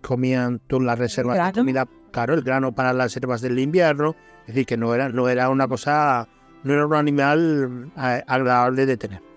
comían 0.02 0.60
tú 0.68 0.80
las 0.80 0.98
reservas 0.98 1.38
de 1.48 1.54
comida, 1.54 1.88
claro, 2.12 2.34
el 2.34 2.42
grano 2.42 2.74
para 2.74 2.94
las 2.94 3.14
reservas 3.14 3.42
del 3.42 3.60
invierno, 3.60 4.16
es 4.42 4.48
decir, 4.48 4.66
que 4.66 4.78
no 4.78 4.96
era, 4.96 5.10
no 5.10 5.30
era 5.30 5.50
una 5.50 5.68
cosa, 5.68 6.28
no 6.64 6.74
era 6.74 6.86
un 6.86 6.96
animal 6.96 7.92
agradable 7.96 8.86
de 8.86 8.98
tener. 8.98 9.29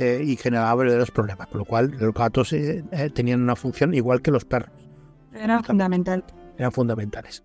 Eh, 0.00 0.22
y 0.24 0.36
generaba 0.36 0.74
verdaderos 0.74 1.12
problemas, 1.12 1.46
con 1.46 1.58
lo 1.58 1.64
cual 1.64 1.92
los 2.00 2.12
gatos 2.12 2.52
eh, 2.52 2.84
eh, 2.90 3.10
tenían 3.10 3.42
una 3.42 3.54
función 3.54 3.94
igual 3.94 4.22
que 4.22 4.32
los 4.32 4.44
perros. 4.44 4.70
Era 5.32 5.62
fundamental. 5.62 6.24
Eran 6.58 6.72
fundamentales. 6.72 7.44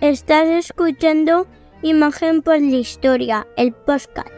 Estás 0.00 0.48
escuchando 0.48 1.46
Imagen 1.82 2.42
por 2.42 2.60
la 2.60 2.76
Historia, 2.76 3.46
el 3.56 3.72
podcast. 3.72 4.28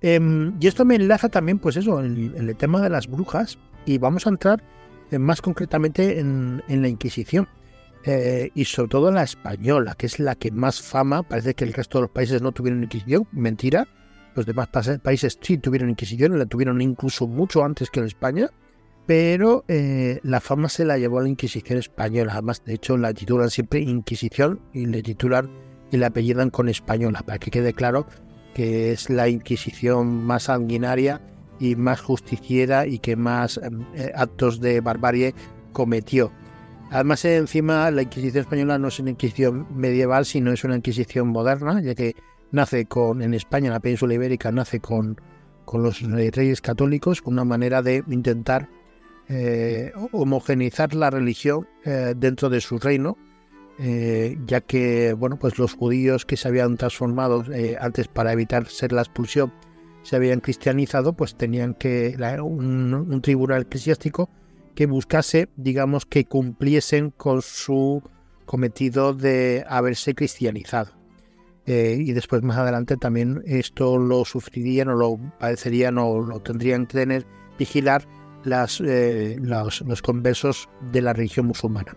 Em, 0.00 0.56
y 0.60 0.66
esto 0.66 0.84
me 0.84 0.94
enlaza 0.94 1.28
también, 1.28 1.58
pues 1.58 1.76
eso, 1.76 2.00
en, 2.00 2.34
el 2.36 2.56
tema 2.56 2.80
de 2.80 2.90
las 2.90 3.08
brujas, 3.08 3.58
y 3.84 3.98
vamos 3.98 4.26
a 4.26 4.30
entrar 4.30 4.62
más 5.18 5.42
concretamente 5.42 6.20
en 6.20 6.62
la 6.68 6.88
Inquisición. 6.88 7.48
Eh, 8.04 8.50
y 8.54 8.64
sobre 8.64 8.88
todo 8.88 9.10
la 9.10 9.22
española, 9.22 9.94
que 9.96 10.06
es 10.06 10.18
la 10.18 10.34
que 10.34 10.50
más 10.50 10.82
fama, 10.82 11.22
parece 11.22 11.54
que 11.54 11.64
el 11.64 11.72
resto 11.72 11.98
de 11.98 12.02
los 12.02 12.10
países 12.10 12.42
no 12.42 12.52
tuvieron 12.52 12.82
Inquisición, 12.82 13.28
mentira, 13.32 13.86
los 14.34 14.46
demás 14.46 14.68
países 15.02 15.38
sí 15.40 15.58
tuvieron 15.58 15.90
Inquisición, 15.90 16.38
la 16.38 16.46
tuvieron 16.46 16.80
incluso 16.80 17.28
mucho 17.28 17.64
antes 17.64 17.90
que 17.90 18.00
en 18.00 18.06
España, 18.06 18.50
pero 19.06 19.64
eh, 19.68 20.20
la 20.22 20.40
fama 20.40 20.68
se 20.68 20.84
la 20.84 20.98
llevó 20.98 21.18
a 21.18 21.22
la 21.22 21.28
Inquisición 21.28 21.78
española, 21.78 22.32
además 22.32 22.64
de 22.64 22.74
hecho 22.74 22.96
la 22.96 23.12
titulan 23.14 23.50
siempre 23.50 23.80
Inquisición 23.80 24.60
y 24.72 24.86
le 24.86 25.02
titulan 25.02 25.50
y 25.92 25.96
la 25.98 26.08
apellidan 26.08 26.50
con 26.50 26.68
española, 26.68 27.22
para 27.24 27.38
que 27.38 27.50
quede 27.50 27.72
claro 27.72 28.06
que 28.54 28.92
es 28.92 29.10
la 29.10 29.28
Inquisición 29.28 30.24
más 30.24 30.44
sanguinaria 30.44 31.20
y 31.60 31.76
más 31.76 32.00
justiciera 32.00 32.86
y 32.86 32.98
que 32.98 33.14
más 33.14 33.60
eh, 33.94 34.12
actos 34.14 34.60
de 34.60 34.80
barbarie 34.80 35.34
cometió. 35.72 36.32
Además, 36.92 37.24
encima, 37.24 37.90
la 37.90 38.02
Inquisición 38.02 38.42
española 38.42 38.78
no 38.78 38.88
es 38.88 39.00
una 39.00 39.08
Inquisición 39.08 39.66
medieval, 39.74 40.26
sino 40.26 40.52
es 40.52 40.62
una 40.62 40.76
Inquisición 40.76 41.28
moderna, 41.28 41.80
ya 41.80 41.94
que 41.94 42.14
nace 42.50 42.84
con, 42.84 43.22
en 43.22 43.32
España, 43.32 43.68
en 43.68 43.72
la 43.72 43.80
península 43.80 44.12
ibérica, 44.12 44.52
nace 44.52 44.78
con, 44.78 45.18
con 45.64 45.82
los 45.82 46.02
reyes 46.02 46.60
católicos, 46.60 47.22
una 47.24 47.44
manera 47.44 47.80
de 47.80 48.04
intentar 48.08 48.68
eh, 49.30 49.90
homogenizar 50.12 50.94
la 50.94 51.08
religión 51.08 51.66
eh, 51.86 52.12
dentro 52.14 52.50
de 52.50 52.60
su 52.60 52.78
reino, 52.78 53.16
eh, 53.78 54.36
ya 54.46 54.60
que, 54.60 55.14
bueno, 55.14 55.38
pues 55.38 55.58
los 55.58 55.72
judíos 55.72 56.26
que 56.26 56.36
se 56.36 56.48
habían 56.48 56.76
transformado 56.76 57.42
antes 57.80 58.08
para 58.08 58.34
evitar 58.34 58.66
ser 58.66 58.92
la 58.92 59.00
expulsión, 59.00 59.50
se 60.02 60.16
habían 60.16 60.40
cristianizado, 60.40 61.14
pues 61.14 61.36
tenían 61.36 61.72
que, 61.72 62.14
un, 62.42 62.92
un 62.92 63.22
tribunal 63.22 63.62
eclesiástico 63.62 64.28
que 64.74 64.86
buscase, 64.86 65.48
digamos, 65.56 66.06
que 66.06 66.24
cumpliesen 66.24 67.10
con 67.10 67.42
su 67.42 68.02
cometido 68.44 69.14
de 69.14 69.64
haberse 69.68 70.14
cristianizado. 70.14 70.92
Eh, 71.66 71.96
y 72.00 72.12
después 72.12 72.42
más 72.42 72.58
adelante 72.58 72.96
también 72.96 73.42
esto 73.46 73.96
lo 73.96 74.24
sufrirían 74.24 74.88
o 74.88 74.94
lo 74.94 75.18
padecerían 75.38 75.96
o 75.98 76.20
lo 76.20 76.40
tendrían 76.40 76.86
que 76.86 76.98
tener, 76.98 77.26
vigilar 77.56 78.04
las, 78.42 78.80
eh, 78.84 79.36
los, 79.40 80.02
conversos 80.02 80.68
de 80.90 81.02
la 81.02 81.12
religión 81.12 81.46
musulmana. 81.46 81.96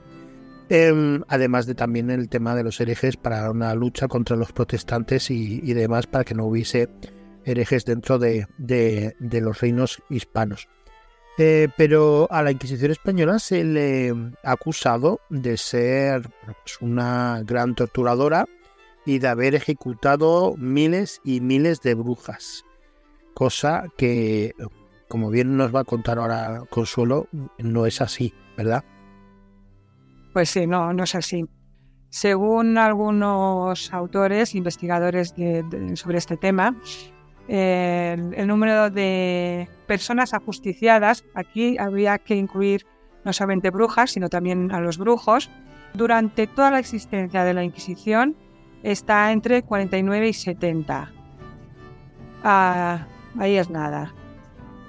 Em, 0.70 1.24
además 1.28 1.66
de 1.66 1.76
también 1.76 2.10
el 2.12 2.30
tema 2.30 2.56
de 2.56 2.64
los 2.64 2.80
herejes 2.80 3.18
para 3.18 3.50
una 3.50 3.74
lucha 3.74 4.08
contra 4.08 4.36
los 4.36 4.52
protestantes 4.52 5.32
y, 5.32 5.74
demás 5.74 6.08
para 6.08 6.24
que 6.24 6.36
no 6.36 6.46
hubiese 6.46 6.90
herejes 7.44 7.86
dentro 7.86 8.20
de 8.20 8.48
los 9.20 9.62
reinos 9.62 10.02
hispanos. 10.10 10.68
Eh, 11.38 11.68
pero 11.76 12.28
a 12.32 12.42
la 12.42 12.52
Inquisición 12.52 12.92
española 12.92 13.40
se 13.40 13.64
le 13.64 14.14
ha 14.44 14.52
acusado 14.52 15.20
de 15.30 15.58
ser 15.58 16.30
pues, 16.46 16.80
una 16.80 17.42
gran 17.44 17.76
torturadora 17.76 18.46
y 19.06 19.20
de 19.20 19.28
haber 19.28 19.54
ejecutado 19.54 20.56
miles 20.58 21.20
y 21.26 21.42
miles 21.42 21.82
de 21.82 21.94
brujas, 21.94 22.64
cosa 23.34 23.86
que, 23.98 24.56
como 25.10 25.30
bien 25.30 25.58
nos 25.58 25.76
va 25.76 25.82
a 25.82 25.84
contar 25.84 26.20
ahora 26.20 26.64
Consuelo, 26.70 27.28
no 27.58 27.86
es 27.86 28.02
así, 28.02 28.34
¿verdad? 28.58 28.84
Pues 30.34 30.50
sí, 30.50 30.66
no, 30.68 30.94
no 30.94 31.04
es 31.04 31.16
así. 31.16 31.46
Según 32.10 32.78
algunos 32.78 33.94
autores, 33.94 34.56
investigadores 34.56 35.34
sobre 35.96 36.18
este 36.18 36.38
tema, 36.38 36.76
el, 37.48 38.48
número 38.48 38.90
de 38.90 39.68
personas 39.88 40.34
ajusticiadas, 40.34 41.26
aquí 41.34 41.78
habría 41.78 42.18
que 42.18 42.36
incluir 42.36 42.86
no 43.24 43.34
solamente 43.34 43.70
brujas, 43.70 44.12
sino 44.12 44.30
también 44.30 44.72
a 44.72 44.80
los 44.80 44.98
brujos, 44.98 45.50
durante 45.94 46.48
toda 46.48 46.72
la 46.72 46.80
existencia 46.80 47.44
de 47.44 47.54
la 47.54 47.64
Inquisición 47.64 48.36
está 48.84 49.32
entre 49.32 49.64
49 49.64 50.28
y 50.28 50.34
70. 50.34 51.12
Ah, 52.44 53.08
ahí 53.40 53.56
es 53.56 53.70
nada. 53.70 54.14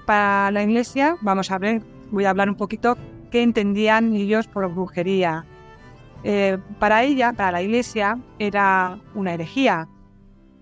Para 0.05 0.51
la 0.51 0.63
Iglesia, 0.63 1.17
vamos 1.23 1.51
a 1.51 1.59
ver, 1.59 1.83
voy 2.11 2.25
a 2.25 2.31
hablar 2.31 2.49
un 2.49 2.57
poquito 2.57 2.97
qué 3.31 3.43
entendían 3.43 4.15
ellos 4.15 4.47
por 4.49 4.69
brujería. 4.73 5.45
Eh, 6.25 6.59
para 6.79 7.05
ella, 7.05 7.33
para 7.33 7.53
la 7.53 7.63
Iglesia, 7.63 8.19
era 8.39 8.99
una 9.15 9.35
herejía, 9.35 9.89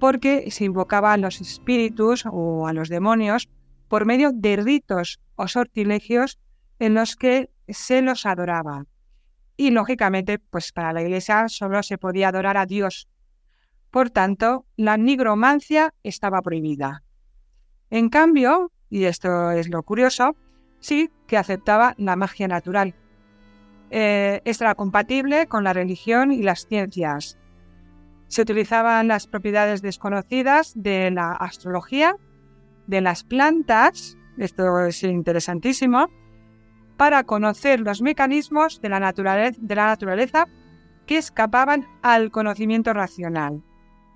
porque 0.05 0.51
se 0.51 0.67
invocaba 0.67 1.15
a 1.15 1.17
los 1.17 1.41
espíritus 1.41 2.25
o 2.31 2.69
a 2.69 2.75
los 2.75 2.91
demonios 2.91 3.49
por 3.89 4.05
medio 4.05 4.33
de 4.35 4.57
ritos 4.57 5.19
o 5.35 5.49
sortilegios 5.49 6.39
en 6.79 6.93
los 6.93 7.17
que 7.17 7.49
se 7.69 8.03
los 8.03 8.27
adoraba. 8.27 8.85
Y 9.57 9.71
lógicamente, 9.71 10.39
pues 10.39 10.73
para 10.73 10.93
la 10.93 11.01
iglesia 11.01 11.49
solo 11.49 11.83
se 11.83 11.97
podía 11.97 12.29
adorar 12.29 12.59
a 12.59 12.67
Dios. 12.67 13.09
Por 13.91 14.11
tanto, 14.11 14.67
la 14.77 14.99
nigromancia 14.99 15.95
estaba 16.03 16.43
prohibida. 16.43 17.03
En 17.89 18.11
cambio, 18.11 18.73
y 18.91 19.05
esto 19.05 19.53
es 19.53 19.71
lo 19.71 19.83
curioso, 19.85 20.37
sí 20.81 21.11
que 21.27 21.39
aceptaba 21.39 21.95
la 21.97 22.15
magia 22.15 22.47
natural. 22.47 22.95
Eh, 23.89 24.43
era 24.45 24.75
compatible 24.75 25.47
con 25.47 25.65
la 25.65 25.73
religión 25.73 26.31
y 26.31 26.43
las 26.43 26.67
ciencias, 26.67 27.39
se 28.35 28.43
utilizaban 28.43 29.07
las 29.07 29.28
propiedades 29.28 29.80
desconocidas 29.80 30.72
de 30.74 31.12
la 31.12 31.35
astrología, 31.35 32.16
de 32.89 33.01
las 33.01 33.22
plantas, 33.22 34.18
esto 34.39 34.87
es 34.87 35.05
interesantísimo, 35.05 36.09
para 36.97 37.22
conocer 37.22 37.78
los 37.78 38.03
mecanismos 38.03 38.80
de 38.80 38.89
la, 38.89 38.99
naturaleza, 38.99 40.49
que 41.07 41.16
escapaban 41.16 41.87
al 42.03 42.32
conocimiento 42.32 42.93
racional. 42.93 43.62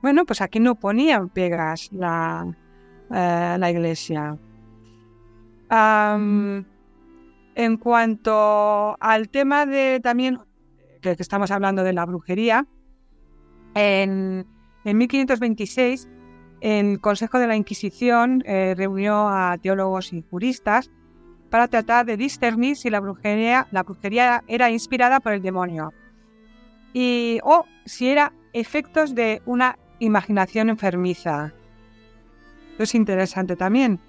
Bueno, 0.03 0.27
pues 0.27 0.41
aquí 0.41 0.59
no 0.59 0.75
ponían 0.75 1.29
pegas 1.29 1.89
la, 1.93 2.45
eh, 3.13 3.71
iglesia. 3.71 4.37
en 5.71 6.67
cuanto 7.79 8.97
al 8.99 9.29
tema 9.29 9.65
de 9.65 10.01
también, 10.03 10.41
que 11.03 11.15
estamos 11.17 11.53
hablando 11.53 11.85
de 11.85 11.93
la 11.93 12.05
brujería, 12.05 12.67
en, 13.79 14.47
1526, 14.85 16.09
el 16.61 17.01
Consejo 17.01 17.39
de 17.39 17.47
la 17.47 17.57
Inquisición 17.57 18.43
eh, 18.45 18.75
reunió 18.77 19.29
a 19.29 19.57
teólogos 19.59 20.13
y 20.13 20.25
juristas 20.29 20.91
para 21.51 21.69
tratar 21.69 22.05
de 22.05 22.17
discernir 22.17 22.77
si 22.77 22.91
la 22.91 23.01
brujería, 23.01 23.69
era 24.49 24.71
inspirada 24.71 25.21
por 25.21 25.33
el 25.33 25.43
demonio. 25.43 25.93
y, 26.93 27.39
o 27.45 27.65
si 27.85 28.09
era 28.09 28.33
efectos 28.53 29.15
de 29.15 29.43
una 29.47 29.79
imaginación 30.01 30.71
enfermiza. 30.71 31.53
Esto 32.73 32.83
es 32.83 32.95
interesante 32.95 33.57
también. 33.57 34.01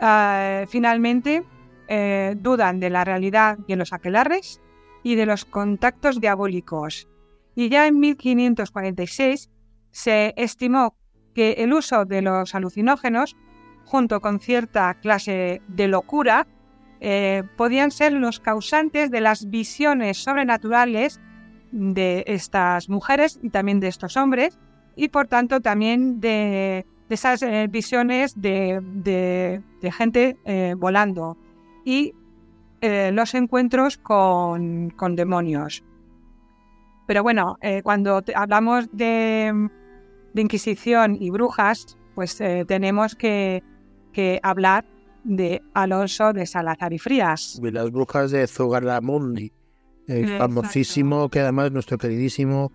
Ah, 0.00 0.64
finalmente, 0.68 1.44
eh, 1.88 2.34
dudan 2.36 2.80
de 2.80 2.90
la 2.90 3.04
realidad 3.04 3.58
de 3.68 3.76
los 3.76 3.92
aquelarres 3.92 4.60
y 5.02 5.14
de 5.14 5.26
los 5.26 5.44
contactos 5.44 6.20
diabólicos. 6.20 7.08
Y 7.54 7.68
ya 7.68 7.86
en 7.86 7.98
1546 8.00 9.50
se 9.90 10.34
estimó 10.36 10.96
que 11.34 11.52
el 11.58 11.72
uso 11.72 12.04
de 12.04 12.22
los 12.22 12.54
alucinógenos, 12.54 13.36
junto 13.84 14.20
con 14.20 14.40
cierta 14.40 14.94
clase 14.94 15.62
de 15.68 15.88
locura, 15.88 16.46
eh, 17.00 17.42
podían 17.56 17.90
ser 17.90 18.12
los 18.12 18.38
causantes 18.38 19.10
de 19.10 19.20
las 19.20 19.50
visiones 19.50 20.18
sobrenaturales 20.18 21.20
de 21.72 22.22
estas 22.26 22.88
mujeres 22.88 23.40
y 23.42 23.50
también 23.50 23.80
de 23.80 23.88
estos 23.88 24.16
hombres, 24.16 24.58
y 24.94 25.08
por 25.08 25.26
tanto 25.26 25.60
también 25.60 26.20
de, 26.20 26.86
esas 27.08 27.42
eh, 27.42 27.66
visiones 27.68 28.40
de, 28.40 29.62
gente 29.90 30.36
eh, 30.44 30.74
volando 30.76 31.36
y 31.84 32.14
los 33.12 33.34
encuentros 33.34 33.96
con, 33.96 34.90
con, 34.90 35.14
demonios. 35.14 35.84
Pero 37.12 37.22
bueno, 37.22 37.58
cuando 37.82 38.22
hablamos 38.34 38.88
de, 38.90 39.68
Inquisición 40.34 41.14
y 41.20 41.28
brujas, 41.28 41.98
pues 42.14 42.38
tenemos 42.66 43.14
que, 43.14 43.62
que 44.14 44.40
hablar 44.42 44.86
de 45.24 45.60
Alonso 45.74 46.32
de 46.32 46.46
Salazar 46.46 46.94
y 46.94 46.98
Frías. 46.98 47.60
Y 47.62 47.70
las 47.70 47.90
brujas 47.90 48.30
de 48.30 48.46
Zugarramundi, 48.46 49.52
el 50.08 50.38
famosísimo, 50.38 51.28
que 51.28 51.40
además 51.40 51.70
nuestro 51.70 51.98
queridísimo 51.98 52.72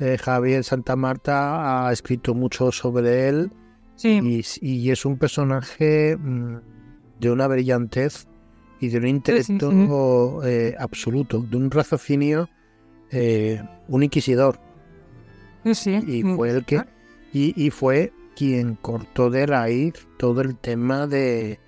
eh, 0.00 0.16
Javier 0.16 0.64
Santa 0.64 0.96
Marta 0.96 1.86
ha 1.86 1.92
escrito 1.92 2.34
mucho 2.34 2.72
sobre 2.72 3.28
él. 3.28 3.52
Sí. 3.96 4.42
Y, 4.62 4.90
es 4.90 5.04
un 5.04 5.18
personaje 5.18 6.16
mm, 6.16 6.56
de 7.20 7.30
una 7.30 7.48
brillantez 7.48 8.28
y 8.80 8.88
de 8.88 8.96
un 8.96 9.08
intelecto 9.08 10.42
eh, 10.42 10.74
absoluto, 10.78 11.40
de 11.40 11.58
un 11.58 11.70
raciocinio, 11.70 12.48
eh, 13.10 13.62
un 13.88 14.02
inquisidor. 14.02 14.60
Y 15.64 16.22
fue 16.22 16.50
el 16.50 16.64
que. 16.64 16.82
Y, 17.32 17.54
y 17.56 17.70
fue 17.70 18.12
quien 18.36 18.74
cortó 18.76 19.30
de 19.30 19.46
raíz 19.46 19.94
todo 20.18 20.40
el 20.40 20.56
tema 20.56 21.06
de, 21.06 21.58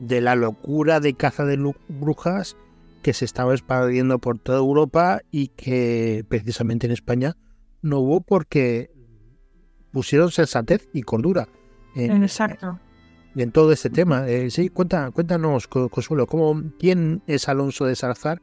de 0.00 0.20
la 0.20 0.34
locura 0.34 1.00
de 1.00 1.14
caza 1.14 1.44
de 1.44 1.74
brujas 1.88 2.56
que 3.02 3.12
se 3.12 3.24
estaba 3.24 3.52
expandiendo 3.52 4.18
por 4.18 4.38
toda 4.38 4.58
Europa 4.58 5.20
y 5.30 5.48
que 5.48 6.24
precisamente 6.28 6.86
en 6.86 6.92
España 6.92 7.36
no 7.82 8.00
hubo 8.00 8.20
porque 8.20 8.90
pusieron 9.92 10.30
sensatez 10.30 10.88
y 10.92 11.02
cordura. 11.02 11.48
En, 11.94 12.22
Exacto. 12.22 12.78
En 13.34 13.52
todo 13.52 13.72
este 13.72 13.90
tema. 13.90 14.28
Eh, 14.28 14.50
sí, 14.50 14.68
cuenta, 14.68 15.10
cuéntanos, 15.10 15.68
Consuelo, 15.68 16.26
¿cómo, 16.26 16.62
¿quién 16.78 17.22
es 17.26 17.48
Alonso 17.48 17.86
de 17.86 17.94
Salazar 17.94 18.42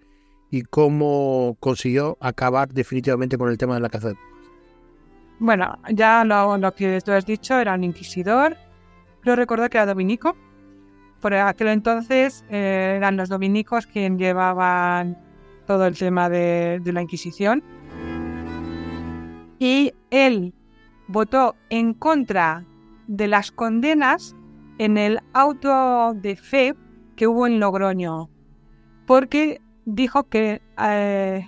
y 0.51 0.61
cómo 0.63 1.57
consiguió 1.59 2.17
acabar 2.19 2.69
definitivamente 2.73 3.37
con 3.37 3.49
el 3.49 3.57
tema 3.57 3.75
de 3.75 3.81
la 3.81 3.89
caza 3.89 4.09
de? 4.09 4.15
Bueno, 5.39 5.77
ya 5.91 6.23
lo, 6.23 6.57
lo 6.57 6.73
que 6.73 7.01
tú 7.01 7.11
has 7.11 7.25
dicho, 7.25 7.59
era 7.59 7.73
un 7.73 7.83
inquisidor. 7.83 8.57
Pero 9.21 9.35
recuerdo 9.35 9.69
que 9.69 9.77
era 9.77 9.85
dominico 9.85 10.35
por 11.25 11.33
aquel 11.33 11.69
entonces 11.69 12.45
eh, 12.51 12.93
eran 12.97 13.17
los 13.17 13.29
dominicos 13.29 13.87
quienes 13.87 14.19
llevaban 14.19 15.17
todo 15.65 15.87
el 15.87 15.97
tema 15.97 16.29
de, 16.29 16.79
la 16.85 17.01
Inquisición. 17.01 17.63
Y 19.57 19.93
él 20.11 20.53
votó 21.07 21.55
en 21.71 21.95
contra 21.95 22.63
de 23.07 23.27
las 23.27 23.51
condenas 23.51 24.35
en 24.77 24.99
el 24.99 25.19
auto 25.33 26.13
de 26.13 26.35
fe 26.35 26.75
que 27.15 27.25
hubo 27.25 27.47
en 27.47 27.59
Logroño, 27.59 28.29
porque 29.07 29.61
dijo 29.85 30.27
que 30.29 30.61
eh, 30.81 31.47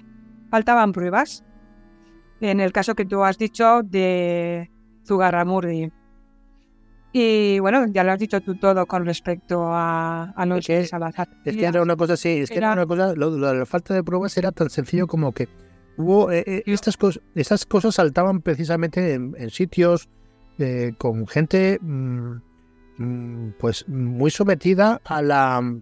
faltaban 0.49 0.91
pruebas. 0.91 1.43
En 2.39 2.59
el 2.59 2.71
caso 2.71 2.95
que 2.95 3.05
tú 3.05 3.23
has 3.23 3.37
dicho 3.37 3.81
de 3.83 4.69
Zugarramurdi. 5.05 5.91
Y 7.13 7.59
bueno, 7.59 7.87
ya 7.87 8.03
lo 8.03 8.11
has 8.11 8.19
dicho 8.19 8.41
tú 8.41 8.55
todo 8.55 8.85
con 8.85 9.05
respecto 9.05 9.73
a, 9.73 10.33
a 10.35 10.45
Noche 10.45 10.81
es 10.81 10.89
Salazar. 10.89 11.27
Es 11.45 11.55
que 11.55 11.65
era 11.65 11.81
una 11.81 11.95
cosa 11.95 12.13
así, 12.13 12.29
es 12.29 12.49
que 12.49 12.57
era, 12.57 12.73
una 12.73 12.85
cosa, 12.85 13.15
lo, 13.15 13.31
de 13.31 13.55
la 13.55 13.65
falta 13.65 13.93
de 13.93 14.03
pruebas 14.03 14.37
era 14.37 14.51
tan 14.51 14.69
sencillo 14.69 15.07
como 15.07 15.31
que 15.31 15.47
hubo 15.97 16.31
eh, 16.31 16.43
eh, 16.45 16.63
estas, 16.67 16.95
cosas, 16.95 17.23
estas 17.33 17.65
cosas 17.65 17.95
saltaban 17.95 18.41
precisamente 18.41 19.13
en, 19.15 19.49
sitios 19.49 20.09
eh, 20.59 20.93
con 20.99 21.25
gente 21.25 21.79
mm, 21.81 22.33
mm, 22.97 23.53
pues 23.57 23.87
muy 23.87 24.29
sometida 24.29 25.01
a 25.05 25.21
la, 25.23 25.79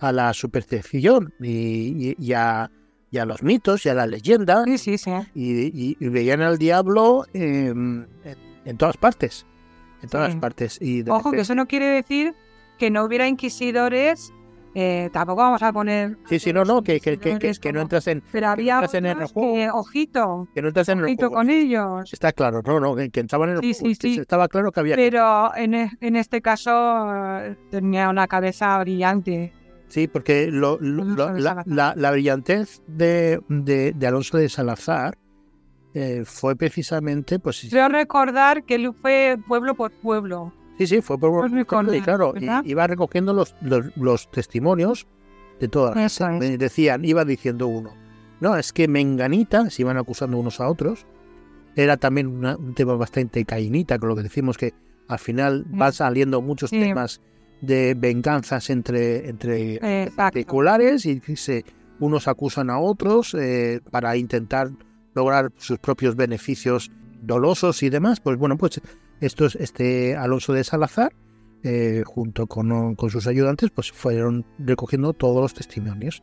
a 0.00 0.12
la 0.12 0.32
superstición 0.32 1.32
y, 1.40 2.16
y, 2.18 2.32
a, 2.32 2.70
los 3.12 3.42
mitos 3.42 3.86
y 3.86 3.88
a 3.88 3.94
la 3.94 4.06
leyenda. 4.06 4.64
Sí, 4.64 4.78
sí, 4.78 4.98
sí. 4.98 5.12
Y, 5.34 6.08
veían 6.08 6.42
al 6.42 6.58
diablo 6.58 7.26
en 7.32 8.06
todas 8.78 8.96
partes 8.96 9.46
en 10.02 10.08
todas 10.08 10.34
partes. 10.36 10.78
Y 10.80 11.08
Ojo, 11.08 11.30
que 11.30 11.40
eso 11.40 11.54
no 11.54 11.66
quiere 11.66 11.86
decir 11.86 12.34
que 12.78 12.90
no 12.90 13.04
hubiera 13.04 13.28
inquisidores. 13.28 14.32
Eh, 14.72 15.10
tampoco 15.12 15.42
vamos 15.42 15.62
a 15.64 15.72
poner. 15.72 16.16
Sí, 16.28 16.38
sí, 16.38 16.52
no, 16.52 16.64
no, 16.64 16.82
que, 16.82 17.00
que, 17.00 17.18
que, 17.18 17.38
que 17.38 17.72
no 17.72 17.80
entras 17.80 18.06
en. 18.06 18.22
Pero 18.30 18.48
había 18.48 18.80
en 18.92 19.06
el 19.06 19.26
juego. 19.26 19.74
ojito. 19.74 20.48
Que 20.54 20.62
no 20.62 20.68
entras 20.68 20.88
en 20.90 21.02
ojito 21.02 21.26
el 21.26 21.32
con 21.32 21.50
ellos. 21.50 22.12
Está 22.12 22.32
claro, 22.32 22.62
no, 22.64 22.78
no, 22.78 22.94
que, 22.94 23.10
entraban 23.14 23.50
en 23.50 23.56
el 23.56 23.62
sí, 23.62 23.74
juego. 23.74 23.94
Sí, 24.00 24.14
sí. 24.14 24.20
Estaba 24.20 24.46
claro 24.46 24.70
que 24.70 24.78
había. 24.78 24.94
Pero 24.94 25.54
en, 25.56 25.74
e, 25.74 25.90
en 26.00 26.14
este 26.14 26.40
caso 26.40 26.70
eh, 27.40 27.56
tenía 27.70 28.08
una 28.08 28.28
cabeza 28.28 28.78
brillante. 28.78 29.52
Sí, 29.90 30.06
porque 30.06 30.46
lo, 30.46 30.78
la, 30.80 31.64
la, 31.66 31.94
la, 31.96 32.10
brillantez 32.12 32.80
de, 32.86 33.40
de, 33.48 33.92
de 33.92 34.06
Alonso 34.06 34.38
de 34.38 34.48
Salazar 34.48 35.18
eh, 35.94 36.22
fue 36.24 36.54
precisamente, 36.54 37.40
pues... 37.40 37.66
Creo 37.68 37.88
recordar 37.88 38.64
que 38.64 38.76
él 38.76 38.94
fue 38.94 39.36
pueblo 39.48 39.74
por 39.74 39.90
pueblo. 39.90 40.52
Sí, 40.78 40.86
sí, 40.86 41.00
fue 41.02 41.18
pueblo 41.18 41.40
por 41.40 41.66
pueblo, 41.66 41.94
y 41.94 42.00
claro, 42.00 42.34
iba 42.64 42.86
recogiendo 42.86 43.34
los, 43.34 43.56
los, 43.60 44.30
testimonios 44.30 45.08
de 45.58 45.66
todas. 45.66 46.20
Decían, 46.56 47.04
iba 47.04 47.24
diciendo 47.24 47.66
uno, 47.66 47.90
no, 48.40 48.56
es 48.56 48.72
que 48.72 48.86
Menganita, 48.86 49.68
se 49.70 49.82
iban 49.82 49.96
acusando 49.96 50.38
unos 50.38 50.60
a 50.60 50.68
otros, 50.68 51.04
era 51.74 51.96
también 51.96 52.28
un 52.44 52.74
tema 52.74 52.94
bastante 52.94 53.44
cainita, 53.44 53.98
con 53.98 54.08
lo 54.08 54.16
que 54.16 54.22
decimos 54.22 54.56
que 54.56 54.72
al 55.08 55.18
final 55.18 55.64
van 55.68 55.92
saliendo 55.92 56.40
muchos 56.40 56.70
temas 56.70 57.20
de 57.60 57.94
venganzas 57.94 58.70
entre, 58.70 59.28
entre 59.28 60.10
particulares 60.16 61.04
y 61.06 61.20
se, 61.36 61.64
unos 62.00 62.28
acusan 62.28 62.70
a 62.70 62.78
otros 62.78 63.34
eh, 63.34 63.80
para 63.90 64.16
intentar 64.16 64.70
lograr 65.14 65.52
sus 65.56 65.78
propios 65.78 66.16
beneficios 66.16 66.90
dolosos 67.22 67.82
y 67.82 67.90
demás, 67.90 68.20
pues 68.20 68.38
bueno, 68.38 68.56
pues 68.56 68.80
esto 69.20 69.44
es 69.44 69.54
este 69.56 70.16
Alonso 70.16 70.52
de 70.52 70.64
Salazar, 70.64 71.12
eh, 71.62 72.02
junto 72.06 72.46
con, 72.46 72.94
con, 72.94 73.10
sus 73.10 73.26
ayudantes, 73.26 73.70
pues 73.70 73.92
fueron 73.92 74.46
recogiendo 74.58 75.12
todos 75.12 75.42
los 75.42 75.54
testimonios. 75.54 76.22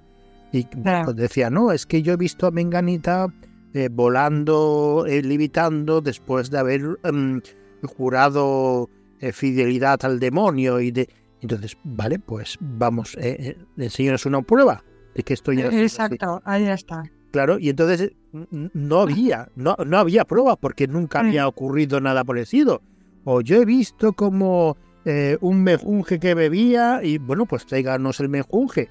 Y 0.52 0.64
pues 0.64 1.16
decía, 1.16 1.50
no, 1.50 1.72
es 1.72 1.86
que 1.86 2.02
yo 2.02 2.14
he 2.14 2.18
visto 2.18 2.48
a 2.48 2.52
Menganita 2.52 3.28
eh, 3.74 3.90
volando, 3.92 5.06
eh, 5.08 5.22
levitando, 5.22 6.02
después 6.02 6.50
de 6.50 6.58
haber 6.58 6.82
em, 7.04 7.42
jurado 7.84 8.90
fidelidad 9.34 10.00
al 10.04 10.20
demonio 10.20 10.80
y 10.80 10.92
de... 10.92 11.10
Entonces, 11.42 11.78
vale, 11.84 12.20
pues 12.20 12.58
vamos, 12.60 13.16
eh, 13.20 13.58
enseñaros 13.78 14.26
una 14.26 14.42
prueba 14.42 14.84
de 15.16 15.24
que 15.24 15.34
esto 15.34 15.54
ya... 15.54 15.68
Exacto, 15.68 16.42
ahí 16.46 16.66
está. 16.68 17.04
Claro, 17.32 17.60
y 17.60 17.70
entonces 17.70 18.14
no 18.52 19.02
había, 19.02 19.50
no, 19.56 19.76
no 19.86 19.98
había 19.98 20.26
pruebas 20.26 20.58
porque 20.60 20.88
nunca 20.88 21.20
había 21.20 21.48
ocurrido 21.48 22.00
nada 22.00 22.24
parecido. 22.24 22.82
O 23.26 23.42
yo 23.42 23.62
he 23.62 23.66
visto 23.66 24.14
como 24.14 24.78
eh, 25.06 25.38
un 25.42 25.62
mejunje 25.64 26.20
que 26.20 26.34
bebía 26.34 27.02
y 27.04 27.18
bueno, 27.18 27.46
pues 27.46 27.66
tráiganos 27.66 28.20
el 28.20 28.30
mejunje 28.30 28.90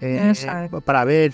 eh, 0.00 0.32
para 0.84 1.04
ver 1.04 1.32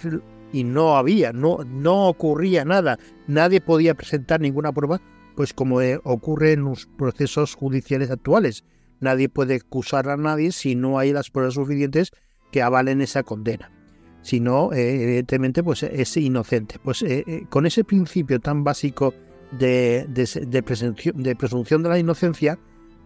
y 0.52 0.64
no 0.64 0.96
había, 0.96 1.32
no, 1.32 1.58
no 1.66 2.08
ocurría 2.08 2.64
nada. 2.64 2.98
Nadie 3.26 3.60
podía 3.60 3.94
presentar 3.94 4.40
ninguna 4.40 4.72
prueba, 4.72 5.00
pues 5.34 5.52
como 5.52 5.80
eh, 5.80 6.00
ocurre 6.04 6.52
en 6.52 6.64
los 6.64 6.86
procesos 6.86 7.54
judiciales 7.54 8.10
actuales. 8.10 8.64
Nadie 9.04 9.28
puede 9.28 9.54
acusar 9.56 10.08
a 10.08 10.16
nadie 10.16 10.50
si 10.52 10.74
no 10.74 10.98
hay 10.98 11.12
las 11.12 11.30
pruebas 11.30 11.54
suficientes 11.54 12.10
que 12.50 12.62
avalen 12.62 13.00
esa 13.00 13.22
condena 13.22 13.70
si 14.24 14.40
no, 14.40 14.72
eh, 14.72 15.02
evidentemente, 15.02 15.62
pues 15.62 15.82
es 15.82 16.16
inocente. 16.16 16.76
Pues 16.82 17.02
eh, 17.02 17.24
eh, 17.26 17.44
con 17.50 17.66
ese 17.66 17.84
principio 17.84 18.40
tan 18.40 18.64
básico 18.64 19.12
de, 19.52 20.06
de, 20.08 20.62
presunción, 20.62 21.82
de 21.82 21.88
la 21.90 21.98
inocencia, 21.98 22.58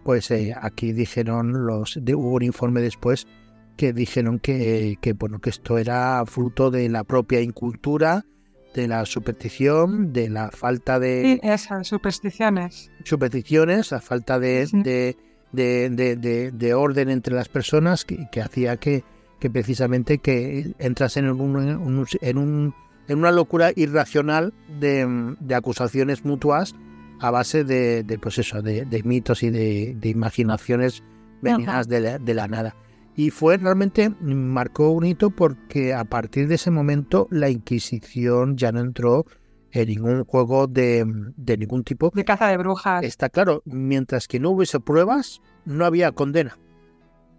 pues 0.05 0.31
aquí 0.61 0.93
dijeron 0.93 1.65
los, 1.67 1.99
de, 2.01 2.15
hubo 2.15 2.35
un 2.35 2.43
informe 2.43 2.79
después 2.79 3.27
que 3.75 3.91
dijeron 3.91 4.39
que, 4.39 4.97
bueno, 5.19 5.39
que 5.39 5.49
esto 5.49 5.77
era 5.77 6.23
fruto 6.25 6.71
de 6.71 6.87
la 6.87 7.03
propia 7.03 7.41
incultura 7.41 8.25
de 8.73 8.87
la 8.87 9.05
superstición, 9.05 10.13
de 10.13 10.29
la 10.29 10.51
falta 10.51 10.99
de 10.99 11.21
Sí, 11.23 11.39
esas 11.43 11.85
supersticiones. 11.87 12.91
supersticiones, 13.03 13.91
la 13.91 13.99
falta 13.99 14.39
de, 14.39 14.67
Sí. 14.67 14.81
de, 14.83 15.17
de- 15.51 15.89
de- 15.89 16.15
de- 16.15 16.51
de 16.51 16.73
orden 16.73 17.09
entre 17.09 17.33
las 17.35 17.49
personas 17.49 18.05
que, 18.05 18.27
que 18.31 18.41
hacía 18.41 18.77
que, 18.77 19.03
que 19.39 19.49
precisamente 19.49 20.17
que 20.19 20.73
entrasen 20.79 21.25
en, 21.25 21.39
un, 21.39 21.59
en, 21.69 21.77
un- 21.77 22.07
en 22.21 22.37
un- 22.37 22.73
en 23.07 23.17
una 23.17 23.31
locura 23.31 23.71
irracional 23.75 24.53
de, 24.79 25.35
de 25.39 25.55
acusaciones 25.55 26.25
mutuas 26.25 26.75
a 27.19 27.31
base 27.31 27.63
de, 27.63 28.03
de, 28.03 28.19
pues 28.19 28.37
eso, 28.37 28.61
de, 28.61 28.85
de 28.85 29.03
mitos 29.03 29.43
y 29.43 29.49
de, 29.49 29.95
de 29.99 30.09
imaginaciones 30.09 31.03
venidas 31.41 31.87
de 31.87 31.99
la, 32.01 32.19
de 32.19 32.33
la 32.33 32.47
nada. 32.47 32.75
Y 33.15 33.31
fue 33.31 33.57
realmente, 33.57 34.09
marcó 34.21 34.91
un 34.91 35.05
hito 35.05 35.29
porque 35.31 35.93
a 35.93 36.05
partir 36.05 36.47
de 36.47 36.55
ese 36.55 36.71
momento 36.71 37.27
la 37.31 37.49
Inquisición 37.49 38.55
ya 38.55 38.71
no 38.71 38.79
entró 38.79 39.25
en 39.71 39.87
ningún 39.87 40.23
juego 40.25 40.67
de, 40.67 41.05
de 41.37 41.57
ningún 41.57 41.83
tipo 41.83 42.11
De 42.13 42.25
caza 42.25 42.47
de 42.47 42.57
brujas. 42.57 43.03
Está 43.03 43.29
claro, 43.29 43.61
mientras 43.65 44.27
que 44.27 44.39
no 44.39 44.51
hubiese 44.51 44.79
pruebas, 44.79 45.41
no 45.65 45.85
había 45.85 46.11
condena. 46.11 46.57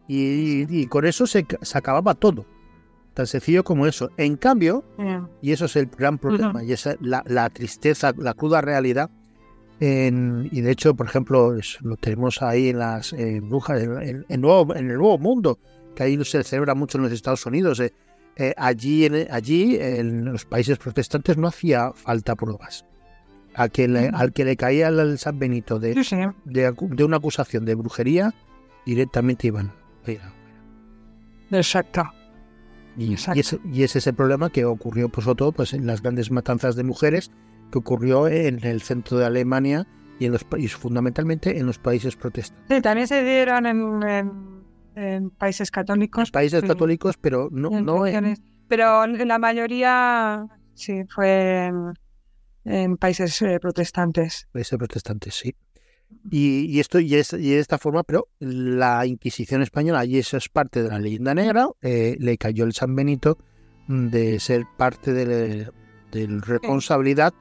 Y, 0.09 0.67
y 0.69 0.87
con 0.87 1.07
eso 1.07 1.27
se, 1.27 1.47
se 1.63 1.79
acababa 1.79 2.15
todo. 2.15 2.45
Tan 3.15 3.27
sencillo 3.27 3.65
como 3.65 3.87
eso. 3.87 4.11
En 4.17 4.37
cambio, 4.37 4.85
Bien. 4.99 5.27
y 5.43 5.53
eso 5.53 5.65
es 5.67 5.77
el 5.77 5.87
gran 5.87 6.19
problema, 6.19 6.63
y 6.65 6.73
esa 6.73 6.95
la, 7.01 7.23
la 7.27 7.51
tristeza, 7.51 8.13
la 8.17 8.35
cruda 8.35 8.61
realidad. 8.61 9.11
en- 9.83 10.49
y 10.53 10.61
de 10.61 10.71
hecho, 10.73 10.95
por 10.95 11.07
ejemplo, 11.07 11.57
es- 11.57 11.79
lo 11.81 11.97
tenemos 11.97 12.43
ahí 12.43 12.69
en 12.69 12.79
las 12.81 13.15
eh, 13.15 13.41
brujas, 13.43 13.83
en, 13.83 14.03
en- 14.03 14.27
en 14.29 14.41
nuevo- 14.43 14.75
en 14.77 14.91
el 14.91 14.99
Nuevo 14.99 15.17
Mundo, 15.19 15.59
que 15.95 16.03
ahí 16.03 16.23
se 16.25 16.45
celebra 16.45 16.75
mucho 16.75 16.99
en 16.99 17.05
los 17.05 17.13
Estados 17.13 17.47
Unidos. 17.47 17.81
eh, 17.81 17.93
eh, 18.41 18.55
allí, 18.57 19.05
en, 19.05 19.27
allí, 19.31 19.77
en 19.81 20.25
los 20.25 20.45
países 20.45 20.79
protestantes, 20.79 21.37
no 21.37 21.47
hacía 21.49 21.93
falta 21.93 22.35
pruebas. 22.35 22.85
A 23.55 23.69
que 23.69 23.87
le- 23.89 24.09
al 24.13 24.33
que 24.33 24.45
le 24.45 24.57
caía 24.57 24.89
el 24.89 25.19
San 25.19 25.39
Benito 25.39 25.79
de, 25.79 26.03
Sí, 26.05 26.17
de, 26.45 27.05
una 27.05 27.17
acusación 27.19 27.65
de 27.65 27.75
brujería, 27.75 28.33
directamente 28.87 29.49
iban. 29.49 29.73
Mira, 30.07 30.33
Exacto. 31.51 32.05
Y, 32.97 33.13
Exacto. 33.13 33.37
y 33.39 33.41
ese, 33.41 33.59
y 33.73 33.83
ese 33.83 33.99
es 33.99 34.07
el 34.07 34.15
problema 34.15 34.51
que 34.51 34.65
ocurrió, 34.65 35.09
pues, 35.09 35.25
sobre 35.25 35.37
todo, 35.37 35.53
pues, 35.53 35.73
en 35.73 35.87
las 35.87 36.03
grandes 36.03 36.31
matanzas 36.31 36.77
de 36.77 36.85
mujeres, 36.85 37.31
que 37.73 37.79
ocurrió 37.79 38.29
en 38.29 38.65
el 38.65 38.83
centro 38.83 39.19
de 39.19 39.27
Alemania 39.27 39.87
y, 40.19 40.27
en 40.27 40.33
los, 40.33 40.47
y 40.59 40.69
fundamentalmente 40.69 41.59
en 41.59 41.67
los 41.67 41.79
países 41.79 42.17
protestantes. 42.17 42.77
Sí, 42.77 42.83
también 42.83 43.07
se 43.09 43.23
dieron 43.25 43.67
en, 43.67 44.03
en- 44.09 44.60
en 45.01 45.31
países 45.31 45.71
católicos. 45.71 46.31
Países 46.31 46.63
católicos, 46.63 47.17
pero 47.21 47.49
no, 47.51 47.77
en 47.79 47.85
no 47.85 48.07
en, 48.07 48.15
regiones. 48.15 48.43
Pero 48.69 49.05
en 49.05 49.27
la 49.29 49.39
mayoría, 49.39 50.47
sí, 50.75 51.05
fue 51.09 51.67
en, 51.67 51.95
en 52.65 52.97
países 52.97 53.41
eh, 53.43 53.59
protestantes. 53.61 54.49
países 54.53 54.79
protestantes, 54.79 55.35
sí. 55.35 55.55
Y, 56.31 56.67
y 56.67 56.81
esto 56.81 56.99
y, 56.99 57.15
es, 57.15 57.33
y 57.33 57.51
de 57.51 57.61
esta 57.61 57.79
forma, 57.79 58.03
pero 58.03 58.29
la 58.41 59.07
Inquisición 59.07 59.63
española, 59.63 60.05
y 60.05 60.19
eso 60.19 60.37
es 60.37 60.49
parte 60.49 60.83
de 60.83 60.89
la 60.89 60.99
leyenda 60.99 61.35
negra, 61.35 61.69
eh, 61.83 62.17
le 62.19 62.37
cayó 62.37 62.65
el 62.65 62.73
San 62.73 62.95
Benito 62.95 63.39
de 63.89 64.39
ser 64.41 64.65
parte 64.77 65.13
de, 65.13 65.71
de 66.11 66.29
la 66.29 66.41
responsabilidad 66.41 67.33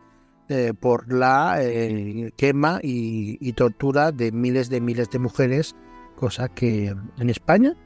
eh, 0.49 0.73
por 0.79 1.11
la 1.11 1.57
eh, 1.61 2.31
quema 2.35 2.79
y, 2.81 3.37
y 3.39 3.53
tortura 3.53 4.11
de 4.11 4.31
miles 4.31 4.69
de 4.69 4.81
miles 4.81 5.09
de 5.09 5.19
mujeres, 5.19 5.75
cosa 6.19 6.49
que 6.49 6.93
en 7.17 7.29
España 7.29 7.77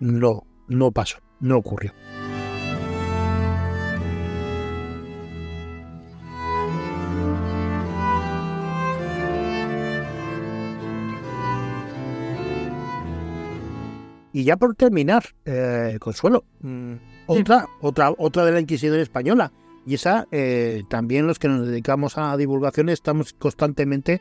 no, 0.00 0.42
no 0.66 0.90
pasó, 0.90 1.18
no 1.38 1.56
ocurrió. 1.56 1.92
Y 14.32 14.44
ya 14.44 14.56
por 14.56 14.74
terminar, 14.74 15.24
eh, 15.44 15.96
Consuelo, 16.00 16.44
mm, 16.62 16.94
otra, 17.26 17.66
otra, 17.80 18.12
otra 18.18 18.44
de 18.44 18.52
la 18.52 18.60
Inquisición 18.60 18.98
española. 18.98 19.52
Y 19.86 19.94
esa, 19.94 20.26
eh, 20.32 20.82
también 20.88 21.28
los 21.28 21.38
que 21.38 21.48
nos 21.48 21.68
dedicamos 21.68 22.18
a 22.18 22.36
divulgación 22.36 22.88
estamos 22.88 23.32
constantemente, 23.32 24.20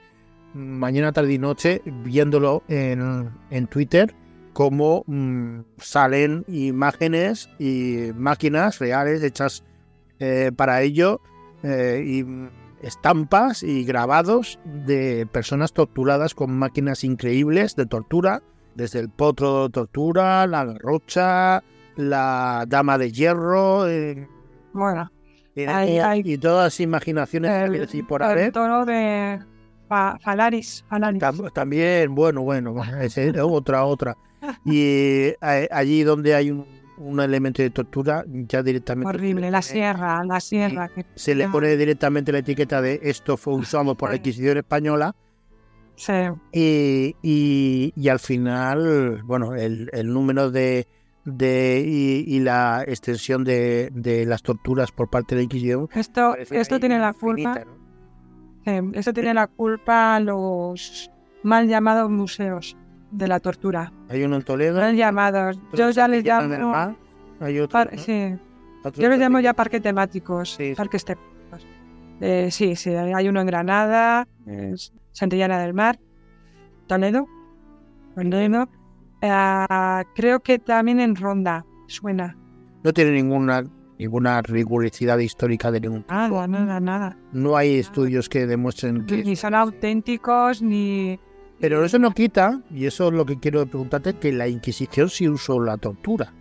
mañana, 0.54 1.12
tarde 1.12 1.34
y 1.34 1.38
noche, 1.40 1.82
viéndolo 2.04 2.64
en, 2.68 3.30
en 3.50 3.68
Twitter, 3.68 4.14
cómo 4.54 5.04
mm, 5.08 5.60
salen 5.78 6.44
imágenes 6.48 7.50
y 7.60 8.12
máquinas 8.16 8.80
reales 8.80 9.24
hechas 9.24 9.64
eh, 10.20 10.52
para 10.56 10.82
ello, 10.82 11.22
eh, 11.64 12.04
y 12.06 12.24
mm, 12.24 12.50
estampas 12.82 13.64
y 13.64 13.84
grabados 13.84 14.60
de 14.86 15.28
personas 15.32 15.74
torturadas 15.74 16.34
con 16.34 16.58
máquinas 16.58 17.04
increíbles 17.04 17.76
de 17.76 17.86
tortura, 17.86 18.42
desde 18.76 19.00
el 19.00 19.10
potro 19.10 19.64
de 19.64 19.70
tortura, 19.74 20.48
la 20.48 20.64
garrocha, 20.66 21.64
la 21.98 22.66
dama 22.68 22.98
de 22.98 23.12
hierro, 23.12 23.88
eh, 23.88 24.28
Bueno, 24.72 25.12
eh, 25.56 25.68
Hay- 25.68 26.00
hay- 26.00 26.22
y 26.24 26.38
todas 26.38 26.66
las 26.66 26.80
imaginaciones 26.80 27.52
el, 27.52 27.88
y 27.92 28.04
por 28.04 28.22
el 28.22 28.30
haber. 28.30 28.52
toro 28.54 28.86
de 28.86 29.40
Fa- 29.90 30.18
Falaris. 30.24 30.86
Falaris. 30.88 31.22
Tam- 31.22 31.52
También, 31.52 32.16
bueno, 32.16 32.42
bueno, 32.44 32.74
otra, 33.44 33.84
otra. 33.86 34.16
Y 34.64 35.34
eh, 35.42 35.68
allí 35.72 36.04
donde 36.04 36.34
hay 36.36 36.52
un, 36.52 36.66
un 36.98 37.20
elemento 37.20 37.62
de 37.62 37.70
tortura, 37.72 38.24
ya 38.28 38.62
directamente 38.64 39.10
Horrible, 39.10 39.50
la 39.52 39.62
sierra, 39.62 40.24
la 40.24 40.40
sierra. 40.40 40.88
que- 40.90 41.06
se 41.16 41.36
le 41.36 41.50
pone 41.50 41.76
directamente 41.76 42.32
la 42.32 42.38
etiqueta 42.40 42.82
de 42.82 43.00
esto 43.04 43.36
fue 43.36 43.56
usado 43.56 43.96
por 43.96 44.10
la 44.12 44.16
Inquisición 44.18 44.58
española 44.58 45.16
Sí, 45.96 46.14
y, 46.54 47.16
y- 47.22 47.92
y 47.96 48.08
al 48.08 48.20
final, 48.20 49.22
bueno, 49.24 49.54
el, 49.56 49.90
el 49.92 50.14
número 50.14 50.50
de, 50.50 50.88
de 51.26 51.84
y, 51.86 52.24
y 52.36 52.40
la 52.40 52.86
extensión 52.88 53.44
de, 53.44 53.90
de 53.94 54.26
las 54.26 54.42
torturas 54.42 54.92
por 54.94 55.10
parte 55.10 55.36
de 55.36 55.40
la 55.42 55.44
Inquisición 55.44 55.90
Esto, 55.94 56.36
esto 56.38 56.80
tiene 56.80 57.00
la 57.00 57.12
culpa. 57.12 57.64
¿no? 57.66 57.79
Sí, 58.66 58.72
esto 58.94 59.14
tiene 59.14 59.34
la 59.34 59.48
culpa 59.48 60.20
los 60.20 61.10
mal 61.44 61.68
llamados 61.68 62.10
museos 62.10 62.76
de 63.12 63.28
la 63.28 63.40
tortura. 63.40 63.92
Hay 64.10 64.24
uno 64.24 64.36
en 64.38 64.44
Toledo, 64.44 64.80
Mal 64.80 64.96
llamados. 64.96 65.60
Yo 65.74 65.90
ya 65.90 66.08
les 66.08 66.24
llamo. 66.24 66.70
Mar, 66.72 66.96
hay 67.40 67.60
otro, 67.60 67.74
par- 67.74 67.94
¿no? 67.94 68.00
sí, 68.02 68.36
Otro 68.84 69.02
yo 69.02 69.12
en 69.12 69.20
llamo 69.20 69.40
ya 69.40 69.54
parques 69.54 69.82
temáticos, 69.82 70.56
Sí, 70.56 70.74
parques 70.76 71.04
temáticos. 71.06 71.66
Eh, 72.22 72.50
sí, 72.52 72.76
sí, 72.76 72.90
hay 72.92 73.28
uno 73.30 73.40
en 73.42 73.48
Granada, 73.48 74.28
Santillana 75.12 75.60
del 75.60 75.74
Mar, 75.74 76.00
Toledo, 76.88 77.26
Toledo. 78.16 78.70
Ah, 79.22 80.04
creo 80.16 80.40
que 80.42 80.60
también 80.60 81.00
en 81.00 81.16
Ronda, 81.16 81.66
suena. 81.88 82.38
No 82.84 82.94
tiene 82.94 83.12
ninguna 83.12 83.64
ninguna 84.00 84.42
rigurosidad 84.42 85.20
histórica 85.20 85.70
de 85.72 85.82
ningún 85.82 86.06
Nada, 86.10 86.48
nada, 86.48 86.80
nada. 86.80 87.18
No 87.34 87.58
hay 87.58 87.76
estudios 87.76 88.30
que 88.30 88.48
demuestren 88.48 89.06
que... 89.06 89.24
Ni 89.24 89.36
son 89.36 89.54
auténticos, 89.54 90.62
ni... 90.62 91.20
Pero 91.60 91.84
eso 91.84 92.00
no 92.00 92.12
quita, 92.12 92.62
y 92.72 92.86
eso 92.86 93.10
es 93.10 93.14
lo 93.14 93.26
que 93.26 93.38
quiero 93.38 93.66
preguntarte, 93.68 94.14
que 94.14 94.32
la 94.32 94.48
Inquisición 94.48 95.10
sí 95.10 95.28
usó 95.28 95.60
la 95.60 95.78
tortura. 95.78 96.34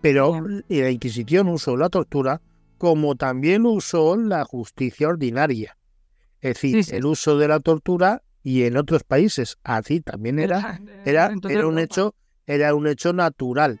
Pero 0.00 0.44
la 0.68 0.90
Inquisición 0.90 1.48
usó 1.48 1.76
la 1.76 1.88
tortura 1.88 2.42
como 2.76 3.14
también 3.14 3.64
usó 3.64 4.16
la 4.16 4.44
justicia 4.44 5.08
ordinaria. 5.08 5.76
Es 6.40 6.54
decir, 6.54 6.84
Sí, 6.84 6.90
sí. 6.90 6.96
el 6.96 7.06
uso 7.06 7.38
de 7.38 7.48
la 7.48 7.60
tortura 7.60 8.22
y 8.42 8.64
en 8.64 8.76
otros 8.76 9.04
países 9.04 9.56
así 9.64 10.00
también 10.00 10.38
era, 10.38 10.80
era, 11.04 11.32
era 11.48 11.66
un 11.66 11.78
hecho, 11.78 12.14
era 12.46 12.74
un 12.74 12.86
hecho 12.88 13.12
natural. 13.12 13.80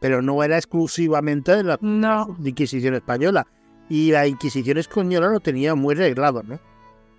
Pero 0.00 0.22
no 0.22 0.42
era 0.42 0.56
exclusivamente 0.56 1.56
de 1.56 1.62
la 1.64 1.78
No, 1.80 2.36
Inquisición 2.44 2.94
española. 2.94 3.46
Y 3.88 4.10
la 4.12 4.26
Inquisición 4.26 4.78
española 4.78 5.28
lo 5.28 5.40
tenía 5.40 5.74
muy 5.74 5.94
arreglado, 5.94 6.42
¿no? 6.42 6.58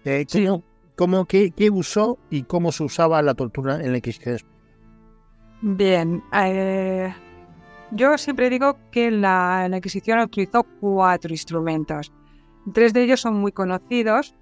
Eh, 0.05 0.25
Sí. 0.27 0.45
¿cómo, 0.45 0.63
cómo- 0.95 1.25
qué, 1.25 1.51
qué 1.51 1.69
usó 1.69 2.17
y 2.29 2.43
cómo 2.43 2.71
se 2.71 2.83
usaba 2.83 3.21
la 3.21 3.33
tortura 3.33 3.75
en 3.83 3.91
la 3.91 3.97
Inquisición 3.97 4.35
española? 4.35 4.55
Bien, 5.61 6.23
eh, 6.33 7.13
yo 7.91 8.17
siempre 8.17 8.49
digo 8.49 8.77
que 8.91 9.11
la, 9.11 9.67
la 9.69 9.77
Inquisición 9.77 10.19
utilizó 10.19 10.63
cuatro 10.79 11.31
instrumentos. 11.31 12.13
Tres 12.73 12.93
de 12.93 13.03
ellos 13.03 13.19
son 13.21 13.35
muy 13.35 13.51
conocidos, 13.51 14.35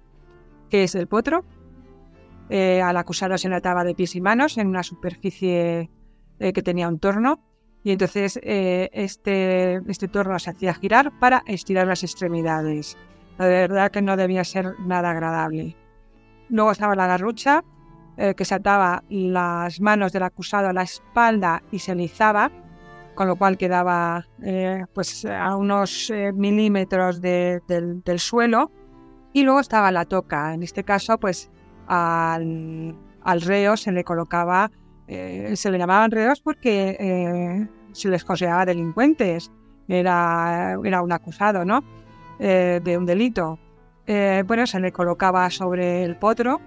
que 0.70 0.84
es 0.84 0.94
el 0.94 1.06
potro. 1.06 1.44
eh, 2.50 2.80
al 2.80 2.96
acusado 2.96 3.36
se 3.36 3.48
le 3.50 3.56
ataba 3.56 3.84
de 3.84 3.94
pies 3.94 4.16
y 4.16 4.20
manos 4.22 4.56
en 4.56 4.68
una 4.68 4.82
superficie 4.82 5.90
eh, 6.38 6.52
que 6.54 6.62
tenía 6.62 6.88
un 6.88 6.98
torno. 6.98 7.40
Y 7.84 7.92
entonces 7.92 8.38
eh, 8.42 8.90
este, 8.92 9.80
este 9.88 10.08
torno 10.08 10.38
se 10.38 10.50
hacía 10.50 10.74
girar 10.74 11.12
para 11.18 11.42
estirar 11.46 11.86
las 11.86 12.02
extremidades. 12.02 12.96
La 13.38 13.46
verdad 13.46 13.90
que 13.90 14.02
no 14.02 14.16
debía 14.16 14.44
ser 14.44 14.74
nada 14.80 15.10
agradable. 15.10 15.76
Luego 16.48 16.72
estaba 16.72 16.94
la 16.94 17.06
garrucha, 17.06 17.62
eh, 18.16 18.34
que 18.34 18.44
se 18.44 18.54
ataba 18.54 19.04
las 19.08 19.80
manos 19.80 20.12
del 20.12 20.24
acusado 20.24 20.68
a 20.68 20.72
la 20.72 20.82
espalda 20.82 21.62
y 21.70 21.78
se 21.78 21.92
alizaba 21.92 22.50
con 23.14 23.26
lo 23.26 23.34
cual 23.34 23.58
quedaba 23.58 24.26
eh, 24.44 24.84
pues 24.94 25.24
a 25.24 25.56
unos 25.56 26.12
milímetros 26.34 27.20
del, 27.20 27.62
del, 27.66 28.20
suelo. 28.20 28.70
Y 29.32 29.42
luego 29.42 29.58
estaba 29.58 29.90
la 29.90 30.04
toca. 30.04 30.54
En 30.54 30.62
este 30.62 30.84
caso, 30.84 31.18
pues 31.18 31.50
al, 31.88 32.96
al 33.22 33.40
reo 33.40 33.76
se 33.76 33.90
le 33.90 34.04
colocaba, 34.04 34.70
se 35.08 35.70
le 35.70 35.78
llamaban 35.78 36.10
reos 36.10 36.40
porque 36.40 37.66
se 37.92 38.08
les 38.08 38.24
consideraba 38.24 38.66
delincuentes. 38.66 39.50
Era, 39.88 40.76
era 40.84 41.02
un 41.02 41.12
acusado, 41.12 41.64
¿no? 41.64 41.82
de 42.38 42.96
un 42.98 43.06
delito. 43.06 43.58
bueno, 44.06 44.66
se 44.66 44.80
le 44.80 44.92
colocaba 44.92 45.48
sobre 45.50 46.04
el 46.04 46.16
potro 46.16 46.60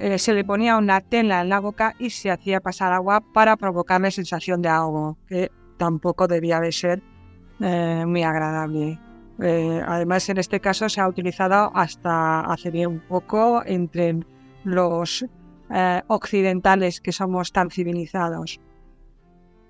eh, 0.00 0.16
se 0.16 0.32
le 0.32 0.44
ponía 0.44 0.76
una 0.76 1.00
tela 1.00 1.40
en 1.40 1.48
la 1.48 1.58
boca 1.58 1.96
y 1.98 2.10
se 2.10 2.30
hacía 2.30 2.60
pasar 2.60 2.92
agua 2.92 3.20
para 3.20 3.56
provocarle 3.56 4.12
sensación 4.12 4.62
de 4.62 4.68
ahogo, 4.68 5.18
que 5.26 5.50
tampoco 5.76 6.28
debía 6.28 6.60
de 6.60 6.70
ser 6.70 7.02
eh, 7.58 8.04
muy 8.06 8.22
agradable. 8.22 9.00
Eh, 9.40 9.82
además, 9.84 10.28
en 10.28 10.38
este 10.38 10.60
caso 10.60 10.88
se 10.88 11.00
ha 11.00 11.08
utilizado 11.08 11.72
hasta 11.74 12.42
hace 12.42 12.70
bien 12.70 13.02
poco 13.08 13.64
entre 13.66 14.20
los 14.62 15.26
occidentales 16.06 17.00
que 17.00 17.12
somos 17.12 17.52
tan 17.52 17.70
civilizados. 17.70 18.60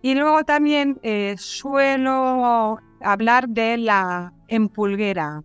Y 0.02 0.14
luego 0.14 0.44
también 0.44 1.00
suelo 1.36 2.78
hablar 3.00 3.48
de 3.48 3.78
la 3.78 4.32
empulguera. 4.48 5.42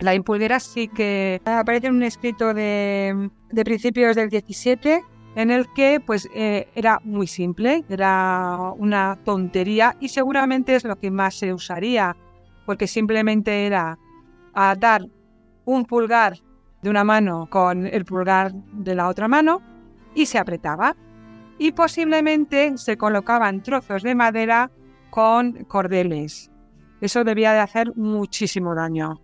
La 0.00 0.14
impulguera 0.14 0.60
sí 0.60 0.88
que 0.88 1.40
aparece 1.44 1.86
en 1.86 1.96
un 1.96 2.02
escrito 2.02 2.52
de, 2.52 3.30
principios 3.64 4.16
del 4.16 4.28
17 4.28 5.02
en 5.36 5.50
el 5.50 5.66
que 5.74 6.00
pues 6.04 6.28
eh, 6.34 6.68
era 6.74 7.00
muy 7.04 7.26
simple, 7.26 7.84
era 7.88 8.72
una 8.76 9.18
tontería 9.24 9.96
y 10.00 10.08
seguramente 10.08 10.74
es 10.74 10.84
lo 10.84 10.96
que 10.96 11.10
más 11.10 11.34
se 11.34 11.52
usaría, 11.52 12.16
porque 12.66 12.86
simplemente 12.86 13.66
era 13.66 13.98
atar 14.52 15.02
un 15.64 15.84
pulgar 15.84 16.38
de 16.84 16.90
una 16.90 17.02
mano 17.02 17.48
con 17.50 17.86
el 17.86 18.04
pulgar 18.04 18.52
de 18.52 18.94
la 18.94 19.08
otra 19.08 19.26
mano 19.26 19.62
y 20.14 20.26
se 20.26 20.38
apretaba. 20.38 20.94
Y 21.58 21.72
posiblemente 21.72 22.76
se 22.76 22.96
colocaban 22.96 23.62
trozos 23.62 24.02
de 24.02 24.14
madera 24.14 24.70
con 25.10 25.64
cordeles. 25.64 26.50
Eso 27.00 27.24
debía 27.24 27.52
de 27.52 27.60
hacer 27.60 27.96
muchísimo 27.96 28.74
daño. 28.74 29.20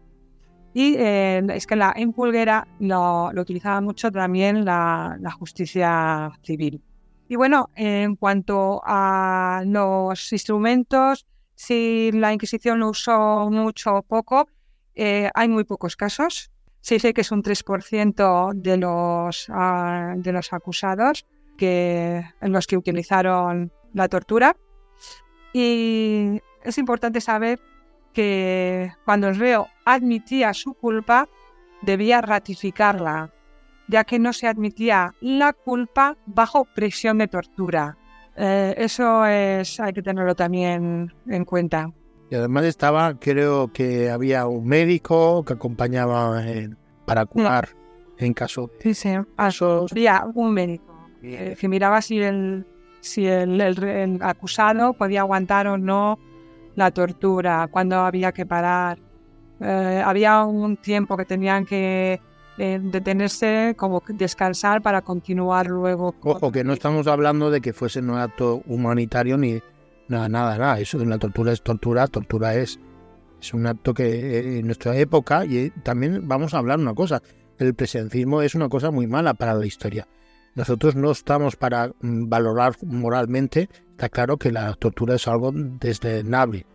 Y 0.73 0.95
eh, 0.97 1.43
es 1.53 1.67
que 1.67 1.77
la 1.77 1.93
empulguera 1.95 2.67
lo, 2.79 3.31
lo 3.33 3.43
utilizaba 3.43 3.81
mucho 3.81 4.11
también 4.11 4.65
la, 4.65 5.19
justicia 5.39 6.31
civil. 6.43 6.83
Y 7.29 7.37
bueno, 7.37 7.69
en 7.75 8.17
cuanto 8.17 8.81
a 8.85 9.63
los 9.67 10.33
instrumentos, 10.33 11.27
si 11.55 12.11
la 12.13 12.33
Inquisición 12.33 12.79
lo 12.79 12.91
usó 12.91 13.51
mucho 13.51 13.97
o 13.97 14.03
poco, 14.03 14.49
eh, 14.95 15.31
hay 15.35 15.49
muy 15.49 15.65
pocos 15.65 15.97
casos. 15.97 16.51
Se 16.81 16.95
dice 16.95 17.13
que 17.13 17.21
es 17.21 17.31
un 17.31 17.43
3% 17.43 18.53
de 18.55 18.77
los, 18.77 19.47
ah, 19.51 20.15
de 20.17 20.33
los 20.33 20.53
acusados 20.53 21.27
que, 21.59 22.25
en 22.41 22.53
los 22.53 22.67
que 22.67 22.77
utilizaron 22.77 23.73
la 23.93 24.09
tortura. 24.09 24.57
Y 25.53 26.41
es 26.63 26.79
importante 26.79 27.21
saber 27.21 27.61
que 28.13 28.93
cuando 29.05 29.29
el 29.29 29.37
reo 29.37 29.69
admitía 29.85 30.55
su 30.55 30.75
culpa, 30.75 31.29
debía 31.83 32.21
ratificarla, 32.21 33.33
ya 33.89 34.05
que 34.05 34.19
no 34.19 34.33
se 34.33 34.47
admitía 34.47 35.15
la 35.21 35.53
culpa 35.53 36.17
bajo 36.27 36.65
presión 36.65 37.19
de 37.19 37.29
tortura. 37.29 37.97
Eh, 38.37 38.75
eso 38.79 39.27
es, 39.27 39.79
hay 39.81 39.93
que 39.93 40.03
tenerlo 40.03 40.35
también 40.35 41.13
en 41.27 41.45
cuenta. 41.45 41.93
Y 42.31 42.37
además 42.37 42.65
estaba, 42.65 43.19
creo 43.19 43.73
que 43.73 44.09
había 44.09 44.47
un 44.47 44.67
médico 44.67 45.45
que 45.45 45.55
acompañaba 45.55 46.41
para 47.05 47.27
curar 47.27 47.71
en 48.19 48.35
caso 48.35 48.71
sí, 48.81 48.95
sí. 48.95 49.11
Había 49.37 50.25
un 50.35 50.53
médico 50.53 51.09
eh, 51.23 51.57
que 51.59 51.69
miraba 51.69 52.01
si 52.03 52.21
el, 52.21 52.67
si 53.01 53.27
el 53.27 54.19
acusado 54.21 54.93
podía 54.93 55.21
aguantar 55.21 55.67
o 55.67 55.79
no 55.79 56.19
la 56.77 56.91
tortura, 56.93 57.69
cuando 57.71 57.97
había 57.97 58.33
que 58.33 58.47
parar. 58.47 58.99
Eh, 59.61 60.03
había 60.05 60.45
un 60.45 60.77
tiempo 60.77 61.17
que 61.17 61.25
tenían 61.25 61.67
que 61.67 62.21
eh, 62.59 62.81
detenerse, 62.83 63.75
como 63.77 64.03
descansar 64.09 64.81
para 64.81 65.03
continuar 65.03 65.67
luego. 65.67 66.15
Ojo, 66.23 66.53
que 66.53 66.65
no 66.65 66.73
estamos 66.73 67.07
hablando 67.07 67.51
de 67.51 67.61
que 67.61 67.73
fuese 67.73 68.01
un 68.01 68.11
acto 68.11 68.63
humanitario 68.67 69.37
ni 69.37 69.61
nada, 70.11 70.29
nada, 70.29 70.59
nada. 70.59 70.81
Eso 70.81 70.99
de 70.99 71.07
la 71.07 71.19
tortura 71.19 71.53
es 71.53 71.63
tortura, 71.63 72.07
tortura 72.07 72.55
es, 72.55 72.79
es 73.41 73.55
un 73.55 73.67
acto 73.67 73.95
que 73.95 74.05
eh, 74.05 74.59
en 74.59 74.67
nuestra 74.67 74.97
época, 74.97 75.45
y 75.45 75.71
también 75.83 76.29
vamos 76.29 76.55
a 76.55 76.59
hablar 76.59 76.79
una 76.79 76.95
cosa, 76.95 77.23
el 77.59 77.75
presencismo 77.75 78.43
es 78.43 78.55
una 78.55 78.69
cosa 78.69 78.91
muy 78.91 79.07
mala 79.07 79.35
para 79.35 79.55
la 79.55 79.67
historia. 79.67 80.09
Nosotros 80.55 80.97
no 80.97 81.13
estamos 81.13 81.57
para 81.57 81.93
mm, 82.01 82.29
valorar 82.29 82.75
moralmente, 82.83 83.69
está 83.91 84.09
claro 84.09 84.37
que 84.37 84.51
la 84.51 84.75
tortura 84.75 85.15
es 85.15 85.29
algo 85.29 85.53
desdenable, 85.53 86.67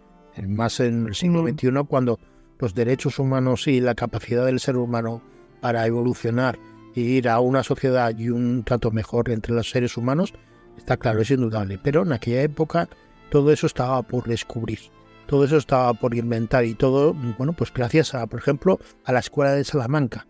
más 0.47 0.79
en 0.79 1.07
el 1.07 1.15
siglo 1.15 1.47
XXI 1.47 1.71
cuando 1.88 2.19
los 2.59 2.73
derechos 2.73 3.19
humanos 3.19 3.67
y 3.67 3.81
la 3.81 3.95
capacidad 3.95 4.45
del 4.45 4.59
ser 4.59 4.77
humano 4.77 5.21
para 5.61 5.86
evolucionar 5.86 6.57
e 6.95 7.01
ir 7.01 7.29
a 7.29 7.39
una 7.39 7.63
sociedad 7.63 8.17
y 8.17 8.29
un 8.29 8.63
trato 8.63 8.91
mejor 8.91 9.29
entre 9.29 9.53
los 9.53 9.69
seres 9.69 9.97
humanos, 9.97 10.33
está 10.77 10.97
claro, 10.97 11.21
es 11.21 11.31
indudable. 11.31 11.79
Pero 11.81 12.03
en 12.03 12.13
aquella 12.13 12.41
época 12.41 12.88
todo 13.30 13.51
eso 13.51 13.67
estaba 13.67 14.01
por 14.03 14.28
descubrir, 14.28 14.80
todo 15.28 15.45
eso 15.45 15.57
estaba 15.57 15.93
por 15.93 16.15
inventar 16.15 16.65
y 16.65 16.76
todo, 16.76 17.13
bueno, 17.38 17.53
pues 17.53 17.73
gracias 17.73 18.13
a, 18.13 18.28
por 18.28 18.39
ejemplo, 18.39 18.80
a 19.03 19.11
la 19.11 19.19
Escuela 19.19 19.53
de 19.53 19.63
Salamanca, 19.63 20.28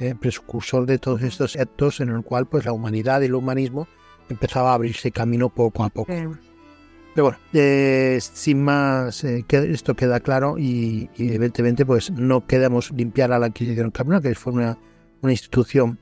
eh, 0.00 0.14
precursor 0.18 0.86
de 0.86 0.98
todos 0.98 1.22
estos 1.22 1.56
actos 1.56 2.00
en 2.00 2.08
el 2.08 2.22
cual 2.22 2.46
pues 2.46 2.64
la 2.64 2.72
humanidad 2.72 3.20
y 3.22 3.26
el 3.26 3.34
humanismo 3.34 3.86
empezaba 4.28 4.72
a 4.72 4.74
abrirse 4.74 5.10
camino 5.10 5.48
poco 5.48 5.84
a 5.84 5.88
poco. 5.88 6.12
Pero 6.12 7.26
bueno, 7.26 7.38
eh, 7.52 8.18
sin 8.20 8.62
más, 8.64 9.22
eh, 9.22 9.44
esto 9.48 9.94
queda 9.94 10.18
claro 10.18 10.58
y, 10.58 11.08
evidentemente 11.16 11.86
pues 11.86 12.10
no 12.10 12.44
queremos 12.44 12.90
limpiar 12.90 13.32
a 13.32 13.38
la 13.38 13.46
Inquisición 13.46 13.86
Española, 13.86 14.20
que 14.20 14.34
fue 14.34 14.52
una, 14.52 14.76
una 15.22 15.32
institución 15.32 16.00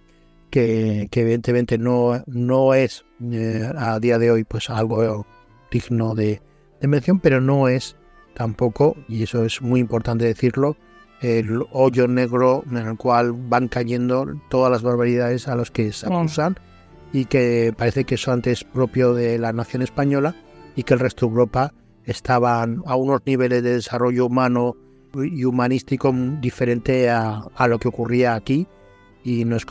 que, 0.48 1.08
evidentemente 1.10 1.76
no, 1.76 2.22
no 2.26 2.74
es 2.74 3.04
a 3.76 4.00
día 4.00 4.18
de 4.18 4.30
hoy 4.30 4.44
pues 4.44 4.70
algo 4.70 5.26
digno 5.72 6.14
de, 6.14 6.40
de 6.80 6.88
mención, 6.88 7.18
pero 7.18 7.40
no 7.40 7.66
es 7.66 7.96
tampoco, 8.34 8.96
y 9.08 9.24
eso 9.24 9.44
es 9.44 9.60
muy 9.60 9.80
importante 9.80 10.24
decirlo, 10.24 10.76
el 11.20 11.64
hoyo 11.70 12.08
negro 12.08 12.64
en 12.68 12.76
el 12.76 12.96
cual 12.96 13.32
van 13.32 13.68
cayendo 13.68 14.26
todas 14.48 14.70
las 14.70 14.82
barbaridades 14.82 15.48
a 15.48 15.54
los 15.54 15.70
que 15.70 15.92
se 15.92 16.06
acusan 16.06 16.56
y 17.12 17.26
que 17.26 17.72
parece 17.76 18.04
que 18.04 18.16
eso 18.16 18.32
antes 18.32 18.64
propio 18.64 19.14
de 19.14 19.38
la 19.38 19.52
nación 19.52 19.82
española 19.82 20.34
y 20.74 20.82
que 20.82 20.94
el 20.94 21.00
resto 21.00 21.26
de 21.26 21.30
Europa 21.30 21.74
estaban 22.04 22.82
a 22.86 22.96
unos 22.96 23.20
niveles 23.24 23.62
de 23.62 23.74
desarrollo 23.74 24.26
humano 24.26 24.76
y 25.14 25.44
humanístico 25.44 26.12
diferente 26.40 27.10
a, 27.10 27.44
lo 27.68 27.78
que 27.78 27.88
ocurría 27.88 28.34
aquí. 28.34 28.66
Y 29.24 29.44
nos, 29.44 29.64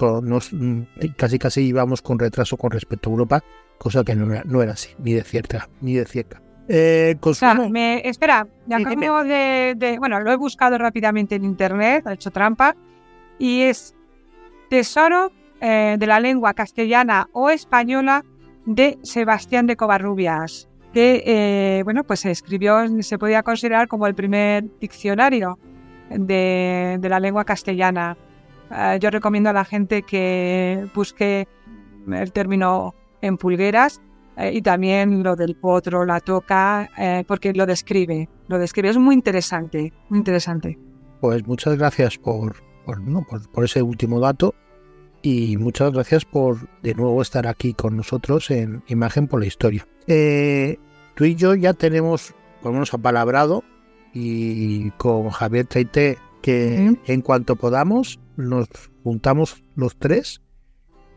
casi 1.18 1.40
casi 1.40 1.62
íbamos 1.62 2.02
con 2.02 2.20
retraso 2.20 2.56
con 2.56 2.72
respecto 2.72 3.10
a 3.10 3.12
Europa, 3.12 3.44
cosa 3.82 4.04
que 4.04 4.16
no 4.16 4.32
era, 4.32 4.44
no 4.46 4.62
era 4.62 4.74
así, 4.74 4.90
ni 5.00 5.14
de 5.14 5.24
cierta, 5.24 5.68
ni 5.82 5.96
de 5.96 6.06
cierta. 6.06 6.40
Eh, 6.68 7.18
me, 7.72 8.08
espera, 8.08 8.48
ya 8.68 8.78
de, 8.78 9.74
de, 9.76 9.98
Bueno, 9.98 10.20
lo 10.20 10.32
he 10.32 10.36
buscado 10.36 10.78
rápidamente 10.78 11.34
en 11.34 11.44
internet, 11.44 12.06
he 12.08 12.14
hecho 12.14 12.30
trampa, 12.30 12.76
y 13.40 13.62
es 13.62 13.96
Tesoro 14.70 15.32
eh, 15.60 15.96
de 15.98 16.08
la 16.08 16.20
lengua 16.20 16.54
castellana 16.54 17.28
o 17.34 17.50
española 17.50 18.24
de 18.68 19.00
Sebastián 19.02 19.66
de 19.66 19.76
Covarrubias, 19.76 20.70
que, 20.94 21.24
eh, 21.26 21.82
bueno, 21.84 22.04
pues 22.04 22.20
se 22.20 22.30
escribió, 22.30 22.86
se 23.02 23.18
podía 23.18 23.42
considerar 23.42 23.88
como 23.88 24.06
el 24.06 24.14
primer 24.14 24.66
diccionario 24.80 25.58
de, 26.12 26.98
de 27.00 27.10
la 27.10 27.20
lengua 27.20 27.46
castellana. 27.46 28.16
Eh, 28.70 29.00
yo 29.02 29.10
recomiendo 29.10 29.50
a 29.50 29.54
la 29.54 29.66
gente 29.66 30.04
que 30.04 30.86
busque 30.94 31.48
el 32.08 32.32
término 32.32 32.94
en 33.22 33.38
pulgueras 33.38 34.02
eh, 34.38 34.52
y 34.54 34.62
también 34.62 35.24
lo 35.24 35.36
del 35.36 35.56
potro, 35.56 36.06
la 36.06 36.20
toca, 36.20 36.90
eh, 36.98 37.24
porque 37.28 37.54
lo 37.54 37.66
describe, 37.66 38.30
lo 38.48 38.58
describe, 38.60 38.90
es 38.90 38.98
muy 38.98 39.16
interesante, 39.16 39.94
muy 40.10 40.20
interesante. 40.20 40.78
Pues 41.20 41.46
muchas 41.46 41.78
gracias 41.78 42.18
por, 42.18 42.56
por, 42.86 43.64
ese 43.64 43.82
último 43.82 44.20
dato 44.20 44.56
y 45.22 45.58
muchas 45.58 45.92
gracias 45.92 46.26
por 46.26 46.58
de 46.82 46.96
nuevo 46.96 47.22
estar 47.22 47.46
aquí 47.46 47.74
con 47.74 47.98
nosotros 47.98 48.50
en 48.50 48.84
Imagen 48.88 49.28
por 49.28 49.42
la 49.42 49.46
Historia. 49.46 49.88
Eh, 50.08 50.78
tú 51.16 51.26
y 51.26 51.36
yo 51.36 51.54
ya 51.54 51.74
tenemos, 51.74 52.34
por 52.62 52.72
lo 52.72 52.74
menos 52.74 52.94
apalabrado, 52.94 53.64
y 54.14 54.90
con 54.92 55.30
Javier 55.30 55.68
Taité, 55.68 56.18
que 56.42 56.98
en 57.06 57.22
cuanto 57.22 57.56
podamos 57.56 58.20
nos 58.36 58.68
juntamos 59.04 59.64
los 59.76 59.96
tres 59.98 60.42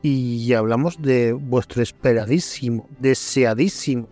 y 0.08 0.52
hablamos 0.52 1.00
de 1.00 1.32
vuestro 1.32 1.82
esperadísimo, 1.82 2.88
deseadísimo 3.00 4.08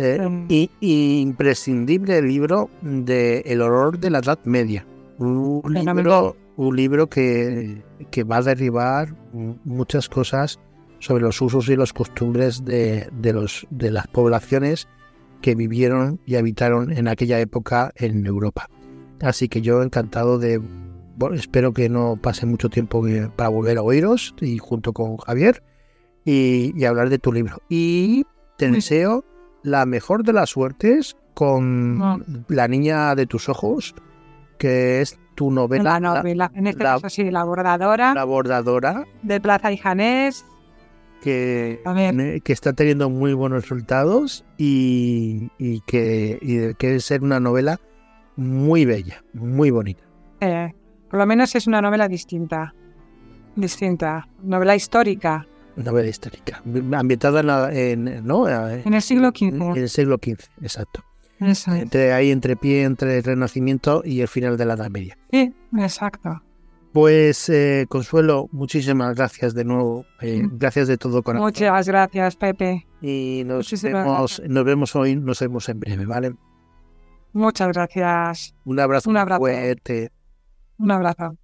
Eh, 0.00 0.16
Mm. 0.20 0.46
y, 0.48 0.70
y 0.80 1.20
imprescindible 1.20 2.22
libro 2.22 2.70
de 2.82 3.40
El 3.46 3.60
horror 3.62 3.98
de 3.98 4.10
la 4.10 4.20
Edad 4.20 4.38
Media. 4.44 4.86
Un 5.18 5.60
libro, 5.74 6.36
un 6.56 6.76
libro 6.76 7.08
que, 7.08 7.82
que 8.12 8.22
va 8.22 8.36
a 8.36 8.42
derribar 8.42 9.12
muchas 9.64 10.08
cosas 10.08 10.60
sobre 11.00 11.24
los 11.24 11.40
usos 11.42 11.68
y 11.68 11.74
las 11.74 11.92
costumbres 11.92 12.64
de, 12.64 13.08
de 13.10 13.32
los, 13.32 13.66
de 13.70 13.90
las 13.90 14.06
poblaciones 14.06 14.86
que 15.42 15.56
vivieron 15.56 16.20
y 16.26 16.36
habitaron 16.36 16.92
en 16.92 17.08
aquella 17.08 17.40
época 17.40 17.90
en 17.96 18.24
Europa. 18.24 18.70
Así 19.20 19.48
que 19.48 19.62
yo 19.62 19.82
encantado 19.82 20.38
de... 20.38 20.60
bueno, 21.18 21.34
espero 21.36 21.72
que 21.72 21.88
no 21.88 22.16
pase 22.20 22.46
mucho 22.46 22.68
tiempo 22.68 23.04
para 23.36 23.48
volver 23.48 23.78
a 23.78 23.82
oíros 23.82 24.34
y 24.40 24.58
junto 24.58 24.92
con 24.92 25.16
Javier 25.18 25.62
y, 26.24 26.72
y 26.76 26.84
hablar 26.84 27.08
de 27.10 27.18
tu 27.18 27.32
libro. 27.32 27.58
Y 27.68 28.24
te 28.56 28.70
deseo 28.70 29.24
la 29.62 29.84
mejor 29.86 30.22
de 30.24 30.32
las 30.32 30.50
suertes 30.50 31.16
con 31.34 31.98
No. 31.98 32.20
La 32.48 32.68
niña 32.68 33.14
de 33.14 33.26
tus 33.26 33.48
ojos, 33.48 33.94
que 34.58 35.00
es 35.00 35.18
tu 35.34 35.50
novela, 35.50 35.84
la 35.84 36.00
novela. 36.00 36.50
En 36.54 36.66
este 36.66 36.82
la- 36.82 36.94
caso 36.94 37.08
sí, 37.08 37.30
la 37.30 37.44
bordadora 37.44 38.14
La 38.14 38.24
bordadora, 38.24 39.04
de 39.22 39.40
Plaza 39.40 39.70
y 39.72 39.76
Janés. 39.76 40.44
que, 41.22 41.80
está 42.46 42.72
teniendo 42.72 43.10
muy 43.10 43.34
buenos 43.34 43.62
resultados 43.62 44.44
y, 44.56 45.50
y 45.58 45.80
que, 45.82 46.38
y 46.42 46.74
que 46.74 47.00
ser 47.00 47.22
una 47.22 47.38
novela 47.40 47.78
muy 48.36 48.84
bella, 48.84 49.22
muy 49.32 49.70
bonita. 49.70 50.02
eh, 50.40 50.72
por 51.10 51.18
lo 51.18 51.26
menos 51.26 51.54
es 51.54 51.66
una 51.66 51.80
novela 51.82 52.08
distinta. 52.08 52.74
Distinta. 53.56 54.28
Novela 54.42 54.76
histórica. 54.76 55.46
Novela 55.76 56.08
histórica, 56.08 56.60
ambientada 56.92 57.40
en, 57.40 57.46
la- 57.46 57.72
en- 57.72 58.26
¿no? 58.26 58.48
En 58.48 58.94
el 58.94 59.00
siglo 59.02 59.28
en 59.40 59.52
XV. 59.60 59.76
el 59.78 59.88
siglo 59.88 60.16
XV, 60.20 60.38
exacto. 60.62 61.04
Eso 61.38 61.72
es. 61.72 61.82
Entre 61.82 62.12
ahí, 62.12 62.32
entre 62.32 62.56
pie, 62.56 62.82
entre 62.82 63.18
el 63.18 63.22
Renacimiento 63.22 64.02
y 64.04 64.20
el 64.20 64.26
final 64.28 64.56
de 64.56 64.64
la 64.64 64.74
Edad 64.74 64.90
Media. 64.90 65.16
Sí, 65.30 65.54
exacto. 65.78 66.42
Pues, 66.92 67.48
eh, 67.48 67.86
Consuelo, 67.88 68.48
muchísimas 68.50 69.14
gracias 69.14 69.54
de 69.54 69.64
nuevo. 69.64 70.04
eh, 70.20 70.42
Mm. 70.42 70.58
gracias 70.58 70.88
de 70.88 70.96
todo 70.98 71.22
corazón. 71.22 71.44
Muchas 71.46 71.86
gracias, 71.86 72.34
Pepe. 72.34 72.86
Y 73.00 73.44
nos 73.46 73.58
Muchísimas 73.58 74.04
vemos, 74.04 74.42
nos 74.48 74.64
vemos 74.64 74.96
hoy, 74.96 75.14
nos 75.14 75.38
vemos 75.38 75.68
en 75.68 75.78
breve, 75.78 76.06
¿vale? 76.06 76.34
Muchas 77.32 77.68
gracias. 77.68 78.52
Un 78.64 78.80
abrazo, 78.80 79.10
Un 79.10 79.16
abrazo. 79.18 79.38
fuerte. 79.38 80.10
Un 80.78 80.90
abrazo. 80.90 81.36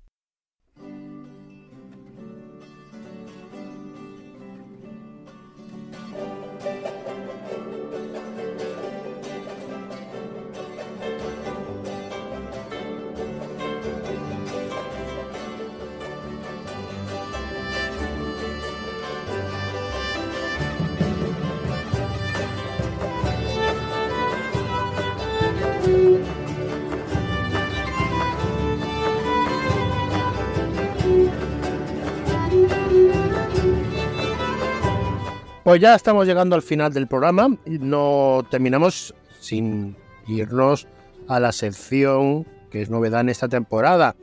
Pues 35.65 35.81
ya 35.81 35.95
estamos 35.95 36.27
llegando 36.27 36.55
al 36.57 36.63
final 36.63 36.93
del 36.93 37.07
programa. 37.07 37.57
y 37.65 37.79
No 37.79 38.47
terminamos 38.51 39.15
sin 39.41 39.97
irnos 40.29 40.87
a 41.27 41.41
la 41.41 41.53
sección 41.53 42.47
que 42.71 42.83
es 42.83 42.91
novedad 42.91 43.23
en 43.23 43.31
esta 43.31 43.49
temporada, 43.49 44.15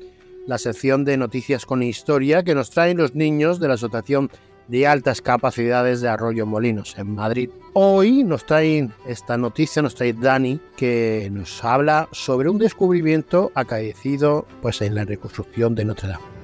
la 0.46 0.60
sección 0.60 1.04
de 1.04 1.18
noticias 1.18 1.66
con 1.66 1.82
historia 1.82 2.44
que 2.44 2.54
nos 2.54 2.70
traen 2.70 2.98
los 2.98 3.16
niños 3.16 3.60
de 3.60 3.70
la 3.70 3.74
Asociación 3.74 4.30
de 4.68 4.86
Altas 4.86 5.22
Capacidades 5.22 6.02
de 6.02 6.10
Arroyo 6.10 6.46
Molinos 6.46 6.96
en 6.98 7.16
Madrid. 7.16 7.50
Hoy 7.74 8.24
nos 8.24 8.46
traen 8.46 8.94
esta 9.08 9.38
noticia, 9.38 9.82
nos 9.82 9.96
trae 9.96 10.14
Dani, 10.14 10.60
que 10.78 11.30
nos 11.32 11.64
habla 11.64 12.08
sobre 12.12 12.50
un 12.50 12.60
descubrimiento 12.60 13.52
acaecido 13.56 14.46
pues, 14.62 14.82
en 14.82 14.94
la 14.94 15.06
reconstrucción 15.06 15.74
de 15.74 15.86
Notre 15.86 16.10
Dame. 16.10 16.41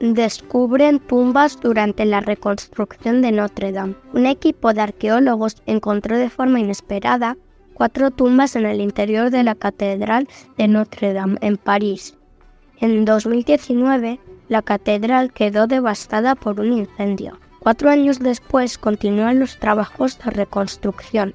Descubren 0.00 1.00
tumbas 1.00 1.58
durante 1.60 2.04
la 2.04 2.20
reconstrucción 2.20 3.20
de 3.20 3.32
Notre 3.32 3.72
Dame. 3.72 3.96
Un 4.12 4.26
equipo 4.26 4.72
de 4.72 4.80
arqueólogos 4.80 5.60
encontró 5.66 6.16
de 6.16 6.30
forma 6.30 6.60
inesperada 6.60 7.36
cuatro 7.74 8.12
tumbas 8.12 8.54
en 8.54 8.66
el 8.66 8.80
interior 8.80 9.30
de 9.30 9.42
la 9.42 9.56
Catedral 9.56 10.28
de 10.56 10.68
Notre 10.68 11.14
Dame 11.14 11.38
en 11.40 11.56
París. 11.56 12.16
En 12.78 13.04
2019, 13.04 14.20
la 14.48 14.62
catedral 14.62 15.32
quedó 15.32 15.66
devastada 15.66 16.36
por 16.36 16.60
un 16.60 16.72
incendio. 16.74 17.40
Cuatro 17.58 17.90
años 17.90 18.20
después 18.20 18.78
continúan 18.78 19.40
los 19.40 19.58
trabajos 19.58 20.16
de 20.20 20.30
reconstrucción. 20.30 21.34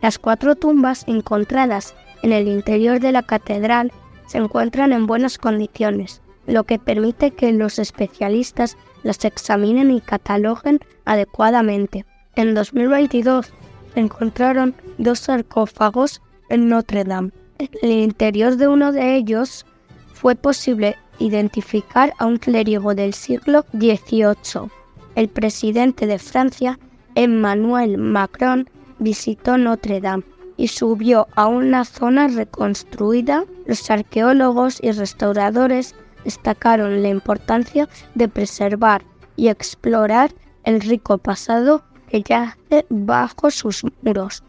Las 0.00 0.18
cuatro 0.18 0.56
tumbas 0.56 1.04
encontradas 1.06 1.94
en 2.22 2.32
el 2.32 2.48
interior 2.48 3.00
de 3.00 3.12
la 3.12 3.22
catedral 3.22 3.92
se 4.26 4.38
encuentran 4.38 4.92
en 4.92 5.06
buenas 5.06 5.36
condiciones, 5.36 6.22
lo 6.46 6.64
que 6.64 6.78
permite 6.78 7.30
que 7.30 7.52
los 7.52 7.78
especialistas 7.78 8.76
las 9.02 9.24
examinen 9.24 9.90
y 9.90 10.00
cataloguen 10.00 10.80
adecuadamente. 11.04 12.04
En 12.36 12.54
2022 12.54 13.52
se 13.94 14.00
encontraron 14.00 14.74
dos 14.98 15.20
sarcófagos 15.20 16.22
en 16.48 16.68
Notre 16.68 17.04
Dame. 17.04 17.30
En 17.58 17.68
el 17.82 17.90
interior 17.90 18.56
de 18.56 18.68
uno 18.68 18.92
de 18.92 19.16
ellos 19.16 19.66
fue 20.14 20.34
posible 20.34 20.96
identificar 21.18 22.14
a 22.18 22.26
un 22.26 22.38
clérigo 22.38 22.94
del 22.94 23.14
siglo 23.14 23.64
XVIII. 23.72 24.70
El 25.14 25.28
presidente 25.28 26.06
de 26.06 26.18
Francia, 26.18 26.78
Emmanuel 27.14 27.98
Macron, 27.98 28.68
visitó 28.98 29.58
Notre 29.58 30.00
Dame 30.00 30.24
y 30.56 30.68
subió 30.68 31.28
a 31.34 31.46
una 31.46 31.84
zona 31.84 32.28
reconstruida. 32.28 33.44
Los 33.66 33.90
arqueólogos 33.90 34.78
y 34.82 34.92
restauradores 34.92 35.94
destacaron 36.24 37.02
la 37.02 37.08
importancia 37.08 37.88
de 38.14 38.28
preservar 38.28 39.04
y 39.36 39.48
explorar 39.48 40.32
el 40.64 40.80
rico 40.80 41.18
pasado 41.18 41.82
que 42.08 42.22
yace 42.22 42.86
bajo 42.88 43.50
sus 43.50 43.84
muros. 44.02 44.42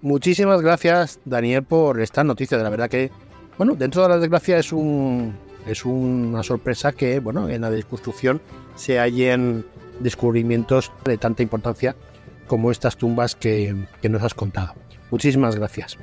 Muchísimas 0.00 0.62
gracias, 0.62 1.18
Daniel, 1.24 1.64
por 1.64 2.00
esta 2.00 2.22
noticia. 2.22 2.56
De 2.56 2.64
la 2.64 2.70
verdad 2.70 2.88
que, 2.88 3.10
bueno, 3.56 3.74
dentro 3.74 4.02
de 4.02 4.08
la 4.08 4.18
desgracia 4.18 4.58
es 4.58 4.72
un 4.72 5.34
es 5.66 5.84
una 5.84 6.42
sorpresa 6.42 6.92
que, 6.92 7.20
bueno, 7.20 7.48
en 7.48 7.60
la 7.60 7.70
desconstrucción 7.70 8.40
se 8.74 8.98
hallen 8.98 9.66
descubrimientos 10.00 10.92
de 11.04 11.18
tanta 11.18 11.42
importancia 11.42 11.94
como 12.46 12.70
estas 12.70 12.96
tumbas 12.96 13.34
que, 13.34 13.76
que 14.00 14.08
nos 14.08 14.22
has 14.22 14.34
contado. 14.34 14.74
Muchísimas 15.10 15.56
gracias. 15.56 15.98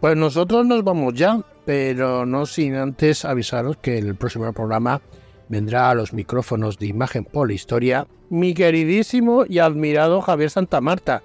Pues 0.00 0.16
nosotros 0.16 0.66
nos 0.66 0.84
vamos 0.84 1.14
ya, 1.14 1.40
pero 1.64 2.26
no 2.26 2.46
sin 2.46 2.74
antes 2.74 3.24
avisaros 3.24 3.78
que 3.78 3.98
el 3.98 4.14
próximo 4.14 4.52
programa 4.52 5.00
vendrá 5.48 5.90
a 5.90 5.94
los 5.94 6.12
micrófonos 6.12 6.78
de 6.78 6.86
Imagen 6.86 7.24
por 7.24 7.50
Historia 7.50 8.06
mi 8.28 8.54
queridísimo 8.54 9.44
y 9.48 9.58
admirado 9.58 10.20
Javier 10.20 10.50
Santamarta 10.50 11.22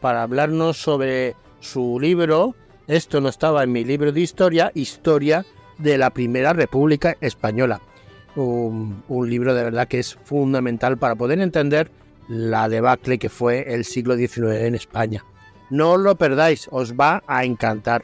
para 0.00 0.22
hablarnos 0.22 0.80
sobre 0.80 1.36
su 1.60 1.98
libro, 2.00 2.54
esto 2.88 3.20
no 3.20 3.28
estaba 3.28 3.62
en 3.62 3.72
mi 3.72 3.84
libro 3.84 4.12
de 4.12 4.20
historia, 4.20 4.72
Historia 4.74 5.44
de 5.78 5.98
la 5.98 6.10
Primera 6.10 6.52
República 6.52 7.16
Española. 7.20 7.80
Un, 8.36 9.02
un 9.08 9.30
libro 9.30 9.54
de 9.54 9.64
verdad 9.64 9.88
que 9.88 9.98
es 9.98 10.14
fundamental 10.14 10.98
para 10.98 11.16
poder 11.16 11.40
entender 11.40 11.90
la 12.28 12.68
debacle 12.68 13.18
que 13.18 13.28
fue 13.28 13.74
el 13.74 13.84
siglo 13.84 14.16
XIX 14.16 14.62
en 14.62 14.74
España. 14.74 15.24
No 15.70 15.96
lo 15.96 16.16
perdáis, 16.16 16.68
os 16.72 16.94
va 16.94 17.22
a 17.28 17.44
encantar. 17.44 18.02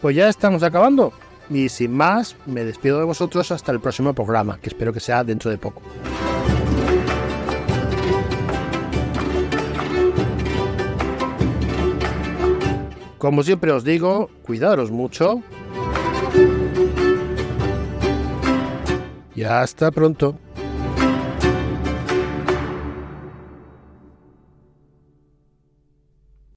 Pues 0.00 0.16
ya 0.16 0.28
estamos 0.28 0.62
acabando. 0.62 1.12
Y 1.50 1.68
sin 1.68 1.92
más, 1.92 2.36
me 2.46 2.64
despido 2.64 2.98
de 2.98 3.04
vosotros 3.04 3.50
hasta 3.52 3.70
el 3.70 3.80
próximo 3.80 4.14
programa, 4.14 4.58
que 4.58 4.68
espero 4.68 4.92
que 4.92 5.00
sea 5.00 5.22
dentro 5.22 5.50
de 5.50 5.58
poco. 5.58 5.82
Como 13.18 13.42
siempre 13.42 13.72
os 13.72 13.84
digo, 13.84 14.30
cuidaros 14.42 14.90
mucho. 14.90 15.42
Y 19.36 19.44
hasta 19.44 19.90
pronto. 19.90 20.38